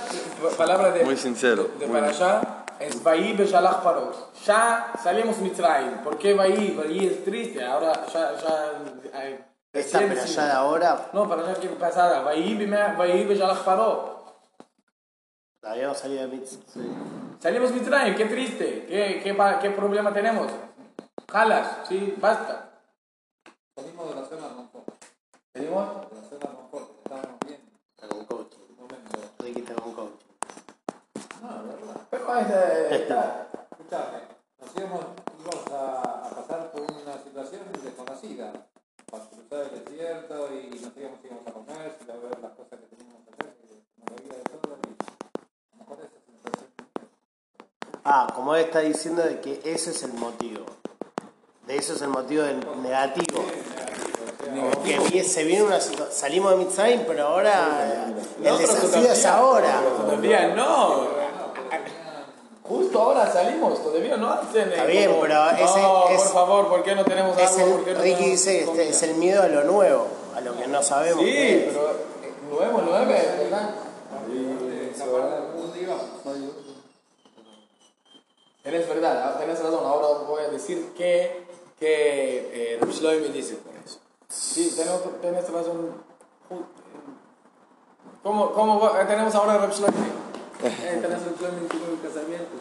[0.57, 4.11] palabra de, Muy sincero, de, muy para allá es Vaí Beshalach Paró.
[4.45, 5.97] Ya salimos Mitzrayim.
[6.03, 6.75] ¿Por qué Vaí?
[6.77, 7.63] Vaí es triste.
[7.65, 8.35] Ahora ya.
[8.37, 8.71] ya
[9.13, 10.23] ay, Esta decimos.
[10.37, 12.21] allá de ahora, No, para allá que pasada.
[12.21, 14.25] Vaí Bime- Vaí Beshalach Paró.
[15.63, 16.51] habíamos salido de Mitz.
[16.73, 16.81] Sí.
[17.39, 18.15] Salimos Mitzrayim.
[18.15, 18.85] Qué triste.
[18.87, 20.51] ¿Qué, qué, qué problema tenemos?
[21.29, 22.69] Jalas, sí, basta.
[23.75, 24.87] Salimos de la zona de confort.
[25.53, 26.89] De la zona de confort.
[27.03, 27.69] Estábamos bien.
[27.95, 28.59] Está con coaching.
[28.69, 29.19] Un momento.
[29.39, 30.25] Ricky está con coaching.
[31.41, 32.01] No, de verdad.
[32.09, 33.07] Pero es, eh,
[33.71, 34.19] Escuchame,
[34.57, 35.05] nos íbamos,
[35.37, 38.53] íbamos a, a pasar por una situación desconocida.
[39.11, 42.79] Para cruzar el desierto y nos íbamos, íbamos a comer, y a ver las cosas
[42.79, 46.71] que teníamos que hacer, que nos había de todo y a lo mejor esa sensación.
[48.05, 50.76] Ah, como él está diciendo de que ese es el motivo.
[51.67, 53.43] De eso es el motivo del negativo.
[55.23, 55.79] Se viene una.
[55.81, 58.07] Salimos de Mitzrayim, pero ahora
[58.41, 59.81] el desafío es ahora.
[60.01, 61.07] Todavía no.
[62.63, 64.67] Justo ahora salimos, todavía no hacen.
[64.69, 67.57] eh, Está bien, como, pero ese no, es- por favor, ¿por qué no tenemos Es
[67.57, 68.83] no Ricky tenemos dice que este comida?
[68.89, 71.23] es el miedo a lo nuevo, a lo que no sabemos.
[71.23, 73.69] Sí, qué pero eh, nuevo, nueve, ¿verdad?
[78.63, 79.85] Tienes verdad, tienes razón.
[79.85, 81.46] Ahora voy a decir que,
[81.79, 82.79] que eh,
[83.21, 83.99] me dice por eso.
[84.29, 85.91] Sí, tienes, tienes razón.
[86.49, 86.55] Eh,
[88.23, 89.93] ¿Cómo, cómo va- tenemos ahora Reb Shlomo?
[90.63, 92.55] Eh, tenemos Reb Shlomo en el casamiento.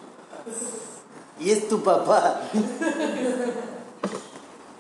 [1.40, 2.40] Y es tu papá.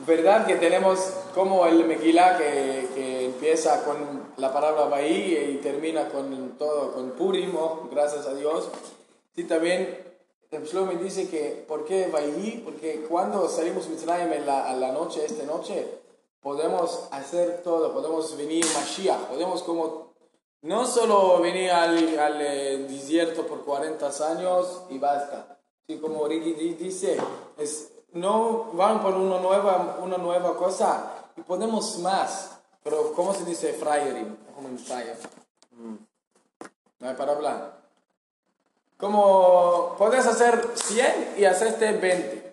[0.06, 1.00] ¿Verdad que tenemos
[1.34, 7.10] como el Megilá que, que empieza con la palabra Bahí y termina con todo, con
[7.12, 8.68] Purim, oh, gracias a Dios?
[9.34, 9.98] Sí, también
[10.50, 12.62] Shlomo dice que, ¿por qué Bahí?
[12.64, 15.86] Porque cuando salimos Mitzrayim en la, a la noche, esta noche,
[16.40, 20.12] podemos hacer todo, podemos venir Mashiach, podemos como,
[20.62, 25.58] no solo venir al, al eh, desierto por 40 años y basta.
[25.86, 27.16] Sí, como Ricky di- dice,
[27.58, 32.52] es, no van por una nueva, una nueva cosa y podemos más.
[32.82, 34.36] Pero, ¿cómo se dice frayering?
[34.54, 35.16] Como fryer.
[37.00, 37.85] No hay para hablar.
[38.98, 42.46] Como puedes hacer 100 y hacerte 20.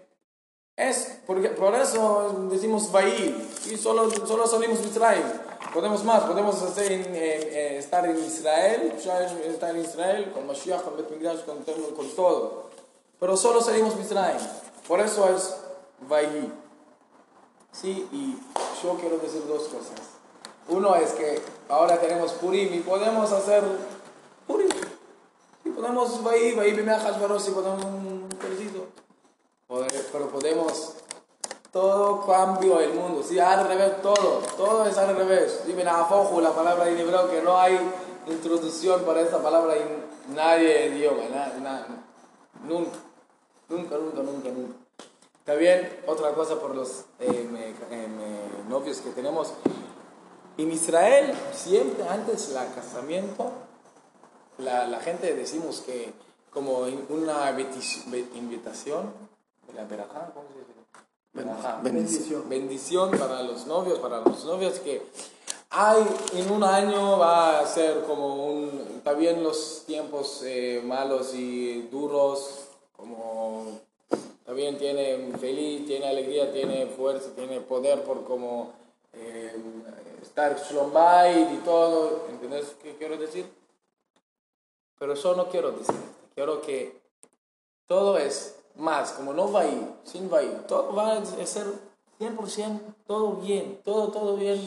[0.76, 5.24] Es porque, por eso decimos Bahí y solo, solo salimos de Israel.
[5.74, 10.98] Podemos más, podemos hacer en- en estar en Israel, estar en Israel con Mashiach, con
[10.98, 11.64] Bet con,
[11.96, 12.70] con todo.
[13.20, 14.38] Pero solo salimos de Israel.
[14.88, 15.56] Por eso es
[16.10, 16.52] Bahí.
[17.72, 18.38] Sí, y
[18.84, 20.00] yo quiero decir dos cosas.
[20.68, 23.64] Uno es que ahora tenemos Purim y podemos hacer
[24.48, 24.70] Purim.
[25.76, 28.30] Podemos Bahí, Bahí, Bimeajas, Baros y podemos un.
[29.68, 30.94] Poder- pero podemos.
[31.72, 33.24] Todo cambio el mundo.
[33.24, 35.64] Sí al revés todo todo es al revés.
[35.66, 37.80] Dime afojo la palabra en hebreo que no hay
[38.28, 41.88] introducción para esta palabra en nadie idioma na- na-
[42.64, 42.98] nunca.
[43.70, 44.76] Nunca nunca nunca nunca.
[45.44, 49.54] También otra cosa por los eh, me- eh, me- novios que tenemos.
[50.58, 53.52] En Israel siempre antes del casamiento
[54.58, 56.14] la, la gente decimos que
[56.52, 57.50] como una
[58.36, 59.12] invitación,
[59.76, 60.74] la verajá, ¿cómo se dice?
[61.34, 61.80] Verajá.
[61.82, 62.48] Bendición.
[62.48, 65.02] Bendición para los novios, para los novios que
[65.72, 66.06] hay
[66.36, 72.68] en un año va a ser como un, también los tiempos eh, malos y duros,
[72.96, 73.80] como
[74.46, 78.74] también tiene feliz, tiene alegría, tiene fuerza, tiene poder por como
[79.14, 79.56] eh,
[80.22, 83.48] estar shalom bayit y todo, ¿entendés qué quiero decir?
[85.04, 86.00] Pero yo no quiero decir.
[86.34, 86.98] Quiero que
[87.88, 90.64] todo es más, como no va a ir, sin va a ir.
[90.66, 91.66] Todo va a ser
[92.22, 94.62] 100%, todo bien, todo, todo bien.